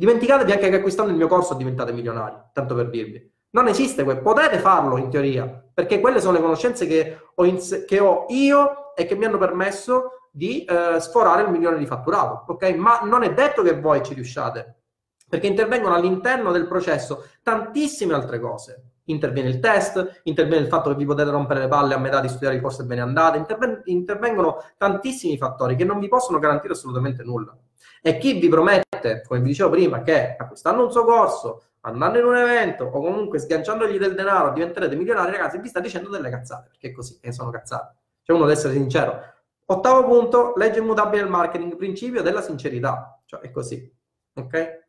Dimenticatevi 0.02 0.52
anche 0.52 0.68
che 0.70 0.78
acquistando 0.78 1.12
il 1.12 1.18
mio 1.18 1.28
corso 1.28 1.54
diventate 1.54 1.92
milionari, 1.92 2.36
tanto 2.54 2.74
per 2.74 2.90
dirvi. 2.90 3.24
Non 3.52 3.68
esiste 3.68 4.04
quel, 4.04 4.20
potete 4.20 4.58
farlo 4.58 4.98
in 4.98 5.12
teoria, 5.12 5.46
perché 5.72 6.00
quelle 6.00 6.20
sono 6.20 6.34
le 6.34 6.42
conoscenze 6.42 6.88
che 6.88 7.20
ho, 7.36 7.46
ins- 7.46 7.86
che 7.86 8.00
ho 8.00 8.26
io 8.30 8.96
e 8.96 9.06
che 9.06 9.16
mi 9.16 9.26
hanno 9.26 9.38
permesso 9.38 10.30
di 10.32 10.66
eh, 10.66 11.00
sforare 11.00 11.44
il 11.44 11.52
milione 11.52 11.78
di 11.78 11.86
fatturato, 11.86 12.52
ok? 12.52 12.74
Ma 12.78 13.02
non 13.04 13.22
è 13.22 13.32
detto 13.32 13.62
che 13.62 13.80
voi 13.80 14.02
ci 14.02 14.16
riusciate, 14.16 14.86
perché 15.30 15.46
intervengono 15.46 15.94
all'interno 15.94 16.52
del 16.52 16.66
processo 16.66 17.28
tantissime 17.44 18.16
altre 18.16 18.40
cose. 18.40 18.94
Interviene 19.04 19.50
il 19.50 19.60
test, 19.60 20.22
interviene 20.24 20.64
il 20.64 20.70
fatto 20.70 20.90
che 20.90 20.96
vi 20.96 21.06
potete 21.06 21.30
rompere 21.30 21.60
le 21.60 21.68
palle 21.68 21.94
a 21.94 22.00
metà 22.00 22.22
di 22.22 22.28
studiare 22.28 22.56
il 22.56 22.62
corso 22.64 22.82
e 22.82 22.86
ve 22.86 22.96
ne 22.96 23.02
andate, 23.02 23.38
interven- 23.38 23.82
intervengono 23.84 24.64
tantissimi 24.80 25.38
fattori 25.38 25.76
che 25.76 25.86
non 25.86 26.00
vi 26.00 26.08
possono 26.08 26.40
garantire 26.40 26.74
assolutamente 26.74 27.22
nulla. 27.22 27.56
E 28.02 28.18
chi 28.18 28.40
vi 28.40 28.50
promette, 28.50 29.24
come 29.28 29.42
vi 29.42 29.50
dicevo 29.50 29.70
prima, 29.70 30.02
che 30.02 30.36
acquistando 30.36 30.84
un 30.84 30.92
suo 30.92 31.04
corso, 31.04 31.66
andando 31.82 32.18
in 32.18 32.26
un 32.26 32.36
evento 32.36 32.86
o 32.86 32.90
comunque 32.90 33.38
sganciandogli 33.40 33.98
del 33.98 34.16
denaro 34.16 34.54
diventerete 34.54 34.96
milionari, 34.96 35.32
ragazzi, 35.32 35.60
vi 35.60 35.68
sta 35.68 35.80
dicendo 35.80 36.10
delle 36.10 36.30
cazzate, 36.30 36.70
perché 36.70 36.90
è 36.90 36.92
così, 36.92 37.20
e 37.22 37.32
sono 37.32 37.52
cazzate. 37.52 37.96
Cioè 38.24 38.36
uno 38.36 38.46
deve 38.46 38.58
essere 38.58 38.74
sincero. 38.74 39.20
Ottavo 39.66 40.04
punto, 40.06 40.54
legge 40.56 40.80
immutabile 40.80 41.22
del 41.22 41.32
marketing, 41.32 41.76
principio 41.76 42.22
della 42.22 42.42
sincerità. 42.42 43.22
Cioè 43.26 43.40
è 43.42 43.52
così. 43.52 43.90
Ok? 44.34 44.80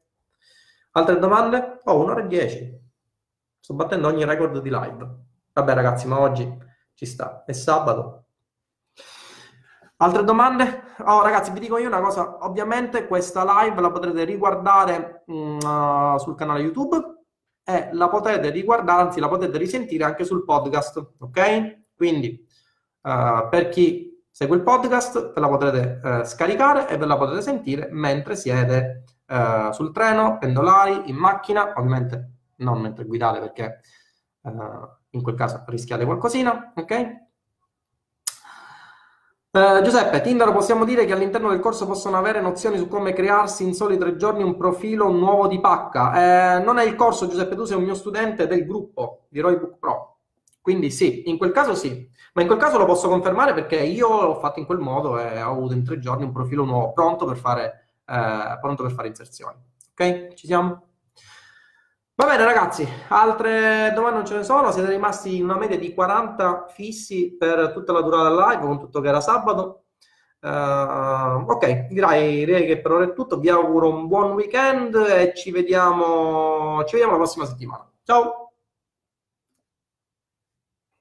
Altre 0.92 1.18
domande? 1.18 1.80
Oh, 1.84 2.02
un'ora 2.02 2.22
e 2.22 2.26
dieci. 2.26 2.80
Sto 3.60 3.74
battendo 3.74 4.08
ogni 4.08 4.24
record 4.24 4.60
di 4.60 4.70
live. 4.70 5.08
Vabbè 5.52 5.74
ragazzi, 5.74 6.06
ma 6.06 6.18
oggi 6.18 6.58
ci 6.94 7.06
sta. 7.06 7.44
È 7.44 7.52
sabato. 7.52 8.21
Altre 10.02 10.24
domande? 10.24 10.82
Oh, 11.04 11.22
ragazzi, 11.22 11.52
vi 11.52 11.60
dico 11.60 11.78
io 11.78 11.86
una 11.86 12.00
cosa. 12.00 12.44
Ovviamente 12.44 13.06
questa 13.06 13.44
live 13.44 13.80
la 13.80 13.92
potrete 13.92 14.24
riguardare 14.24 15.22
mh, 15.26 15.34
mm, 15.34 15.58
uh, 15.58 16.18
sul 16.18 16.34
canale 16.34 16.62
YouTube 16.62 17.00
e 17.62 17.88
la 17.92 18.08
potete 18.08 18.50
riguardare, 18.50 19.02
anzi 19.02 19.20
la 19.20 19.28
potete 19.28 19.56
risentire 19.58 20.02
anche 20.02 20.24
sul 20.24 20.42
podcast, 20.42 21.12
ok? 21.20 21.84
Quindi 21.94 22.44
uh, 23.02 23.48
per 23.48 23.68
chi 23.68 24.20
segue 24.28 24.56
il 24.56 24.64
podcast 24.64 25.34
ve 25.34 25.40
la 25.40 25.48
potrete 25.48 26.00
uh, 26.02 26.24
scaricare 26.24 26.88
e 26.88 26.96
ve 26.96 27.06
la 27.06 27.16
potete 27.16 27.40
sentire 27.40 27.88
mentre 27.92 28.34
siete 28.34 29.04
sul 29.70 29.92
treno, 29.92 30.36
pendolari, 30.36 31.08
in 31.08 31.16
macchina, 31.16 31.72
ovviamente 31.76 32.32
non 32.56 32.82
mentre 32.82 33.06
guidate 33.06 33.40
perché 33.40 33.80
in 34.42 35.22
quel 35.22 35.34
caso 35.34 35.64
rischiate 35.68 36.04
qualcosina, 36.04 36.74
ok? 36.76 37.21
Uh, 39.54 39.82
Giuseppe, 39.82 40.22
Tinder 40.22 40.50
possiamo 40.50 40.86
dire 40.86 41.04
che 41.04 41.12
all'interno 41.12 41.50
del 41.50 41.60
corso 41.60 41.86
possono 41.86 42.16
avere 42.16 42.40
nozioni 42.40 42.78
su 42.78 42.88
come 42.88 43.12
crearsi 43.12 43.64
in 43.64 43.74
soli 43.74 43.98
tre 43.98 44.16
giorni 44.16 44.42
un 44.42 44.56
profilo 44.56 45.10
nuovo 45.10 45.46
di 45.46 45.60
pacca. 45.60 46.56
Eh, 46.56 46.64
non 46.64 46.78
è 46.78 46.84
il 46.84 46.94
corso, 46.96 47.28
Giuseppe, 47.28 47.54
tu 47.54 47.64
sei 47.64 47.76
un 47.76 47.82
mio 47.82 47.92
studente 47.92 48.46
del 48.46 48.64
gruppo 48.64 49.26
di 49.28 49.40
Roybook 49.40 49.76
Pro. 49.78 50.20
Quindi 50.62 50.90
sì, 50.90 51.28
in 51.28 51.36
quel 51.36 51.52
caso 51.52 51.74
sì, 51.74 52.08
ma 52.32 52.40
in 52.40 52.48
quel 52.48 52.58
caso 52.58 52.78
lo 52.78 52.86
posso 52.86 53.08
confermare 53.08 53.52
perché 53.52 53.76
io 53.76 54.22
l'ho 54.22 54.38
fatto 54.38 54.58
in 54.58 54.64
quel 54.64 54.78
modo 54.78 55.18
e 55.18 55.42
ho 55.42 55.50
avuto 55.50 55.74
in 55.74 55.84
tre 55.84 55.98
giorni 55.98 56.24
un 56.24 56.32
profilo 56.32 56.64
nuovo 56.64 56.92
pronto 56.92 57.26
per 57.26 57.36
fare, 57.36 57.88
eh, 58.06 58.58
pronto 58.58 58.82
per 58.84 58.92
fare 58.92 59.08
inserzioni. 59.08 59.58
Ok? 59.90 60.32
Ci 60.32 60.46
siamo? 60.46 60.91
Va 62.22 62.28
bene 62.28 62.44
ragazzi, 62.44 62.86
altre 63.08 63.90
domande 63.96 64.18
non 64.18 64.24
ce 64.24 64.36
ne 64.36 64.44
sono, 64.44 64.70
siete 64.70 64.90
rimasti 64.90 65.38
in 65.38 65.42
una 65.42 65.56
media 65.56 65.76
di 65.76 65.92
40 65.92 66.66
fissi 66.68 67.36
per 67.36 67.72
tutta 67.72 67.90
la 67.92 68.00
durata 68.00 68.28
del 68.28 68.38
live, 68.38 68.60
con 68.60 68.78
tutto 68.78 69.00
che 69.00 69.08
era 69.08 69.20
sabato. 69.20 69.86
Uh, 70.38 71.50
ok, 71.50 71.88
direi, 71.88 72.44
direi, 72.44 72.64
che 72.64 72.80
per 72.80 72.92
ora 72.92 73.04
è 73.06 73.12
tutto, 73.12 73.40
vi 73.40 73.48
auguro 73.48 73.88
un 73.88 74.06
buon 74.06 74.34
weekend 74.34 74.94
e 74.94 75.34
ci 75.34 75.50
vediamo, 75.50 76.84
ci 76.84 76.92
vediamo 76.92 77.16
la 77.16 77.22
prossima 77.22 77.44
settimana. 77.44 77.90
Ciao! 78.04 78.41